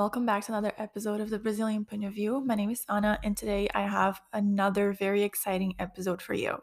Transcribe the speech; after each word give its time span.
welcome 0.00 0.24
back 0.24 0.42
to 0.42 0.50
another 0.50 0.72
episode 0.78 1.20
of 1.20 1.28
the 1.28 1.38
Brazilian 1.38 1.84
Point 1.84 2.06
of 2.06 2.14
View. 2.14 2.40
My 2.40 2.54
name 2.54 2.70
is 2.70 2.86
Ana, 2.88 3.18
and 3.22 3.36
today 3.36 3.68
I 3.74 3.82
have 3.82 4.18
another 4.32 4.94
very 4.94 5.22
exciting 5.24 5.74
episode 5.78 6.22
for 6.22 6.32
you. 6.32 6.56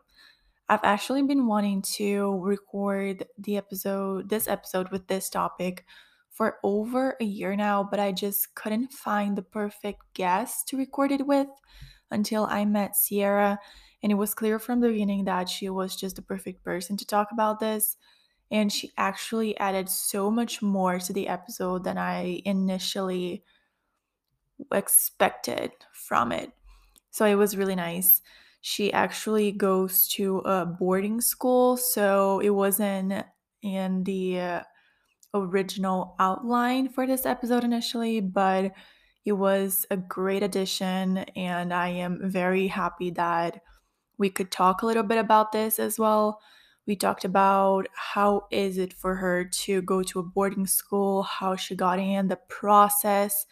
I've 0.68 0.84
actually 0.84 1.22
been 1.22 1.46
wanting 1.46 1.84
to 1.98 2.40
record 2.42 3.28
the 3.38 3.58
episode, 3.58 4.28
this 4.28 4.48
episode 4.48 4.90
with 4.90 5.06
this 5.06 5.30
topic 5.30 5.86
for 6.32 6.58
over 6.64 7.16
a 7.22 7.26
year 7.26 7.56
now, 7.56 7.84
but 7.84 8.00
I 8.00 8.12
just 8.12 8.56
couldn't 8.56 8.92
find 8.92 9.38
the 9.38 9.44
perfect 9.44 10.02
guest 10.16 10.68
to 10.70 10.78
record 10.78 11.12
it 11.12 11.28
with 11.28 11.48
until 12.10 12.48
I 12.50 12.66
met 12.66 12.96
Sierra. 12.96 13.60
And 14.02 14.12
it 14.12 14.16
was 14.16 14.34
clear 14.34 14.58
from 14.58 14.80
the 14.80 14.90
beginning 14.90 15.26
that 15.26 15.48
she 15.48 15.70
was 15.70 15.96
just 15.96 16.16
the 16.16 16.24
perfect 16.24 16.64
person 16.64 16.98
to 16.98 17.06
talk 17.06 17.28
about 17.32 17.60
this 17.60 17.98
and 18.52 18.72
she 18.72 18.92
actually 18.98 19.58
added 19.58 19.90
so 19.90 20.32
much 20.32 20.62
more 20.62 21.00
to 21.00 21.14
the 21.14 21.28
episode 21.28 21.84
than 21.84 21.98
I 21.98 22.42
initially 22.46 23.44
expected 24.72 25.72
from 25.94 26.32
it. 26.32 26.52
So 27.12 27.26
it 27.26 27.36
was 27.36 27.58
really 27.58 27.76
nice. 27.76 28.22
She 28.62 28.92
actually 28.92 29.52
goes 29.52 30.08
to 30.10 30.40
a 30.40 30.66
boarding 30.66 31.22
school, 31.22 31.78
so 31.78 32.40
it 32.40 32.52
wasn't 32.52 33.26
in 33.62 34.04
the 34.04 34.64
original 35.34 36.16
outline 36.20 36.90
for 36.90 37.08
this 37.08 37.26
episode 37.26 37.64
initially, 37.64 38.22
but 38.22 38.74
it 39.26 39.34
was 39.34 39.86
a 39.92 39.98
great 39.98 40.44
addition, 40.44 41.20
and 41.20 41.74
I 41.74 41.90
am 41.90 42.30
very 42.30 42.68
happy 42.68 43.12
that 43.12 43.62
we 44.18 44.30
could 44.30 44.52
talk 44.52 44.82
a 44.82 44.86
little 44.86 45.04
bit 45.04 45.18
about 45.20 45.52
this 45.52 45.80
as 45.80 46.00
well 46.00 46.42
we 46.88 46.96
talked 46.96 47.26
about 47.26 47.88
how 47.94 48.48
is 48.50 48.78
it 48.78 48.94
for 48.94 49.16
her 49.16 49.44
to 49.44 49.82
go 49.82 50.02
to 50.02 50.20
a 50.20 50.24
boarding 50.24 50.66
school 50.66 51.24
how 51.24 51.56
she 51.56 51.76
got 51.76 52.00
in 52.00 52.28
the 52.28 52.40
process 52.48 53.46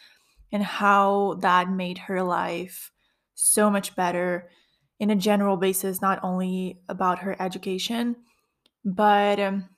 and 0.52 0.62
how 0.62 1.34
that 1.40 1.70
made 1.70 1.98
her 1.98 2.22
life 2.22 2.90
so 3.34 3.70
much 3.70 3.94
better 3.94 4.50
in 4.98 5.10
a 5.10 5.16
general 5.16 5.56
basis 5.56 6.00
not 6.00 6.18
only 6.22 6.80
about 6.88 7.18
her 7.18 7.40
education 7.40 8.16
but 8.84 9.38
um, 9.38 9.68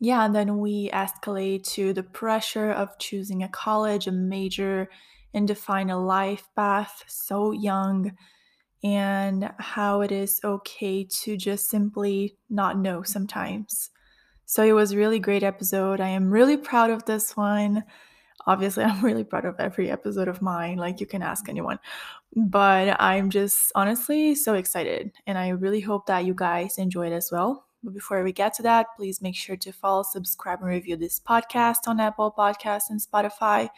yeah 0.00 0.24
and 0.24 0.34
then 0.34 0.58
we 0.58 0.90
escalate 0.90 1.64
to 1.64 1.92
the 1.92 2.02
pressure 2.02 2.70
of 2.70 2.98
choosing 2.98 3.42
a 3.42 3.48
college 3.48 4.06
a 4.06 4.12
major 4.12 4.88
and 5.34 5.48
define 5.48 5.90
a 5.90 5.98
life 5.98 6.48
path 6.54 7.04
so 7.08 7.50
young 7.52 8.12
and 8.86 9.52
how 9.58 10.00
it 10.00 10.12
is 10.12 10.40
okay 10.44 11.02
to 11.02 11.36
just 11.36 11.68
simply 11.68 12.36
not 12.48 12.78
know 12.78 13.02
sometimes. 13.02 13.90
So 14.44 14.62
it 14.62 14.74
was 14.74 14.94
really 14.94 15.18
great 15.18 15.42
episode. 15.42 16.00
I 16.00 16.10
am 16.10 16.30
really 16.30 16.56
proud 16.56 16.90
of 16.90 17.04
this 17.04 17.36
one. 17.36 17.82
Obviously, 18.46 18.84
I'm 18.84 19.04
really 19.04 19.24
proud 19.24 19.44
of 19.44 19.56
every 19.58 19.90
episode 19.90 20.28
of 20.28 20.40
mine, 20.40 20.76
like 20.76 21.00
you 21.00 21.06
can 21.06 21.20
ask 21.20 21.48
anyone. 21.48 21.80
But 22.36 22.96
I'm 23.00 23.28
just 23.28 23.72
honestly 23.74 24.36
so 24.36 24.54
excited 24.54 25.10
and 25.26 25.36
I 25.36 25.48
really 25.48 25.80
hope 25.80 26.06
that 26.06 26.24
you 26.24 26.34
guys 26.34 26.78
enjoyed 26.78 27.10
it 27.10 27.16
as 27.16 27.30
well. 27.32 27.66
But 27.82 27.92
before 27.92 28.22
we 28.22 28.30
get 28.30 28.54
to 28.54 28.62
that, 28.62 28.86
please 28.96 29.20
make 29.20 29.34
sure 29.34 29.56
to 29.56 29.72
follow, 29.72 30.04
subscribe, 30.04 30.60
and 30.60 30.68
review 30.68 30.96
this 30.96 31.18
podcast 31.18 31.88
on 31.88 31.98
Apple 31.98 32.32
Podcasts 32.38 32.90
and 32.90 33.00
Spotify. 33.00 33.68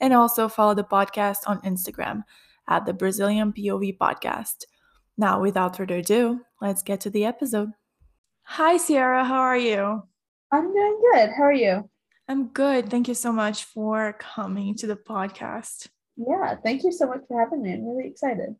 And 0.00 0.14
also 0.14 0.48
follow 0.48 0.74
the 0.74 0.84
podcast 0.84 1.38
on 1.46 1.60
Instagram 1.60 2.22
at 2.68 2.86
the 2.86 2.92
Brazilian 2.92 3.52
POV 3.52 3.96
podcast. 3.98 4.64
Now, 5.16 5.40
without 5.40 5.76
further 5.76 5.96
ado, 5.96 6.40
let's 6.60 6.82
get 6.82 7.00
to 7.02 7.10
the 7.10 7.24
episode. 7.24 7.72
Hi, 8.42 8.76
Sierra. 8.76 9.24
How 9.24 9.40
are 9.40 9.56
you? 9.56 10.02
I'm 10.52 10.72
doing 10.72 11.00
good. 11.12 11.30
How 11.36 11.44
are 11.44 11.52
you? 11.52 11.88
I'm 12.28 12.48
good. 12.48 12.90
Thank 12.90 13.08
you 13.08 13.14
so 13.14 13.32
much 13.32 13.64
for 13.64 14.16
coming 14.18 14.74
to 14.76 14.86
the 14.86 14.96
podcast. 14.96 15.88
Yeah, 16.16 16.56
thank 16.62 16.82
you 16.82 16.92
so 16.92 17.06
much 17.06 17.20
for 17.28 17.40
having 17.40 17.62
me. 17.62 17.72
I'm 17.72 17.86
really 17.86 18.08
excited. 18.08 18.56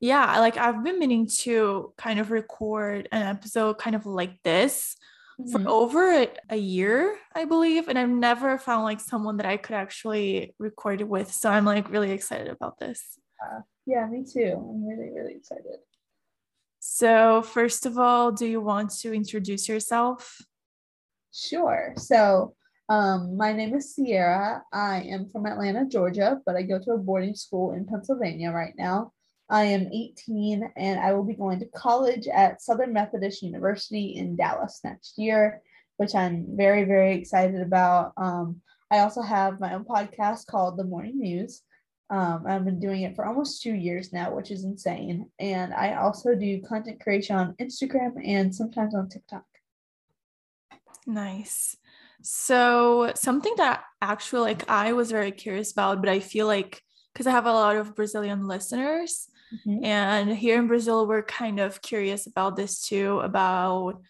Yeah, 0.00 0.38
like 0.38 0.56
I've 0.56 0.82
been 0.82 0.98
meaning 0.98 1.28
to 1.40 1.92
kind 1.98 2.20
of 2.20 2.30
record 2.30 3.08
an 3.12 3.22
episode 3.22 3.78
kind 3.78 3.94
of 3.94 4.06
like 4.06 4.42
this 4.42 4.96
mm-hmm. 5.38 5.50
for 5.52 5.68
over 5.68 6.10
a, 6.10 6.28
a, 6.48 6.56
year, 6.56 7.18
I 7.34 7.44
believe, 7.44 7.88
and 7.88 7.98
I've 7.98 8.08
never 8.08 8.56
found 8.58 8.84
like 8.84 9.00
someone 9.00 9.36
that 9.36 9.46
I 9.46 9.58
could 9.58 9.76
actually 9.76 10.54
record 10.58 11.02
it 11.02 11.08
with. 11.08 11.30
So 11.32 11.50
I'm 11.50 11.66
like 11.66 11.90
really 11.90 12.12
excited 12.12 12.48
about 12.48 12.78
this. 12.78 13.18
Uh, 13.42 13.60
yeah, 13.86 14.06
me 14.06 14.24
too. 14.24 14.54
I'm 14.56 14.86
really, 14.86 15.10
really 15.10 15.34
excited. 15.34 15.80
So, 16.78 17.42
first 17.42 17.86
of 17.86 17.98
all, 17.98 18.32
do 18.32 18.46
you 18.46 18.60
want 18.60 18.90
to 19.00 19.12
introduce 19.12 19.68
yourself? 19.68 20.40
Sure. 21.32 21.94
So, 21.96 22.54
um, 22.88 23.36
my 23.36 23.52
name 23.52 23.74
is 23.74 23.94
Sierra. 23.94 24.62
I 24.72 25.02
am 25.02 25.28
from 25.28 25.46
Atlanta, 25.46 25.86
Georgia, 25.86 26.40
but 26.44 26.56
I 26.56 26.62
go 26.62 26.78
to 26.78 26.92
a 26.92 26.98
boarding 26.98 27.34
school 27.34 27.72
in 27.72 27.86
Pennsylvania 27.86 28.50
right 28.50 28.74
now. 28.76 29.12
I 29.50 29.64
am 29.64 29.90
18 29.92 30.72
and 30.76 31.00
I 31.00 31.12
will 31.12 31.24
be 31.24 31.34
going 31.34 31.58
to 31.60 31.66
college 31.66 32.28
at 32.28 32.62
Southern 32.62 32.92
Methodist 32.92 33.42
University 33.42 34.16
in 34.16 34.36
Dallas 34.36 34.80
next 34.84 35.18
year, 35.18 35.60
which 35.98 36.14
I'm 36.14 36.46
very, 36.50 36.84
very 36.84 37.14
excited 37.14 37.60
about. 37.60 38.12
Um, 38.16 38.60
I 38.90 39.00
also 39.00 39.22
have 39.22 39.60
my 39.60 39.74
own 39.74 39.84
podcast 39.84 40.46
called 40.46 40.76
The 40.76 40.84
Morning 40.84 41.18
Muse, 41.18 41.62
um, 42.10 42.44
I've 42.46 42.64
been 42.64 42.80
doing 42.80 43.02
it 43.02 43.14
for 43.14 43.24
almost 43.24 43.62
two 43.62 43.74
years 43.74 44.12
now, 44.12 44.34
which 44.34 44.50
is 44.50 44.64
insane. 44.64 45.30
And 45.38 45.72
I 45.72 45.94
also 45.94 46.34
do 46.34 46.60
content 46.62 47.00
creation 47.00 47.36
on 47.36 47.54
Instagram 47.60 48.14
and 48.24 48.54
sometimes 48.54 48.94
on 48.96 49.08
TikTok. 49.08 49.44
Nice. 51.06 51.76
So, 52.22 53.12
something 53.14 53.54
that 53.56 53.84
actually 54.02 54.42
like 54.42 54.68
I 54.68 54.92
was 54.92 55.10
very 55.10 55.30
curious 55.30 55.72
about, 55.72 56.00
but 56.00 56.10
I 56.10 56.20
feel 56.20 56.46
like 56.46 56.82
because 57.12 57.26
I 57.26 57.30
have 57.30 57.46
a 57.46 57.52
lot 57.52 57.76
of 57.76 57.94
Brazilian 57.94 58.46
listeners, 58.46 59.28
mm-hmm. 59.54 59.84
and 59.84 60.30
here 60.30 60.58
in 60.58 60.66
Brazil, 60.66 61.06
we're 61.06 61.22
kind 61.22 61.58
of 61.58 61.80
curious 61.80 62.26
about 62.26 62.56
this 62.56 62.86
too 62.86 63.20
about 63.20 64.02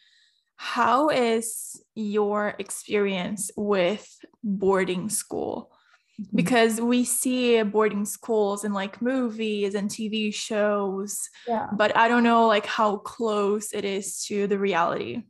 how 0.57 1.09
is 1.09 1.83
your 1.95 2.55
experience 2.59 3.51
with 3.57 4.07
boarding 4.43 5.09
school? 5.09 5.71
Mm-hmm. 6.21 6.37
because 6.37 6.81
we 6.83 7.05
see 7.05 7.63
boarding 7.63 8.05
schools 8.05 8.65
in 8.65 8.75
like 8.75 9.01
movies 9.01 9.75
and 9.75 9.89
TV 9.89 10.35
shows, 10.35 11.31
yeah. 11.49 11.69
but 11.73 11.97
I 11.97 12.09
don't 12.09 12.25
know 12.25 12.47
like 12.47 12.67
how 12.67 12.99
close 12.99 13.73
it 13.73 13.87
is 13.87 14.23
to 14.27 14.47
the 14.47 14.59
reality. 14.59 15.23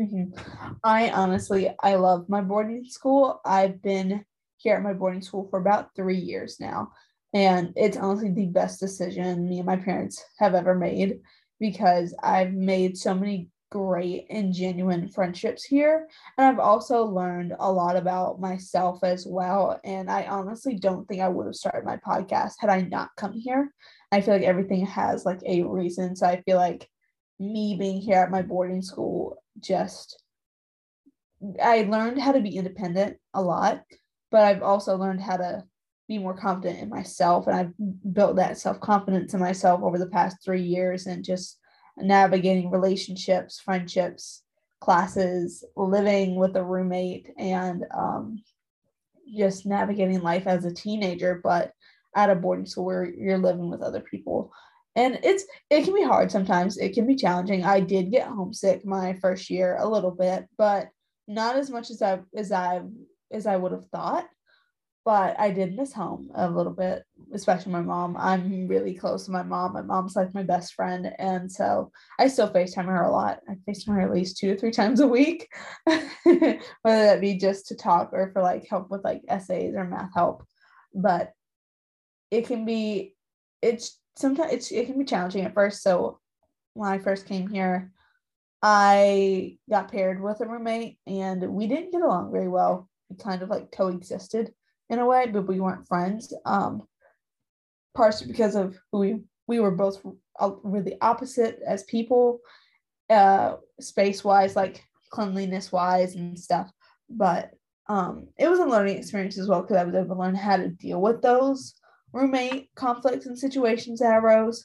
Mm-hmm. 0.00 0.40
I 0.82 1.10
honestly, 1.10 1.74
I 1.82 1.96
love 1.96 2.30
my 2.30 2.40
boarding 2.40 2.84
school. 2.86 3.42
I've 3.44 3.82
been 3.82 4.24
here 4.56 4.76
at 4.76 4.82
my 4.82 4.94
boarding 4.94 5.20
school 5.20 5.46
for 5.50 5.60
about 5.60 5.94
three 5.94 6.18
years 6.18 6.58
now, 6.58 6.92
and 7.34 7.74
it's 7.76 7.98
honestly 7.98 8.30
the 8.32 8.46
best 8.46 8.80
decision 8.80 9.46
me 9.46 9.58
and 9.58 9.66
my 9.66 9.76
parents 9.76 10.24
have 10.38 10.54
ever 10.54 10.74
made 10.74 11.18
because 11.58 12.14
I've 12.22 12.54
made 12.54 12.96
so 12.96 13.12
many 13.12 13.50
great 13.70 14.26
and 14.30 14.52
genuine 14.52 15.08
friendships 15.08 15.64
here. 15.64 16.08
And 16.36 16.46
I've 16.46 16.58
also 16.58 17.04
learned 17.04 17.54
a 17.58 17.72
lot 17.72 17.96
about 17.96 18.40
myself 18.40 19.04
as 19.04 19.26
well. 19.26 19.80
And 19.84 20.10
I 20.10 20.24
honestly 20.24 20.76
don't 20.76 21.06
think 21.06 21.20
I 21.22 21.28
would 21.28 21.46
have 21.46 21.54
started 21.54 21.84
my 21.84 21.96
podcast 21.96 22.54
had 22.58 22.68
I 22.68 22.82
not 22.82 23.10
come 23.16 23.32
here. 23.32 23.72
I 24.12 24.20
feel 24.20 24.34
like 24.34 24.42
everything 24.42 24.84
has 24.86 25.24
like 25.24 25.40
a 25.46 25.62
reason. 25.62 26.16
So 26.16 26.26
I 26.26 26.42
feel 26.42 26.56
like 26.56 26.88
me 27.38 27.76
being 27.78 28.00
here 28.00 28.18
at 28.18 28.30
my 28.30 28.42
boarding 28.42 28.82
school 28.82 29.42
just 29.60 30.22
I 31.62 31.82
learned 31.82 32.20
how 32.20 32.32
to 32.32 32.40
be 32.40 32.56
independent 32.56 33.16
a 33.32 33.40
lot, 33.40 33.82
but 34.30 34.42
I've 34.42 34.62
also 34.62 34.96
learned 34.96 35.22
how 35.22 35.38
to 35.38 35.64
be 36.06 36.18
more 36.18 36.36
confident 36.36 36.80
in 36.80 36.88
myself 36.88 37.46
and 37.46 37.56
I've 37.56 37.72
built 38.12 38.36
that 38.36 38.58
self-confidence 38.58 39.32
in 39.32 39.40
myself 39.40 39.80
over 39.82 39.96
the 39.96 40.08
past 40.08 40.38
3 40.44 40.60
years 40.60 41.06
and 41.06 41.24
just 41.24 41.59
navigating 42.02 42.70
relationships, 42.70 43.60
friendships, 43.60 44.42
classes, 44.80 45.64
living 45.76 46.36
with 46.36 46.56
a 46.56 46.64
roommate, 46.64 47.30
and 47.38 47.84
um, 47.94 48.42
just 49.36 49.66
navigating 49.66 50.22
life 50.22 50.46
as 50.46 50.64
a 50.64 50.72
teenager, 50.72 51.40
but 51.42 51.72
at 52.16 52.30
a 52.30 52.34
boarding 52.34 52.66
school 52.66 52.84
where 52.84 53.04
you're 53.04 53.38
living 53.38 53.70
with 53.70 53.82
other 53.82 54.00
people. 54.00 54.52
And 54.96 55.20
it's 55.22 55.44
it 55.70 55.84
can 55.84 55.94
be 55.94 56.02
hard 56.02 56.32
sometimes. 56.32 56.76
It 56.76 56.94
can 56.94 57.06
be 57.06 57.14
challenging. 57.14 57.64
I 57.64 57.80
did 57.80 58.10
get 58.10 58.26
homesick 58.26 58.84
my 58.84 59.14
first 59.14 59.48
year 59.48 59.76
a 59.78 59.88
little 59.88 60.10
bit, 60.10 60.48
but 60.58 60.88
not 61.28 61.56
as 61.56 61.70
much 61.70 61.90
as 61.90 62.02
I 62.02 62.20
as 62.34 62.50
I 62.50 62.82
as 63.30 63.46
I 63.46 63.56
would 63.56 63.70
have 63.72 63.86
thought 63.86 64.26
but 65.04 65.38
I 65.40 65.50
did 65.50 65.76
miss 65.76 65.92
home 65.92 66.30
a 66.34 66.48
little 66.48 66.72
bit, 66.72 67.04
especially 67.32 67.72
my 67.72 67.80
mom. 67.80 68.16
I'm 68.18 68.68
really 68.68 68.94
close 68.94 69.24
to 69.24 69.30
my 69.30 69.42
mom. 69.42 69.72
My 69.72 69.82
mom's 69.82 70.14
like 70.14 70.34
my 70.34 70.42
best 70.42 70.74
friend. 70.74 71.12
And 71.18 71.50
so 71.50 71.90
I 72.18 72.28
still 72.28 72.50
FaceTime 72.50 72.84
her 72.84 73.02
a 73.02 73.10
lot. 73.10 73.40
I 73.48 73.54
FaceTime 73.68 73.94
her 73.94 74.00
at 74.00 74.12
least 74.12 74.36
two 74.36 74.52
to 74.52 74.60
three 74.60 74.70
times 74.80 75.00
a 75.00 75.06
week, 75.06 75.48
whether 75.84 76.60
that 76.84 77.20
be 77.20 77.38
just 77.38 77.68
to 77.68 77.76
talk 77.76 78.10
or 78.12 78.30
for 78.32 78.42
like 78.42 78.66
help 78.68 78.90
with 78.90 79.02
like 79.02 79.22
essays 79.28 79.74
or 79.74 79.84
math 79.84 80.10
help. 80.14 80.44
But 80.94 81.32
it 82.30 82.46
can 82.46 82.66
be, 82.66 83.14
it's 83.62 83.98
sometimes 84.16 84.52
it's, 84.52 84.70
it 84.70 84.86
can 84.86 84.98
be 84.98 85.04
challenging 85.04 85.44
at 85.44 85.54
first. 85.54 85.82
So 85.82 86.20
when 86.74 86.90
I 86.90 86.98
first 86.98 87.26
came 87.26 87.48
here, 87.48 87.90
I 88.62 89.56
got 89.70 89.90
paired 89.90 90.20
with 90.20 90.42
a 90.42 90.46
roommate 90.46 90.98
and 91.06 91.42
we 91.54 91.66
didn't 91.66 91.92
get 91.92 92.02
along 92.02 92.32
very 92.32 92.48
well. 92.48 92.88
We 93.08 93.16
kind 93.16 93.40
of 93.40 93.48
like 93.48 93.72
coexisted 93.72 94.52
in 94.90 94.98
a 94.98 95.06
way, 95.06 95.26
but 95.26 95.46
we 95.48 95.60
weren't 95.60 95.88
friends. 95.88 96.34
Um, 96.44 96.82
partially 97.94 98.28
because 98.28 98.54
of 98.54 98.78
who 98.92 98.98
we 98.98 99.20
we 99.46 99.58
were 99.58 99.70
both 99.72 100.00
really 100.62 100.96
opposite 101.00 101.58
as 101.66 101.82
people, 101.84 102.40
uh, 103.08 103.56
space 103.80 104.22
wise, 104.22 104.54
like 104.54 104.84
cleanliness 105.10 105.72
wise 105.72 106.14
and 106.14 106.38
stuff. 106.38 106.70
But 107.08 107.50
um, 107.88 108.28
it 108.38 108.48
was 108.48 108.60
a 108.60 108.64
learning 108.64 108.98
experience 108.98 109.36
as 109.38 109.48
well 109.48 109.62
because 109.62 109.76
I 109.76 109.84
was 109.84 109.94
able 109.96 110.14
to 110.14 110.20
learn 110.20 110.36
how 110.36 110.56
to 110.56 110.68
deal 110.68 111.00
with 111.00 111.20
those 111.20 111.74
roommate 112.12 112.70
conflicts 112.76 113.26
and 113.26 113.36
situations 113.36 113.98
that 113.98 114.22
arose. 114.22 114.64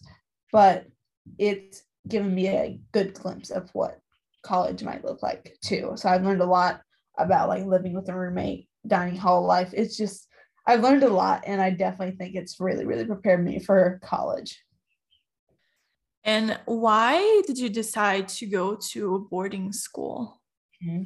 But 0.51 0.86
it's 1.39 1.81
given 2.07 2.36
me 2.36 2.48
a 2.50 2.80
good 2.92 3.16
glimpse 3.16 3.50
of 3.50 3.69
what 3.74 3.98
college 4.44 4.83
might 4.83 5.04
look 5.04 5.24
like 5.24 5.57
too. 5.66 5.94
So 5.95 6.10
I've 6.10 6.24
learned 6.24 6.42
a 6.42 6.45
lot 6.45 6.81
about 7.18 7.50
like 7.50 7.66
living 7.66 7.94
with 7.94 8.07
a 8.10 8.16
roommate, 8.16 8.68
dining 8.88 9.18
hall 9.18 9.46
life. 9.46 9.72
It's 9.74 9.98
just 9.98 10.28
I've 10.68 10.82
learned 10.82 11.04
a 11.04 11.10
lot 11.10 11.44
and 11.46 11.62
I 11.62 11.70
definitely 11.70 12.16
think 12.16 12.36
it's 12.36 12.60
really, 12.60 12.86
really 12.86 13.06
prepared 13.06 13.44
me 13.44 13.60
for 13.60 14.00
college. 14.04 14.60
And 16.24 16.60
why 16.66 17.42
did 17.46 17.60
you 17.60 17.70
decide 17.70 18.28
to 18.30 18.48
go 18.48 18.76
to 18.92 19.16
a 19.16 19.20
boarding 19.20 19.72
school? 19.72 20.42
Mm-hmm. 20.84 21.04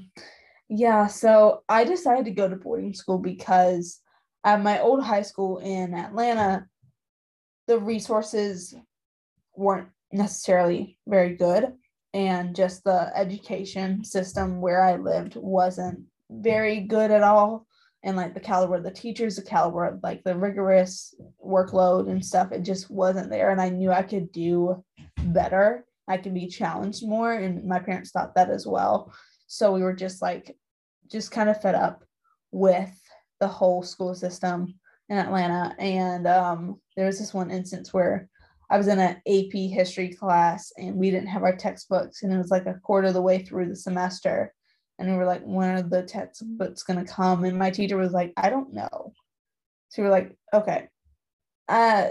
Yeah, 0.70 1.08
so 1.08 1.64
I 1.68 1.84
decided 1.84 2.26
to 2.26 2.32
go 2.32 2.48
to 2.48 2.56
boarding 2.56 2.94
school 2.94 3.18
because 3.18 4.00
at 4.46 4.62
my 4.62 4.80
old 4.80 5.04
high 5.04 5.24
school 5.24 5.58
in 5.58 5.94
Atlanta, 5.94 6.68
the 7.68 7.80
resources 7.80 8.74
weren't 9.56 9.90
necessarily 10.14 10.98
very 11.08 11.36
good. 11.36 11.74
And 12.14 12.56
just 12.56 12.84
the 12.84 13.12
education 13.16 14.04
system 14.04 14.62
where 14.62 14.84
I 14.84 14.96
lived 14.96 15.36
wasn't 15.36 16.06
very 16.30 16.80
good 16.82 17.12
at 17.12 17.24
all. 17.24 17.68
And 18.04 18.16
like 18.16 18.34
the 18.34 18.40
caliber 18.40 18.76
of 18.76 18.84
the 18.84 18.92
teachers, 18.92 19.36
the 19.36 19.42
caliber 19.42 19.86
of 19.86 20.00
like 20.02 20.24
the 20.24 20.36
rigorous 20.36 21.14
workload 21.46 22.10
and 22.10 22.26
stuff, 22.26 22.52
it 22.52 22.62
just 22.62 22.90
wasn't 22.90 23.30
there. 23.30 23.52
And 23.52 23.60
I 23.60 23.70
knew 23.70 23.92
I 23.92 24.04
could 24.04 24.32
do 24.32 24.84
better. 25.18 25.86
I 26.08 26.18
could 26.18 26.34
be 26.34 26.48
challenged 26.48 27.06
more. 27.06 27.34
And 27.34 27.66
my 27.66 27.80
parents 27.80 28.12
thought 28.12 28.36
that 28.36 28.50
as 28.50 28.66
well. 28.66 29.14
So 29.48 29.74
we 29.74 29.82
were 29.82 29.94
just 29.94 30.22
like, 30.22 30.56
just 31.12 31.32
kind 31.32 31.50
of 31.50 31.62
fed 31.62 31.76
up 31.76 32.04
with 32.52 32.92
the 33.40 33.48
whole 33.48 33.84
school 33.84 34.16
system 34.16 34.76
in 35.10 35.18
Atlanta. 35.18 35.76
And 35.80 36.28
um, 36.28 36.80
there 36.96 37.06
was 37.06 37.20
this 37.20 37.34
one 37.34 37.52
instance 37.52 37.94
where 37.94 38.30
I 38.70 38.78
was 38.78 38.88
in 38.88 39.00
an 39.00 39.22
AP 39.28 39.54
history 39.74 40.14
class 40.14 40.72
and 40.78 40.96
we 40.96 41.10
didn't 41.10 41.30
have 41.30 41.44
our 41.44 41.56
textbooks, 41.56 42.22
and 42.22 42.32
it 42.32 42.38
was 42.38 42.52
like 42.52 42.68
a 42.68 42.80
quarter 42.84 43.08
of 43.08 43.16
the 43.16 43.22
way 43.22 43.40
through 43.40 43.68
the 43.68 43.76
semester. 43.76 44.54
And 45.00 45.10
we 45.10 45.18
were 45.18 45.26
like, 45.26 45.42
when 45.44 45.70
are 45.70 45.82
the 45.82 46.04
textbooks 46.04 46.84
to 46.84 47.06
come? 47.06 47.46
And 47.46 47.58
my 47.58 47.72
teacher 47.72 47.98
was 47.98 48.12
like, 48.12 48.34
I 48.38 48.50
don't 48.50 48.74
know. 48.74 49.14
So 49.88 50.02
we 50.02 50.08
were 50.08 50.14
like, 50.14 50.36
okay, 50.54 50.90
uh, 51.70 52.10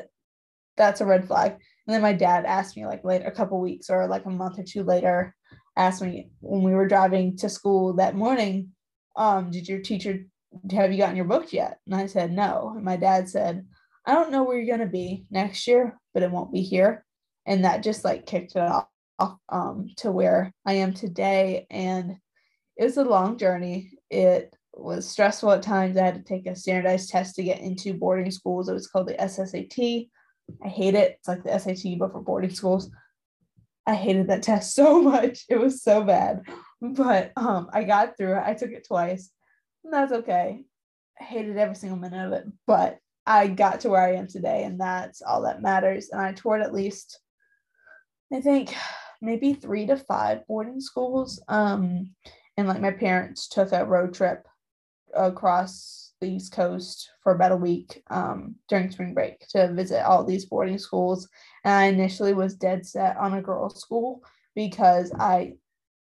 that's 0.76 1.00
a 1.00 1.06
red 1.06 1.26
flag. 1.26 1.52
And 1.52 1.94
then 1.94 2.02
my 2.02 2.14
dad 2.14 2.46
asked 2.46 2.76
me 2.76 2.86
like 2.86 3.04
later, 3.04 3.26
a 3.26 3.30
couple 3.30 3.60
weeks 3.60 3.90
or 3.90 4.06
like 4.08 4.24
a 4.24 4.30
month 4.30 4.58
or 4.58 4.64
two 4.64 4.84
later, 4.84 5.34
asked 5.76 6.02
me 6.02 6.30
when 6.40 6.62
we 6.62 6.72
were 6.72 6.88
driving 6.88 7.36
to 7.36 7.48
school 7.48 7.92
that 7.94 8.16
morning, 8.16 8.70
um, 9.16 9.50
did 9.50 9.68
your 9.68 9.80
teacher 9.80 10.24
have 10.70 10.90
you 10.90 10.98
gotten 10.98 11.16
your 11.16 11.26
book 11.26 11.52
yet? 11.52 11.78
And 11.86 11.94
I 11.94 12.06
said, 12.06 12.32
no. 12.32 12.72
And 12.74 12.84
my 12.84 12.96
dad 12.96 13.28
said, 13.28 13.66
I 14.06 14.14
don't 14.14 14.32
know 14.32 14.44
where 14.44 14.56
you're 14.56 14.76
to 14.78 14.86
be 14.86 15.26
next 15.30 15.66
year, 15.66 15.98
but 16.14 16.22
it 16.22 16.30
won't 16.30 16.52
be 16.52 16.62
here. 16.62 17.04
And 17.44 17.64
that 17.64 17.82
just 17.82 18.04
like 18.04 18.26
kicked 18.26 18.56
it 18.56 18.62
off 18.62 18.86
um, 19.48 19.90
to 19.98 20.10
where 20.10 20.52
I 20.64 20.74
am 20.74 20.94
today. 20.94 21.66
And 21.70 22.16
it 22.78 22.84
was 22.84 22.96
a 22.96 23.04
long 23.04 23.36
journey. 23.36 23.90
It 24.08 24.54
was 24.72 25.08
stressful 25.08 25.50
at 25.50 25.62
times. 25.62 25.96
I 25.96 26.04
had 26.04 26.14
to 26.14 26.22
take 26.22 26.46
a 26.46 26.54
standardized 26.54 27.10
test 27.10 27.34
to 27.36 27.42
get 27.42 27.60
into 27.60 27.92
boarding 27.92 28.30
schools. 28.30 28.68
It 28.68 28.74
was 28.74 28.86
called 28.86 29.08
the 29.08 29.14
SSAT. 29.14 30.08
I 30.64 30.68
hate 30.68 30.94
it. 30.94 31.16
It's 31.18 31.28
like 31.28 31.42
the 31.42 31.58
SAT, 31.58 31.98
but 31.98 32.12
for 32.12 32.22
boarding 32.22 32.54
schools. 32.54 32.90
I 33.86 33.94
hated 33.94 34.28
that 34.28 34.42
test 34.42 34.74
so 34.74 35.02
much. 35.02 35.44
It 35.48 35.58
was 35.58 35.82
so 35.82 36.04
bad. 36.04 36.42
But 36.80 37.32
um, 37.36 37.68
I 37.72 37.82
got 37.82 38.16
through 38.16 38.36
it. 38.36 38.44
I 38.46 38.54
took 38.54 38.70
it 38.70 38.86
twice. 38.86 39.30
And 39.84 39.92
that's 39.92 40.12
okay. 40.12 40.64
I 41.20 41.24
hated 41.24 41.56
every 41.56 41.74
single 41.74 41.98
minute 41.98 42.26
of 42.26 42.32
it. 42.32 42.46
But 42.66 42.98
I 43.26 43.48
got 43.48 43.80
to 43.80 43.90
where 43.90 44.00
I 44.00 44.14
am 44.14 44.26
today, 44.26 44.64
and 44.64 44.80
that's 44.80 45.20
all 45.20 45.42
that 45.42 45.60
matters. 45.60 46.08
And 46.10 46.20
I 46.20 46.32
toured 46.32 46.62
at 46.62 46.72
least, 46.72 47.20
I 48.32 48.40
think, 48.40 48.74
maybe 49.20 49.52
three 49.52 49.86
to 49.86 49.96
five 49.96 50.46
boarding 50.46 50.80
schools. 50.80 51.42
Um, 51.48 52.14
and 52.58 52.66
like 52.66 52.80
my 52.80 52.90
parents 52.90 53.46
took 53.46 53.72
a 53.72 53.86
road 53.86 54.12
trip 54.12 54.46
across 55.14 56.12
the 56.20 56.26
East 56.28 56.52
Coast 56.52 57.08
for 57.22 57.32
about 57.32 57.52
a 57.52 57.56
week 57.56 58.02
um, 58.10 58.56
during 58.68 58.90
spring 58.90 59.14
break 59.14 59.46
to 59.50 59.72
visit 59.72 60.04
all 60.04 60.24
these 60.24 60.44
boarding 60.44 60.76
schools. 60.76 61.28
And 61.64 61.72
I 61.72 61.84
initially 61.84 62.34
was 62.34 62.56
dead 62.56 62.84
set 62.84 63.16
on 63.16 63.34
a 63.34 63.42
girls' 63.42 63.80
school 63.80 64.24
because 64.56 65.12
I 65.12 65.54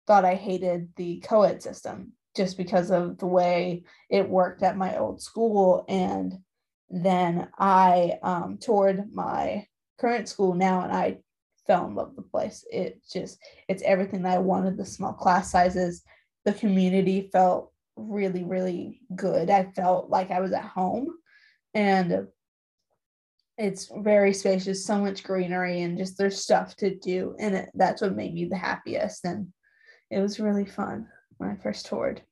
thought 0.06 0.24
I 0.24 0.36
hated 0.36 0.90
the 0.94 1.18
co 1.26 1.42
ed 1.42 1.60
system 1.60 2.12
just 2.36 2.56
because 2.56 2.92
of 2.92 3.18
the 3.18 3.26
way 3.26 3.82
it 4.08 4.28
worked 4.28 4.62
at 4.62 4.76
my 4.76 4.96
old 4.96 5.20
school. 5.20 5.84
And 5.88 6.38
then 6.88 7.48
I 7.58 8.12
um, 8.22 8.58
toured 8.58 9.12
my 9.12 9.66
current 9.98 10.28
school 10.28 10.54
now 10.54 10.82
and 10.82 10.92
I 10.92 11.18
fell 11.66 11.88
in 11.88 11.96
love 11.96 12.10
with 12.10 12.16
the 12.16 12.30
place. 12.30 12.64
It 12.70 13.00
just, 13.12 13.38
it's 13.68 13.82
everything 13.82 14.22
that 14.22 14.34
I 14.34 14.38
wanted 14.38 14.76
the 14.76 14.84
small 14.84 15.14
class 15.14 15.50
sizes. 15.50 16.04
The 16.44 16.52
community 16.52 17.30
felt 17.32 17.72
really, 17.96 18.44
really 18.44 19.00
good. 19.14 19.50
I 19.50 19.70
felt 19.74 20.10
like 20.10 20.30
I 20.30 20.40
was 20.40 20.52
at 20.52 20.64
home 20.64 21.08
and 21.74 22.28
it's 23.56 23.90
very 23.96 24.32
spacious, 24.32 24.84
so 24.84 24.98
much 24.98 25.22
greenery, 25.22 25.82
and 25.82 25.96
just 25.96 26.18
there's 26.18 26.42
stuff 26.42 26.74
to 26.76 26.96
do. 26.96 27.36
And 27.38 27.54
it, 27.54 27.70
that's 27.74 28.02
what 28.02 28.16
made 28.16 28.34
me 28.34 28.46
the 28.46 28.56
happiest. 28.56 29.24
And 29.24 29.52
it 30.10 30.20
was 30.20 30.40
really 30.40 30.66
fun 30.66 31.06
when 31.36 31.50
I 31.50 31.56
first 31.62 31.86
toured. 31.86 32.22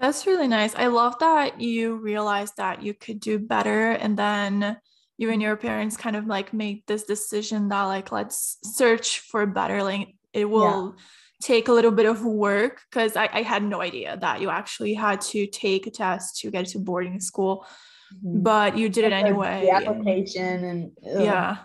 That's 0.00 0.26
really 0.26 0.48
nice. 0.48 0.74
I 0.74 0.88
love 0.88 1.18
that 1.20 1.60
you 1.60 1.96
realized 1.96 2.54
that 2.56 2.82
you 2.82 2.92
could 2.92 3.20
do 3.20 3.38
better 3.38 3.92
and 3.92 4.16
then 4.16 4.76
you 5.16 5.30
and 5.30 5.40
your 5.40 5.56
parents 5.56 5.96
kind 5.96 6.16
of 6.16 6.26
like 6.26 6.52
made 6.52 6.82
this 6.86 7.04
decision 7.04 7.68
that 7.68 7.84
like 7.84 8.10
let's 8.10 8.58
search 8.64 9.20
for 9.20 9.46
better 9.46 9.84
like 9.84 10.08
it 10.32 10.50
will 10.50 10.96
yeah. 10.96 11.02
Take 11.44 11.68
a 11.68 11.72
little 11.72 11.90
bit 11.90 12.06
of 12.06 12.24
work 12.24 12.80
because 12.90 13.16
I, 13.16 13.28
I 13.30 13.42
had 13.42 13.62
no 13.62 13.82
idea 13.82 14.16
that 14.16 14.40
you 14.40 14.48
actually 14.48 14.94
had 14.94 15.20
to 15.32 15.46
take 15.46 15.86
a 15.86 15.90
test 15.90 16.40
to 16.40 16.50
get 16.50 16.66
to 16.68 16.78
boarding 16.78 17.20
school 17.20 17.66
mm-hmm. 18.14 18.42
but 18.42 18.78
you 18.78 18.88
did 18.88 19.04
it 19.04 19.12
anyway 19.12 19.60
the 19.66 19.70
application 19.70 20.64
and, 20.64 20.92
and 21.02 21.24
yeah. 21.24 21.58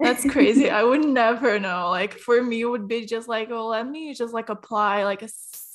That's 0.00 0.24
crazy. 0.30 0.70
I 0.70 0.84
would 0.84 1.04
never 1.04 1.58
know. 1.58 1.90
Like 1.90 2.14
for 2.14 2.40
me 2.40 2.60
it 2.60 2.66
would 2.66 2.86
be 2.86 3.04
just 3.04 3.26
like 3.28 3.50
oh 3.50 3.66
let 3.66 3.84
me 3.86 4.14
just 4.14 4.32
like 4.32 4.48
apply 4.48 5.02
like 5.02 5.22
a 5.22 5.28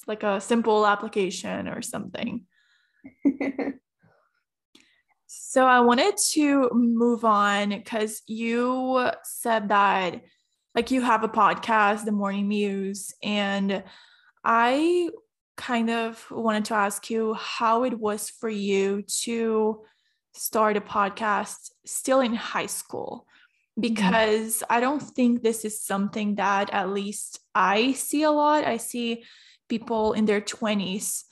like 0.08 0.24
a 0.24 0.40
simple 0.40 0.88
application 0.88 1.68
or 1.68 1.82
something. 1.82 2.46
so 5.28 5.66
I 5.66 5.82
wanted 5.82 6.16
to 6.32 6.70
move 6.72 7.26
on 7.26 7.70
because 7.70 8.22
you 8.26 9.10
said 9.24 9.70
that 9.70 10.22
like 10.76 10.92
you 10.92 11.02
have 11.02 11.24
a 11.24 11.30
podcast, 11.30 12.06
The 12.06 12.12
Morning 12.12 12.48
Muse, 12.48 13.14
and 13.22 13.84
I 14.44 15.10
kind 15.56 15.90
of 15.90 16.26
wanted 16.32 16.66
to 16.66 16.74
ask 16.74 17.10
you 17.10 17.36
how 17.36 17.84
it 17.84 18.00
was 18.00 18.30
for 18.30 18.50
you 18.50 19.04
to 19.22 19.82
start 20.34 20.78
a 20.78 20.82
podcast 20.82 21.70
still 21.86 22.22
in 22.22 22.34
high 22.34 22.66
school 22.66 23.28
mm-hmm. 23.80 23.82
because 23.82 24.58
mm-hmm. 24.58 24.74
I 24.74 24.80
don't 24.80 25.02
think 25.02 25.44
this 25.44 25.64
is 25.64 25.82
something 25.82 26.36
that 26.36 26.72
at 26.74 26.90
least 26.90 27.40
I 27.54 27.94
see 27.94 28.24
a 28.24 28.32
lot. 28.32 28.66
I 28.66 28.78
see 28.78 29.24
people 29.70 30.14
in 30.14 30.26
their 30.26 30.42
20s 30.42 31.24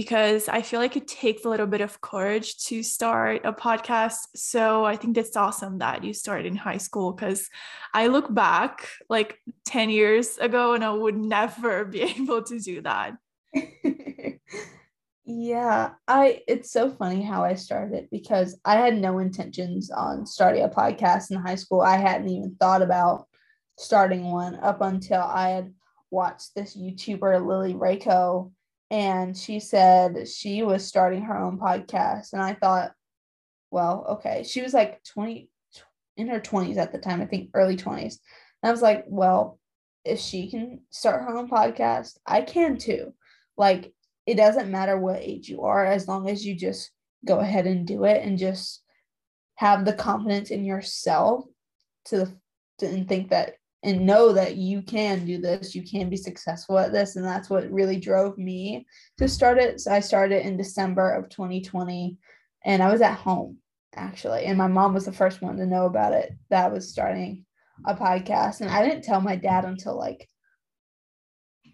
because 0.00 0.48
I 0.48 0.62
feel 0.62 0.80
like 0.80 0.96
it 0.96 1.06
takes 1.06 1.44
a 1.44 1.50
little 1.50 1.66
bit 1.66 1.82
of 1.82 2.00
courage 2.00 2.56
to 2.68 2.82
start 2.82 3.42
a 3.44 3.52
podcast. 3.52 4.28
So 4.34 4.82
I 4.86 4.96
think 4.96 5.14
that's 5.14 5.36
awesome 5.36 5.76
that 5.80 6.02
you 6.02 6.14
started 6.14 6.46
in 6.46 6.56
high 6.56 6.78
school 6.78 7.12
because 7.12 7.50
I 7.92 8.06
look 8.06 8.32
back 8.32 8.88
like 9.10 9.36
10 9.66 9.90
years 9.90 10.38
ago 10.38 10.72
and 10.72 10.82
I 10.82 10.90
would 10.90 11.18
never 11.18 11.84
be 11.84 12.00
able 12.18 12.42
to 12.44 12.58
do 12.58 12.80
that. 12.80 13.18
yeah, 15.26 15.90
I 16.08 16.40
it's 16.48 16.72
so 16.72 16.90
funny 16.92 17.20
how 17.20 17.44
I 17.44 17.52
started 17.52 18.08
because 18.10 18.58
I 18.64 18.76
had 18.76 18.96
no 18.96 19.18
intentions 19.18 19.90
on 19.90 20.24
starting 20.24 20.64
a 20.64 20.70
podcast 20.70 21.30
in 21.30 21.36
high 21.36 21.56
school. 21.56 21.82
I 21.82 21.98
hadn't 21.98 22.30
even 22.30 22.56
thought 22.58 22.80
about 22.80 23.26
starting 23.76 24.32
one 24.32 24.54
up 24.54 24.80
until 24.80 25.20
I 25.20 25.50
had 25.50 25.74
watched 26.10 26.54
this 26.54 26.74
YouTuber, 26.74 27.46
Lily 27.46 27.74
Rayco, 27.74 28.52
and 28.90 29.36
she 29.36 29.60
said 29.60 30.28
she 30.28 30.62
was 30.62 30.84
starting 30.84 31.22
her 31.22 31.38
own 31.38 31.58
podcast. 31.58 32.32
And 32.32 32.42
I 32.42 32.54
thought, 32.54 32.92
well, 33.70 34.04
okay. 34.10 34.42
She 34.42 34.62
was 34.62 34.74
like 34.74 35.02
20, 35.04 35.48
in 36.16 36.28
her 36.28 36.40
20s 36.40 36.76
at 36.76 36.92
the 36.92 36.98
time, 36.98 37.20
I 37.20 37.26
think 37.26 37.50
early 37.54 37.76
20s. 37.76 38.18
And 38.62 38.68
I 38.68 38.70
was 38.70 38.82
like, 38.82 39.04
well, 39.06 39.58
if 40.04 40.18
she 40.18 40.50
can 40.50 40.80
start 40.90 41.22
her 41.22 41.36
own 41.36 41.48
podcast, 41.48 42.18
I 42.26 42.42
can 42.42 42.78
too. 42.78 43.14
Like, 43.56 43.92
it 44.26 44.34
doesn't 44.34 44.70
matter 44.70 44.98
what 44.98 45.20
age 45.20 45.48
you 45.48 45.62
are, 45.62 45.84
as 45.84 46.08
long 46.08 46.28
as 46.28 46.44
you 46.44 46.54
just 46.56 46.90
go 47.24 47.38
ahead 47.38 47.66
and 47.66 47.86
do 47.86 48.04
it 48.04 48.22
and 48.24 48.38
just 48.38 48.82
have 49.54 49.84
the 49.84 49.92
confidence 49.92 50.50
in 50.50 50.64
yourself 50.64 51.44
to, 52.06 52.26
to 52.78 52.86
and 52.86 53.08
think 53.08 53.30
that 53.30 53.54
and 53.82 54.04
know 54.04 54.32
that 54.32 54.56
you 54.56 54.82
can 54.82 55.24
do 55.24 55.38
this 55.38 55.74
you 55.74 55.82
can 55.82 56.10
be 56.10 56.16
successful 56.16 56.78
at 56.78 56.92
this 56.92 57.16
and 57.16 57.24
that's 57.24 57.48
what 57.48 57.70
really 57.70 57.98
drove 57.98 58.36
me 58.36 58.86
to 59.16 59.28
start 59.28 59.58
it. 59.58 59.80
So 59.80 59.92
i 59.92 60.00
started 60.00 60.44
in 60.44 60.56
december 60.56 61.10
of 61.12 61.28
2020 61.28 62.18
and 62.64 62.82
i 62.82 62.90
was 62.90 63.00
at 63.00 63.16
home 63.16 63.58
actually 63.96 64.44
and 64.44 64.58
my 64.58 64.68
mom 64.68 64.94
was 64.94 65.04
the 65.04 65.12
first 65.12 65.42
one 65.42 65.56
to 65.56 65.66
know 65.66 65.86
about 65.86 66.12
it 66.12 66.32
that 66.48 66.66
I 66.66 66.68
was 66.68 66.90
starting 66.90 67.44
a 67.86 67.94
podcast. 67.94 68.60
And 68.60 68.70
i 68.70 68.84
didn't 68.84 69.04
tell 69.04 69.20
my 69.20 69.36
dad 69.36 69.64
until 69.64 69.96
like 69.98 70.28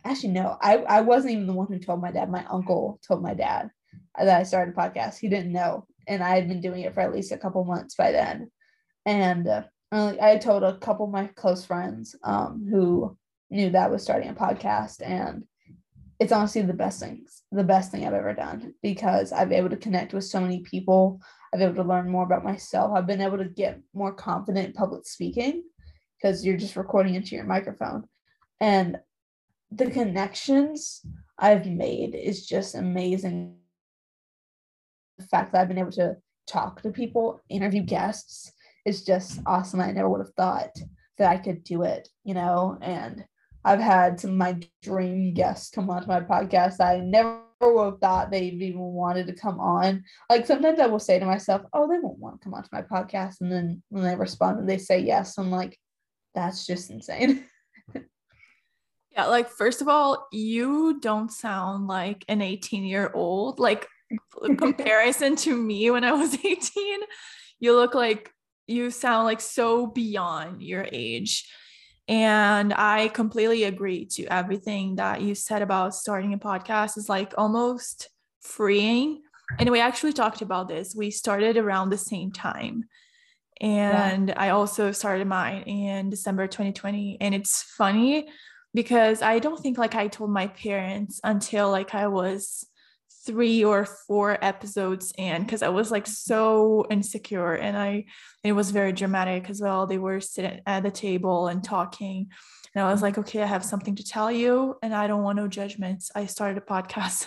actually 0.05 0.33
no 0.33 0.57
i, 0.61 0.77
I 0.77 1.01
wasn't 1.01 1.33
even 1.33 1.47
the 1.47 1.53
one 1.53 1.67
who 1.67 1.79
told 1.79 2.01
my 2.01 2.13
dad. 2.13 2.31
My 2.31 2.45
uncle 2.47 3.01
told 3.07 3.23
my 3.23 3.35
dad 3.35 3.71
that 4.19 4.41
i 4.41 4.43
started 4.45 4.75
a 4.75 4.81
podcast. 4.81 5.19
He 5.19 5.29
didn't 5.29 5.53
know 5.53 5.87
and 6.07 6.23
i 6.23 6.35
had 6.37 6.49
been 6.49 6.61
doing 6.61 6.83
it 6.83 6.95
for 6.95 7.01
at 7.01 7.13
least 7.13 7.33
a 7.33 7.39
couple 7.39 7.65
months 7.65 7.95
by 7.97 8.13
then. 8.13 8.51
And 9.05 9.47
uh, 9.47 9.65
I 9.97 10.37
told 10.37 10.63
a 10.63 10.79
couple 10.79 11.07
of 11.07 11.13
my 11.13 11.27
close 11.29 11.65
friends 11.65 12.15
um, 12.23 12.67
who 12.71 13.17
knew 13.51 13.71
that 13.71 13.87
I 13.87 13.89
was 13.89 14.03
starting 14.03 14.29
a 14.29 14.35
podcast, 14.35 15.01
and 15.03 15.45
it's 16.19 16.33
honestly 16.33 16.63
the 16.63 16.73
best 16.73 17.01
things, 17.01 17.43
the 17.53 17.65
best 17.65 17.91
thing 17.91 18.07
I've 18.07 18.13
ever 18.13 18.35
done 18.35 18.75
because 18.83 19.33
I've 19.33 19.49
been 19.49 19.59
able 19.59 19.71
to 19.71 19.77
connect 19.77 20.13
with 20.13 20.25
so 20.25 20.41
many 20.41 20.61
people. 20.61 21.21
I've 21.53 21.61
been 21.61 21.69
able 21.71 21.83
to 21.83 21.89
learn 21.89 22.11
more 22.11 22.25
about 22.25 22.45
myself. 22.45 22.93
I've 22.95 23.07
been 23.07 23.21
able 23.21 23.39
to 23.39 23.45
get 23.45 23.81
more 23.95 24.13
confident 24.13 24.67
in 24.67 24.73
public 24.73 25.07
speaking 25.07 25.63
because 26.17 26.45
you're 26.45 26.57
just 26.57 26.77
recording 26.77 27.15
into 27.15 27.35
your 27.35 27.45
microphone, 27.45 28.05
and 28.61 28.99
the 29.71 29.91
connections 29.91 31.05
I've 31.39 31.67
made 31.67 32.15
is 32.15 32.47
just 32.47 32.75
amazing. 32.75 33.57
The 35.19 35.27
fact 35.27 35.53
that 35.53 35.63
I've 35.63 35.69
been 35.69 35.79
able 35.79 35.93
to 35.93 36.17
talk 36.47 36.83
to 36.83 36.91
people, 36.91 37.41
interview 37.49 37.83
guests, 37.83 38.53
is 38.87 39.05
just 39.05 39.41
awesome. 39.45 39.81
I 39.81 39.91
never 39.91 40.09
would 40.09 40.21
have 40.21 40.35
thought 40.35 40.71
that 41.19 41.31
I 41.31 41.37
could 41.37 41.65
do 41.65 41.83
it, 41.83 42.09
you 42.25 42.35
know, 42.35 42.79
and 42.81 43.25
I've 43.65 43.81
had 43.81 44.21
some 44.21 44.31
of 44.31 44.37
my 44.37 44.61
dream 44.81 45.35
guests 45.35 45.71
come 45.71 45.91
onto 45.91 46.07
my 46.07 46.21
podcast. 46.21 46.81
I 46.81 47.01
never 47.01 47.41
would 47.61 47.85
have 47.85 48.01
thought 48.01 48.31
they 48.31 48.45
even 48.45 48.79
wanted 48.79 49.27
to 49.27 49.33
come 49.33 49.59
on. 49.59 50.05
Like 50.31 50.47
sometimes 50.47 50.79
I 50.79 50.87
will 50.87 51.01
say 51.01 51.19
to 51.19 51.27
myself, 51.27 51.63
oh, 51.73 51.89
they 51.89 51.99
won't 51.99 52.21
want 52.21 52.41
to 52.41 52.45
come 52.45 52.55
onto 52.55 52.69
my 52.71 52.83
podcast. 52.83 53.41
And 53.41 53.51
then 53.51 53.83
when 53.89 54.05
they 54.05 54.15
respond 54.15 54.61
and 54.61 54.69
they 54.69 54.79
say 54.79 55.01
yes, 55.01 55.37
I'm 55.37 55.51
like, 55.51 55.77
that's 56.33 56.65
just 56.65 56.91
insane. 56.91 57.45
yeah, 59.11 59.27
like 59.27 59.49
first 59.49 59.83
of 59.83 59.89
all, 59.89 60.29
you 60.31 61.01
don't 61.01 61.33
sound 61.33 61.89
like 61.89 62.25
an 62.29 62.43
18 62.43 62.85
year 62.85 63.11
old. 63.13 63.59
Like 63.59 63.89
comparison 64.59 65.35
to 65.37 65.57
me 65.57 65.91
when 65.91 66.05
I 66.05 66.13
was 66.13 66.35
18, 66.35 67.01
you 67.59 67.75
look 67.75 67.97
like 67.97 68.31
you 68.67 68.91
sound 68.91 69.25
like 69.25 69.41
so 69.41 69.87
beyond 69.87 70.63
your 70.63 70.87
age. 70.91 71.49
And 72.09 72.73
I 72.73 73.09
completely 73.09 73.65
agree 73.65 74.07
to 74.13 74.27
everything 74.27 74.97
that 74.97 75.23
you 75.23 75.35
said 75.35 75.63
about 75.63 75.95
starting 75.95 76.35
a 76.35 76.39
podcast 76.39 76.97
is 76.97 77.09
like 77.09 77.35
almost 77.37 78.09
freeing. 78.41 79.23
And 79.59 79.71
we 79.71 79.81
actually 79.81 80.13
talked 80.13 80.43
about 80.43 80.69
this. 80.69 80.95
We 80.97 81.11
started 81.11 81.57
around 81.57 81.91
the 81.91 81.99
same 81.99 82.33
time. 82.33 82.85
And 83.61 84.29
yeah. 84.29 84.35
I 84.37 84.51
also 84.51 84.93
started 84.93 85.27
mine 85.27 85.63
in 85.63 86.11
December 86.11 86.47
2020. 86.47 87.19
And 87.21 87.35
it's 87.35 87.63
funny 87.63 88.29
because 88.75 89.23
I 89.23 89.39
don't 89.39 89.61
think 89.61 89.79
like 89.79 89.95
I 89.95 90.09
told 90.09 90.31
my 90.31 90.49
parents 90.49 91.21
until 91.25 91.71
like 91.71 91.95
I 91.95 92.09
was 92.09 92.67
three 93.27 93.65
or 93.65 93.85
four 93.85 94.39
episodes 94.43 95.13
in 95.19 95.43
because 95.43 95.63
I 95.63 95.69
was 95.69 95.91
like 95.91 96.07
so 96.07 96.87
insecure 96.91 97.55
and 97.55 97.77
I 97.77 98.07
it 98.45 98.53
was 98.53 98.71
very 98.71 98.93
dramatic 98.93 99.51
as 99.51 99.61
well. 99.61 99.87
They 99.87 99.99
were 99.99 100.21
sitting 100.21 100.61
at 100.67 100.85
the 100.85 100.91
table 100.91 101.49
and 101.49 101.63
talking. 101.63 102.31
And 102.75 102.85
I 102.85 102.93
was 102.93 103.03
like, 103.03 103.19
okay, 103.19 103.43
I 103.43 103.47
have 103.47 103.65
something 103.65 103.97
to 103.97 104.05
tell 104.05 104.31
you 104.31 104.77
and 104.83 104.95
I 104.95 105.07
don't 105.07 105.23
want 105.23 105.37
no 105.37 105.49
judgments. 105.49 106.11
I 106.15 106.27
started 106.27 106.59
a 106.59 106.61
podcast. 106.61 107.27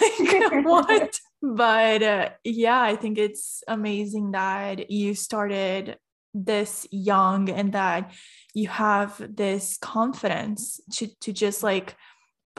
like, 0.00 0.64
what? 0.64 1.18
But 1.42 2.02
uh, 2.02 2.28
yeah, 2.44 2.80
I 2.80 2.96
think 2.96 3.18
it's 3.18 3.64
amazing 3.66 4.32
that 4.32 4.90
you 4.90 5.14
started 5.14 5.96
this 6.32 6.86
young 6.92 7.50
and 7.50 7.72
that 7.72 8.12
you 8.54 8.68
have 8.68 9.20
this 9.36 9.78
confidence 9.78 10.80
to 10.92 11.08
to 11.20 11.32
just 11.32 11.62
like 11.62 11.96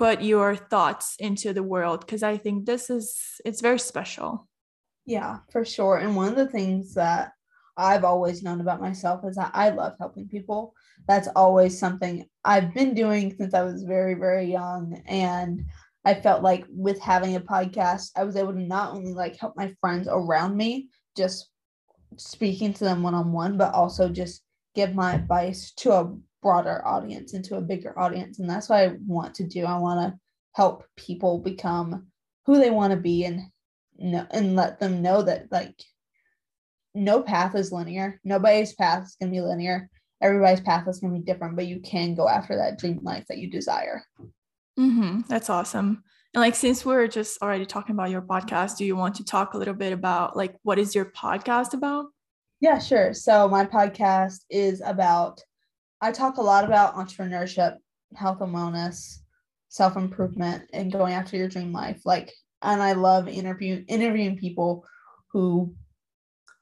put 0.02 0.24
your 0.24 0.56
thoughts 0.56 1.16
into 1.20 1.54
the 1.54 1.62
world 1.62 2.00
because 2.00 2.24
I 2.24 2.36
think 2.36 2.66
this 2.66 2.90
is 2.90 3.40
it's 3.46 3.62
very 3.62 3.78
special. 3.78 4.48
Yeah, 5.06 5.38
for 5.52 5.64
sure. 5.64 5.98
And 5.98 6.16
one 6.16 6.30
of 6.30 6.36
the 6.36 6.48
things 6.48 6.96
that 6.96 7.34
I've 7.78 8.04
always 8.04 8.42
known 8.42 8.62
about 8.62 8.82
myself 8.82 9.22
is 9.26 9.36
that 9.36 9.52
I 9.54 9.70
love 9.70 9.94
helping 10.00 10.28
people. 10.28 10.74
That's 11.08 11.28
always 11.36 11.78
something 11.78 12.26
I've 12.44 12.74
been 12.74 12.96
doing 12.96 13.36
since 13.38 13.54
I 13.54 13.62
was 13.62 13.84
very, 13.84 14.16
very 14.16 14.52
young. 14.52 15.00
And 15.06 15.66
I 16.04 16.16
felt 16.16 16.42
like 16.42 16.66
with 16.70 17.00
having 17.00 17.36
a 17.36 17.40
podcast, 17.40 18.10
I 18.16 18.24
was 18.24 18.36
able 18.36 18.54
to 18.54 18.60
not 18.60 18.96
only 18.96 19.14
like 19.14 19.38
help 19.38 19.56
my 19.56 19.72
friends 19.82 20.08
around 20.10 20.58
me, 20.58 20.90
just 21.16 21.48
speaking 22.18 22.74
to 22.74 22.84
them 22.84 23.04
one 23.04 23.14
on 23.14 23.32
one, 23.32 23.56
but 23.56 23.76
also 23.76 24.10
just 24.10 24.42
give 24.74 24.96
my 24.96 25.14
advice 25.14 25.74
to 25.78 25.92
a 25.92 26.12
broader 26.42 26.86
audience 26.86 27.34
into 27.34 27.56
a 27.56 27.62
bigger 27.62 27.98
audience. 27.98 28.40
And 28.40 28.50
that's 28.50 28.70
what 28.70 28.80
i 28.80 28.94
want 29.06 29.36
to 29.36 29.48
do. 29.48 29.66
I 29.66 29.78
want 29.78 30.14
to 30.14 30.20
help 30.54 30.84
people 30.98 31.40
become 31.40 32.08
who 32.46 32.58
they 32.58 32.70
want 32.70 32.92
to 32.92 32.98
be 32.98 33.26
and 33.26 33.42
know, 33.98 34.26
and 34.32 34.56
let 34.56 34.80
them 34.80 35.02
know 35.02 35.22
that 35.22 35.52
like 35.52 35.76
no 36.94 37.22
path 37.22 37.56
is 37.56 37.72
linear. 37.72 38.20
Nobody's 38.24 38.74
path 38.74 39.06
is 39.06 39.16
going 39.20 39.32
to 39.32 39.36
be 39.36 39.42
linear. 39.42 39.90
Everybody's 40.22 40.62
path 40.62 40.88
is 40.88 41.00
going 41.00 41.14
to 41.14 41.20
be 41.20 41.26
different 41.26 41.56
but 41.56 41.68
you 41.68 41.80
can 41.80 42.16
go 42.16 42.28
after 42.28 42.56
that 42.58 42.78
dream 42.78 43.00
life 43.04 43.26
that 43.30 43.38
you 43.38 43.50
desire. 43.50 44.04
Mm-hmm. 44.80 45.22
that's 45.28 45.50
awesome. 45.50 46.04
And 46.34 46.42
like 46.42 46.56
since 46.56 46.86
we're 46.86 47.08
just 47.08 47.42
already 47.42 47.66
talking 47.66 47.94
about 47.94 48.10
your 48.10 48.22
podcast 48.22 48.78
do 48.78 48.86
you 48.86 48.96
want 48.96 49.16
to 49.16 49.26
talk 49.26 49.54
a 49.54 49.58
little 49.58 49.74
bit 49.74 49.92
about 49.94 50.36
like 50.38 50.56
what 50.64 50.80
is 50.80 50.96
your 50.96 51.06
podcast 51.06 51.74
about? 51.74 52.06
Yeah 52.62 52.80
sure. 52.80 53.14
So 53.14 53.48
my 53.48 53.66
podcast 53.66 54.42
is 54.50 54.82
about 54.86 55.42
I 56.02 56.12
talk 56.12 56.38
a 56.38 56.42
lot 56.42 56.66
about 56.66 56.96
entrepreneurship, 56.96 57.78
health 58.16 58.42
and 58.42 58.54
wellness, 58.54 59.20
self 59.70 59.96
improvement, 59.96 60.64
and 60.74 60.92
going 60.92 61.14
after 61.14 61.38
your 61.38 61.48
dream 61.48 61.72
life. 61.72 62.02
Like, 62.06 62.34
and 62.62 62.82
I 62.82 62.94
love 62.94 63.28
interviewing 63.28 63.86
interviewing 63.88 64.38
people 64.38 64.86
who 65.32 65.76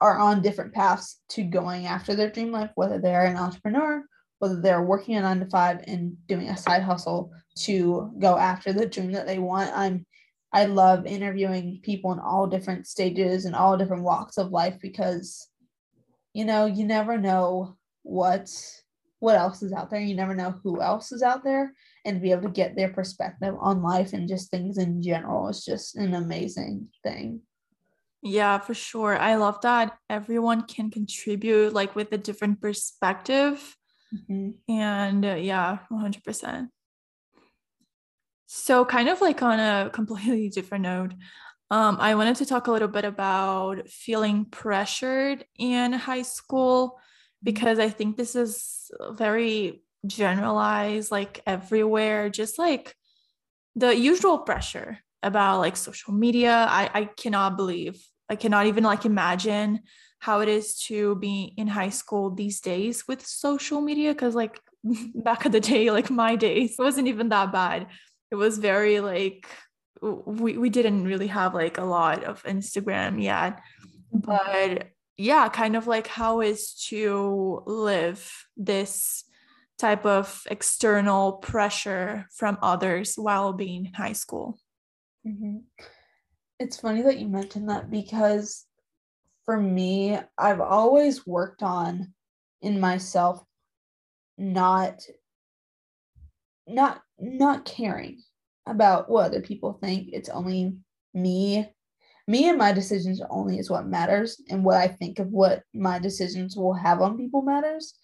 are 0.00 0.18
on 0.18 0.42
different 0.42 0.72
paths 0.72 1.20
to 1.30 1.42
going 1.42 1.86
after 1.86 2.14
their 2.14 2.30
dream 2.30 2.52
life, 2.52 2.70
whether 2.74 2.98
they're 2.98 3.26
an 3.26 3.36
entrepreneur, 3.36 4.02
whether 4.38 4.60
they're 4.60 4.82
working 4.82 5.16
a 5.16 5.20
nine 5.20 5.40
to 5.40 5.46
five 5.46 5.80
and 5.86 6.16
doing 6.26 6.48
a 6.48 6.56
side 6.56 6.82
hustle 6.82 7.32
to 7.54 8.10
go 8.18 8.36
after 8.38 8.72
the 8.72 8.86
dream 8.86 9.12
that 9.12 9.26
they 9.26 9.38
want. 9.38 9.70
I'm 9.74 10.06
I 10.52 10.64
love 10.66 11.06
interviewing 11.06 11.80
people 11.82 12.12
in 12.12 12.18
all 12.18 12.46
different 12.46 12.86
stages 12.86 13.44
and 13.44 13.54
all 13.54 13.76
different 13.78 14.02
walks 14.02 14.36
of 14.36 14.50
life 14.50 14.78
because 14.82 15.46
you 16.32 16.44
know, 16.44 16.66
you 16.66 16.84
never 16.84 17.18
know 17.18 17.76
what 18.02 18.48
what 19.20 19.36
else 19.36 19.62
is 19.62 19.72
out 19.72 19.90
there. 19.90 20.00
You 20.00 20.14
never 20.14 20.34
know 20.34 20.54
who 20.62 20.80
else 20.80 21.12
is 21.12 21.22
out 21.22 21.44
there, 21.44 21.72
and 22.04 22.16
to 22.16 22.20
be 22.20 22.32
able 22.32 22.42
to 22.42 22.48
get 22.48 22.74
their 22.74 22.92
perspective 22.92 23.54
on 23.60 23.82
life 23.82 24.12
and 24.12 24.28
just 24.28 24.50
things 24.50 24.78
in 24.78 25.02
general 25.02 25.48
is 25.48 25.64
just 25.64 25.96
an 25.96 26.14
amazing 26.14 26.88
thing. 27.04 27.42
Yeah, 28.22 28.58
for 28.58 28.74
sure. 28.74 29.16
I 29.16 29.36
love 29.36 29.60
that 29.62 29.96
everyone 30.10 30.62
can 30.62 30.90
contribute 30.90 31.72
like 31.72 31.94
with 31.94 32.12
a 32.12 32.18
different 32.18 32.60
perspective. 32.60 33.76
Mm-hmm. 34.14 34.72
And 34.72 35.24
uh, 35.24 35.34
yeah, 35.36 35.78
100%. 35.90 36.68
So, 38.46 38.84
kind 38.84 39.08
of 39.08 39.20
like 39.20 39.42
on 39.42 39.60
a 39.60 39.90
completely 39.90 40.48
different 40.54 40.82
note, 40.82 41.12
um, 41.70 41.98
I 42.00 42.16
wanted 42.16 42.36
to 42.36 42.46
talk 42.46 42.66
a 42.66 42.72
little 42.72 42.88
bit 42.88 43.04
about 43.04 43.88
feeling 43.88 44.44
pressured 44.44 45.44
in 45.56 45.92
high 45.92 46.22
school 46.22 46.98
because 47.42 47.78
I 47.78 47.88
think 47.88 48.16
this 48.16 48.36
is 48.36 48.90
very 49.12 49.82
generalized, 50.06 51.10
like 51.10 51.42
everywhere, 51.46 52.28
just 52.30 52.58
like 52.58 52.94
the 53.76 53.94
usual 53.96 54.38
pressure 54.38 54.98
about 55.22 55.60
like 55.60 55.76
social 55.76 56.12
media. 56.12 56.66
I, 56.68 56.90
I 56.92 57.04
cannot 57.04 57.56
believe, 57.56 58.02
I 58.28 58.36
cannot 58.36 58.66
even 58.66 58.84
like 58.84 59.04
imagine 59.04 59.80
how 60.18 60.40
it 60.40 60.48
is 60.48 60.78
to 60.84 61.16
be 61.16 61.54
in 61.56 61.66
high 61.66 61.88
school 61.88 62.30
these 62.30 62.60
days 62.60 63.08
with 63.08 63.24
social 63.24 63.80
media. 63.80 64.14
Cause 64.14 64.34
like 64.34 64.60
back 65.14 65.46
in 65.46 65.52
the 65.52 65.60
day, 65.60 65.90
like 65.90 66.10
my 66.10 66.36
days, 66.36 66.76
it 66.78 66.82
wasn't 66.82 67.08
even 67.08 67.28
that 67.30 67.52
bad. 67.52 67.86
It 68.30 68.36
was 68.36 68.58
very 68.58 69.00
like, 69.00 69.46
we, 70.02 70.56
we 70.56 70.70
didn't 70.70 71.04
really 71.04 71.26
have 71.26 71.54
like 71.54 71.78
a 71.78 71.84
lot 71.84 72.24
of 72.24 72.42
Instagram 72.44 73.22
yet. 73.22 73.60
Mm-hmm. 74.14 74.20
But 74.20 74.88
yeah, 75.20 75.50
kind 75.50 75.76
of 75.76 75.86
like 75.86 76.06
how 76.06 76.40
is 76.40 76.72
to 76.88 77.62
live 77.66 78.46
this 78.56 79.24
type 79.78 80.06
of 80.06 80.42
external 80.50 81.34
pressure 81.34 82.26
from 82.34 82.56
others 82.62 83.16
while 83.16 83.52
being 83.52 83.86
in 83.86 83.92
high 83.92 84.14
school. 84.14 84.58
Mm-hmm. 85.26 85.58
it's 86.58 86.80
funny 86.80 87.02
that 87.02 87.18
you 87.18 87.28
mentioned 87.28 87.68
that 87.68 87.90
because 87.90 88.64
for 89.44 89.60
me, 89.60 90.18
I've 90.38 90.62
always 90.62 91.26
worked 91.26 91.62
on 91.62 92.14
in 92.62 92.80
myself 92.80 93.44
not 94.38 95.02
not 96.66 97.02
not 97.18 97.66
caring 97.66 98.22
about 98.66 99.10
what 99.10 99.26
other 99.26 99.42
people 99.42 99.74
think. 99.82 100.08
It's 100.12 100.30
only 100.30 100.76
me. 101.12 101.68
Me 102.30 102.48
and 102.48 102.56
my 102.56 102.70
decisions 102.70 103.20
only 103.28 103.58
is 103.58 103.68
what 103.68 103.88
matters 103.88 104.40
and 104.50 104.62
what 104.62 104.76
I 104.76 104.86
think 104.86 105.18
of 105.18 105.32
what 105.32 105.64
my 105.74 105.98
decisions 105.98 106.56
will 106.56 106.74
have 106.74 107.00
on 107.00 107.18
people 107.18 107.42
matters. 107.42 107.94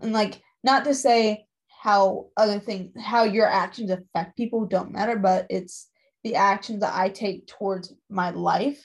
And 0.00 0.14
like 0.14 0.40
not 0.64 0.84
to 0.84 0.94
say 0.94 1.44
how 1.68 2.28
other 2.38 2.58
things 2.58 2.90
how 2.98 3.24
your 3.24 3.46
actions 3.46 3.90
affect 3.90 4.34
people 4.34 4.64
don't 4.64 4.92
matter, 4.92 5.18
but 5.18 5.46
it's 5.50 5.88
the 6.24 6.36
actions 6.36 6.80
that 6.80 6.94
I 6.94 7.10
take 7.10 7.48
towards 7.48 7.92
my 8.08 8.30
life 8.30 8.82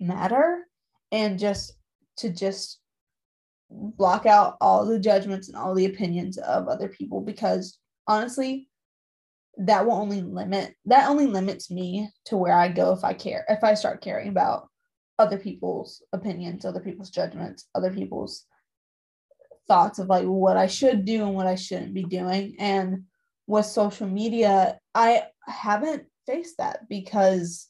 matter 0.00 0.66
and 1.10 1.38
just 1.38 1.72
to 2.18 2.28
just 2.28 2.78
block 3.70 4.26
out 4.26 4.58
all 4.60 4.84
the 4.84 4.98
judgments 4.98 5.48
and 5.48 5.56
all 5.56 5.74
the 5.74 5.86
opinions 5.86 6.36
of 6.36 6.68
other 6.68 6.88
people 6.88 7.22
because 7.22 7.78
honestly 8.06 8.68
that 9.58 9.86
will 9.86 9.94
only 9.94 10.20
limit 10.20 10.74
that 10.84 11.08
only 11.08 11.26
limits 11.26 11.70
me 11.70 12.10
to 12.26 12.36
where 12.36 12.52
I 12.52 12.68
go 12.68 12.92
if 12.92 13.04
I 13.04 13.14
care 13.14 13.44
if 13.48 13.64
I 13.64 13.74
start 13.74 14.02
caring 14.02 14.28
about 14.28 14.68
other 15.18 15.38
people's 15.38 16.02
opinions, 16.12 16.64
other 16.64 16.80
people's 16.80 17.10
judgments, 17.10 17.66
other 17.74 17.92
people's 17.92 18.44
thoughts 19.66 19.98
of 19.98 20.08
like 20.08 20.24
what 20.24 20.56
I 20.56 20.66
should 20.66 21.04
do 21.04 21.24
and 21.24 21.34
what 21.34 21.46
I 21.46 21.54
shouldn't 21.54 21.94
be 21.94 22.04
doing. 22.04 22.56
And 22.58 23.04
with 23.46 23.66
social 23.66 24.06
media, 24.06 24.78
I 24.94 25.24
haven't 25.46 26.04
faced 26.26 26.58
that 26.58 26.88
because 26.88 27.68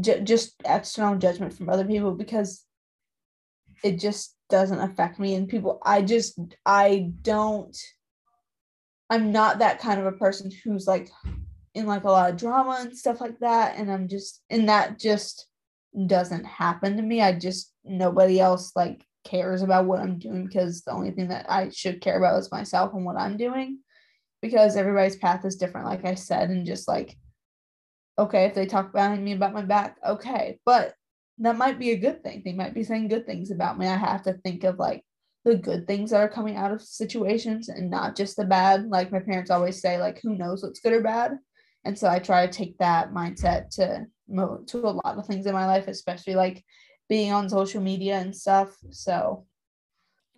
just 0.00 0.54
external 0.64 1.16
judgment 1.16 1.54
from 1.54 1.70
other 1.70 1.84
people 1.84 2.12
because 2.12 2.64
it 3.82 4.00
just 4.00 4.36
doesn't 4.50 4.80
affect 4.80 5.18
me 5.18 5.34
and 5.34 5.48
people 5.48 5.80
I 5.84 6.02
just 6.02 6.38
I 6.66 7.10
don't 7.22 7.76
I'm 9.10 9.32
not 9.32 9.58
that 9.58 9.80
kind 9.80 10.00
of 10.00 10.06
a 10.06 10.12
person 10.12 10.50
who's 10.50 10.86
like 10.86 11.10
in 11.74 11.86
like 11.86 12.04
a 12.04 12.10
lot 12.10 12.30
of 12.30 12.36
drama 12.36 12.78
and 12.80 12.96
stuff 12.96 13.20
like 13.20 13.38
that 13.40 13.76
and 13.76 13.90
I'm 13.90 14.08
just 14.08 14.42
and 14.50 14.68
that 14.68 14.98
just 14.98 15.46
doesn't 16.06 16.44
happen 16.44 16.96
to 16.96 17.02
me. 17.02 17.20
I 17.20 17.38
just 17.38 17.72
nobody 17.84 18.40
else 18.40 18.72
like 18.74 19.04
cares 19.24 19.62
about 19.62 19.86
what 19.86 20.00
I'm 20.00 20.18
doing 20.18 20.46
because 20.46 20.82
the 20.82 20.92
only 20.92 21.10
thing 21.10 21.28
that 21.28 21.46
I 21.50 21.70
should 21.70 22.00
care 22.00 22.18
about 22.18 22.38
is 22.38 22.52
myself 22.52 22.92
and 22.94 23.04
what 23.04 23.16
I'm 23.16 23.36
doing 23.36 23.78
because 24.42 24.76
everybody's 24.76 25.16
path 25.16 25.44
is 25.44 25.56
different 25.56 25.86
like 25.86 26.04
I 26.04 26.14
said 26.14 26.50
and 26.50 26.66
just 26.66 26.86
like 26.88 27.16
okay, 28.18 28.44
if 28.44 28.54
they 28.54 28.66
talk 28.66 28.90
about 28.90 29.18
me 29.18 29.32
about 29.32 29.54
my 29.54 29.62
back, 29.62 29.96
okay. 30.06 30.58
But 30.64 30.94
that 31.38 31.56
might 31.56 31.78
be 31.78 31.90
a 31.90 31.96
good 31.96 32.22
thing. 32.22 32.42
They 32.44 32.52
might 32.52 32.74
be 32.74 32.84
saying 32.84 33.08
good 33.08 33.26
things 33.26 33.50
about 33.50 33.78
me. 33.78 33.86
I 33.86 33.96
have 33.96 34.22
to 34.24 34.34
think 34.34 34.64
of 34.64 34.78
like 34.78 35.03
the 35.44 35.56
good 35.56 35.86
things 35.86 36.10
that 36.10 36.20
are 36.20 36.28
coming 36.28 36.56
out 36.56 36.72
of 36.72 36.82
situations 36.82 37.68
and 37.68 37.90
not 37.90 38.16
just 38.16 38.36
the 38.36 38.44
bad. 38.44 38.88
Like 38.88 39.12
my 39.12 39.20
parents 39.20 39.50
always 39.50 39.80
say, 39.80 39.98
like, 39.98 40.20
who 40.22 40.36
knows 40.36 40.62
what's 40.62 40.80
good 40.80 40.92
or 40.92 41.02
bad. 41.02 41.38
And 41.84 41.98
so 41.98 42.08
I 42.08 42.18
try 42.18 42.46
to 42.46 42.52
take 42.52 42.78
that 42.78 43.12
mindset 43.12 43.68
to 43.76 44.06
to 44.68 44.78
a 44.78 44.98
lot 45.04 45.18
of 45.18 45.26
things 45.26 45.44
in 45.44 45.52
my 45.52 45.66
life, 45.66 45.86
especially 45.86 46.34
like 46.34 46.64
being 47.10 47.32
on 47.32 47.48
social 47.50 47.82
media 47.82 48.16
and 48.16 48.34
stuff. 48.34 48.74
So 48.90 49.44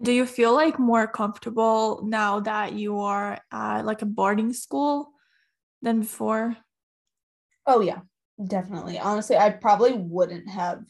do 0.02 0.12
you 0.12 0.26
feel 0.26 0.52
like 0.52 0.78
more 0.78 1.06
comfortable 1.06 2.02
now 2.04 2.40
that 2.40 2.74
you 2.74 3.00
are 3.00 3.38
at 3.50 3.86
like 3.86 4.02
a 4.02 4.06
boarding 4.06 4.52
school 4.52 5.10
than 5.80 6.00
before? 6.00 6.56
Oh 7.66 7.80
yeah, 7.80 8.00
definitely. 8.44 8.98
Honestly, 8.98 9.36
I 9.36 9.50
probably 9.50 9.92
wouldn't 9.92 10.50
have 10.50 10.84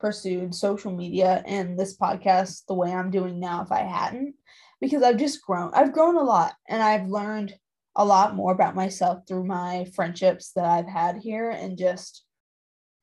pursued 0.00 0.54
social 0.54 0.94
media 0.94 1.42
and 1.46 1.78
this 1.78 1.96
podcast 1.96 2.66
the 2.66 2.74
way 2.74 2.92
I'm 2.92 3.10
doing 3.10 3.40
now 3.40 3.62
if 3.62 3.72
I 3.72 3.80
hadn't 3.80 4.34
because 4.80 5.02
I've 5.02 5.16
just 5.16 5.42
grown. 5.42 5.72
I've 5.74 5.92
grown 5.92 6.16
a 6.16 6.22
lot 6.22 6.54
and 6.68 6.82
I've 6.82 7.08
learned 7.08 7.54
a 7.96 8.04
lot 8.04 8.36
more 8.36 8.52
about 8.52 8.76
myself 8.76 9.26
through 9.26 9.44
my 9.44 9.86
friendships 9.94 10.52
that 10.52 10.64
I've 10.64 10.86
had 10.86 11.16
here 11.16 11.50
and 11.50 11.76
just 11.76 12.24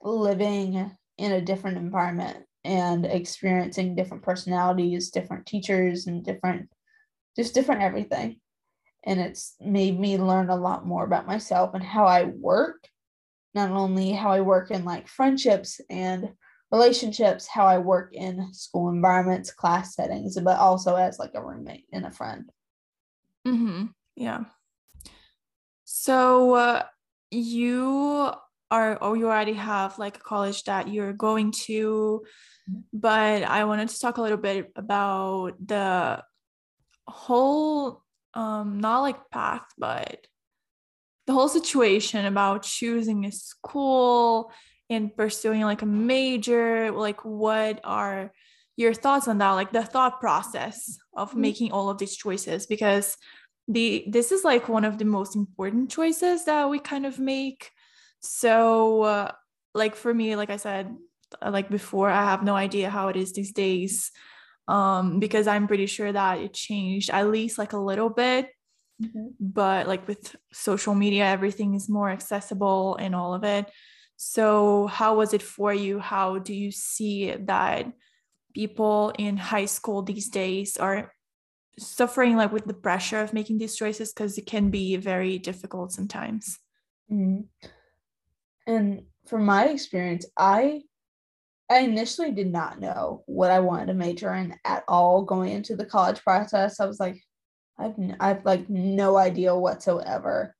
living 0.01 0.91
in 1.17 1.31
a 1.31 1.41
different 1.41 1.77
environment 1.77 2.45
and 2.63 3.05
experiencing 3.05 3.95
different 3.95 4.23
personalities, 4.23 5.09
different 5.09 5.45
teachers 5.45 6.07
and 6.07 6.23
different 6.23 6.69
just 7.35 7.53
different 7.53 7.81
everything. 7.81 8.39
And 9.05 9.19
it's 9.19 9.55
made 9.59 9.99
me 9.99 10.17
learn 10.17 10.49
a 10.49 10.55
lot 10.55 10.87
more 10.87 11.03
about 11.03 11.27
myself 11.27 11.73
and 11.73 11.83
how 11.83 12.05
I 12.05 12.23
work 12.23 12.87
not 13.55 13.71
only 13.71 14.11
how 14.11 14.31
I 14.31 14.41
work 14.41 14.69
in 14.69 14.83
like 14.83 15.07
friendships 15.07 15.79
and 15.89 16.33
relationships, 16.71 17.47
how 17.47 17.65
I 17.65 17.77
work 17.77 18.13
in 18.13 18.53
school 18.53 18.89
environments, 18.89 19.51
class 19.51 19.95
settings, 19.95 20.39
but 20.39 20.57
also 20.57 20.95
as 20.95 21.19
like 21.19 21.31
a 21.33 21.43
roommate 21.43 21.85
and 21.91 22.05
a 22.05 22.11
friend. 22.11 22.49
Mm-hmm. 23.47 23.85
Yeah. 24.15 24.45
So 25.83 26.55
uh, 26.55 26.83
you 27.31 28.31
are, 28.71 28.97
or 28.97 29.15
you 29.15 29.27
already 29.27 29.53
have 29.53 29.99
like 29.99 30.17
a 30.17 30.21
college 30.21 30.63
that 30.63 30.89
you're 30.89 31.13
going 31.13 31.51
to, 31.51 32.25
but 32.91 33.43
I 33.43 33.65
wanted 33.65 33.89
to 33.89 33.99
talk 33.99 34.17
a 34.17 34.21
little 34.21 34.37
bit 34.37 34.71
about 34.75 35.53
the 35.63 36.23
whole, 37.07 38.03
um, 38.33 38.79
not 38.79 39.01
like 39.01 39.29
path, 39.29 39.65
but 39.77 40.25
the 41.27 41.33
whole 41.33 41.49
situation 41.49 42.25
about 42.25 42.63
choosing 42.63 43.25
a 43.25 43.31
school 43.31 44.51
and 44.89 45.15
pursuing 45.15 45.61
like 45.61 45.81
a 45.81 45.85
major 45.85 46.91
like 46.91 47.23
what 47.25 47.79
are 47.83 48.31
your 48.77 48.93
thoughts 48.93 49.27
on 49.27 49.37
that 49.39 49.51
like 49.51 49.71
the 49.71 49.83
thought 49.83 50.19
process 50.19 50.97
of 51.15 51.31
mm-hmm. 51.31 51.41
making 51.41 51.71
all 51.71 51.89
of 51.89 51.97
these 51.97 52.15
choices 52.15 52.65
because 52.65 53.17
the 53.67 54.05
this 54.07 54.31
is 54.31 54.43
like 54.43 54.69
one 54.69 54.85
of 54.85 54.97
the 54.97 55.05
most 55.05 55.35
important 55.35 55.89
choices 55.89 56.45
that 56.45 56.69
we 56.69 56.77
kind 56.77 57.05
of 57.05 57.19
make 57.19 57.71
so 58.19 59.01
uh, 59.03 59.31
like 59.73 59.95
for 59.95 60.13
me 60.13 60.35
like 60.35 60.49
i 60.49 60.57
said 60.57 60.95
uh, 61.41 61.49
like 61.51 61.69
before 61.69 62.09
i 62.09 62.23
have 62.23 62.43
no 62.43 62.55
idea 62.55 62.89
how 62.89 63.07
it 63.07 63.15
is 63.15 63.33
these 63.33 63.51
days 63.51 64.11
um 64.67 65.19
because 65.19 65.47
i'm 65.47 65.67
pretty 65.67 65.85
sure 65.85 66.11
that 66.11 66.39
it 66.39 66.53
changed 66.53 67.09
at 67.09 67.29
least 67.29 67.57
like 67.57 67.73
a 67.73 67.77
little 67.77 68.09
bit 68.09 68.49
Mm-hmm. 69.01 69.27
But 69.39 69.87
like 69.87 70.07
with 70.07 70.35
social 70.53 70.95
media, 70.95 71.25
everything 71.25 71.73
is 71.73 71.89
more 71.89 72.09
accessible 72.09 72.95
and 72.95 73.15
all 73.15 73.33
of 73.33 73.43
it. 73.43 73.69
So, 74.17 74.87
how 74.87 75.15
was 75.15 75.33
it 75.33 75.41
for 75.41 75.73
you? 75.73 75.99
How 75.99 76.39
do 76.39 76.53
you 76.53 76.71
see 76.71 77.31
that 77.31 77.91
people 78.53 79.13
in 79.17 79.37
high 79.37 79.65
school 79.65 80.01
these 80.01 80.29
days 80.29 80.77
are 80.77 81.11
suffering 81.77 82.37
like 82.37 82.53
with 82.53 82.65
the 82.65 82.73
pressure 82.73 83.19
of 83.19 83.33
making 83.33 83.57
these 83.57 83.75
choices 83.75 84.13
because 84.13 84.37
it 84.37 84.45
can 84.45 84.69
be 84.69 84.95
very 84.95 85.37
difficult 85.37 85.91
sometimes? 85.91 86.57
Mm-hmm. 87.11 87.67
And 88.67 89.03
from 89.27 89.45
my 89.45 89.67
experience, 89.67 90.25
I 90.37 90.81
I 91.69 91.79
initially 91.79 92.31
did 92.31 92.51
not 92.51 92.79
know 92.79 93.23
what 93.25 93.51
I 93.51 93.59
wanted 93.59 93.87
to 93.87 93.95
major 93.95 94.33
in 94.33 94.55
at 94.65 94.83
all 94.87 95.23
going 95.23 95.51
into 95.51 95.75
the 95.75 95.85
college 95.85 96.21
process. 96.23 96.79
I 96.79 96.85
was 96.85 96.99
like, 96.99 97.21
I've 97.77 97.95
I've 98.19 98.45
like 98.45 98.69
no 98.69 99.17
idea 99.17 99.55
whatsoever. 99.55 100.54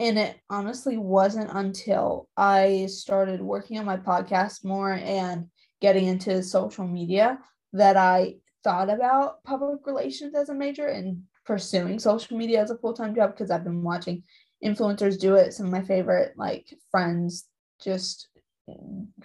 And 0.00 0.18
it 0.18 0.40
honestly 0.48 0.96
wasn't 0.96 1.50
until 1.52 2.28
I 2.34 2.86
started 2.86 3.42
working 3.42 3.78
on 3.78 3.84
my 3.84 3.98
podcast 3.98 4.64
more 4.64 4.94
and 4.94 5.46
getting 5.82 6.06
into 6.06 6.42
social 6.42 6.86
media 6.86 7.38
that 7.74 7.98
I 7.98 8.36
thought 8.64 8.88
about 8.88 9.44
public 9.44 9.86
relations 9.86 10.34
as 10.34 10.48
a 10.48 10.54
major 10.54 10.86
and 10.86 11.22
pursuing 11.44 11.98
social 11.98 12.38
media 12.38 12.62
as 12.62 12.70
a 12.70 12.78
full-time 12.78 13.14
job 13.14 13.32
because 13.32 13.50
I've 13.50 13.64
been 13.64 13.82
watching 13.82 14.22
influencers 14.64 15.20
do 15.20 15.34
it. 15.34 15.52
Some 15.52 15.66
of 15.66 15.72
my 15.72 15.82
favorite 15.82 16.32
like 16.36 16.74
friends 16.90 17.46
just 17.82 18.28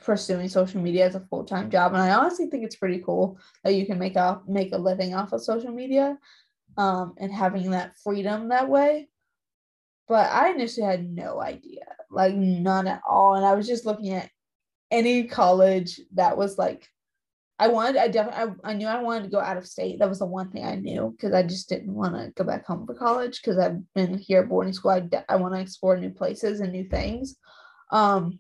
pursuing 0.04 0.50
social 0.50 0.82
media 0.82 1.06
as 1.06 1.16
a 1.16 1.26
full-time 1.30 1.70
job 1.70 1.94
and 1.94 2.02
I 2.02 2.16
honestly 2.16 2.48
think 2.48 2.64
it's 2.64 2.76
pretty 2.76 3.00
cool 3.00 3.38
that 3.64 3.76
you 3.76 3.86
can 3.86 4.00
make 4.00 4.16
a 4.16 4.42
make 4.48 4.74
a 4.74 4.78
living 4.78 5.14
off 5.14 5.34
of 5.34 5.42
social 5.42 5.72
media 5.72 6.18
um, 6.78 7.14
and 7.18 7.32
having 7.32 7.72
that 7.72 7.96
freedom 8.04 8.50
that 8.50 8.68
way. 8.68 9.08
But 10.08 10.32
I 10.32 10.52
initially 10.52 10.86
had 10.86 11.10
no 11.10 11.42
idea, 11.42 11.86
like 12.12 12.36
none 12.36 12.88
at 12.88 13.02
all. 13.08 13.36
And 13.36 13.46
I 13.46 13.56
was 13.56 13.68
just 13.68 13.86
looking 13.86 14.14
at 14.14 14.30
any 14.92 15.24
college 15.24 16.00
that 16.14 16.38
was 16.38 16.58
like, 16.58 16.88
I 17.58 17.70
wanted, 17.70 17.98
I 17.98 18.10
definitely, 18.10 18.56
I, 18.64 18.72
I 18.72 18.74
knew 18.74 18.88
I 18.88 19.02
wanted 19.02 19.24
to 19.24 19.30
go 19.30 19.40
out 19.40 19.58
of 19.58 19.66
state. 19.66 20.00
That 20.00 20.10
was 20.10 20.20
the 20.20 20.26
one 20.26 20.52
thing 20.52 20.66
I 20.66 20.76
knew 20.76 21.16
because 21.16 21.34
I 21.34 21.42
just 21.42 21.70
didn't 21.70 21.94
want 21.94 22.14
to 22.14 22.32
go 22.36 22.44
back 22.44 22.66
home 22.66 22.86
for 22.86 22.94
college 22.94 23.42
because 23.42 23.58
I've 23.58 23.82
been 23.94 24.18
here 24.18 24.42
at 24.42 24.50
boarding 24.50 24.74
school. 24.74 24.92
I, 24.92 25.00
de- 25.00 25.32
I 25.32 25.38
want 25.38 25.54
to 25.54 25.62
explore 25.62 25.98
new 25.98 26.12
places 26.12 26.60
and 26.60 26.74
new 26.74 26.84
things. 26.84 27.38
Um, 27.92 28.40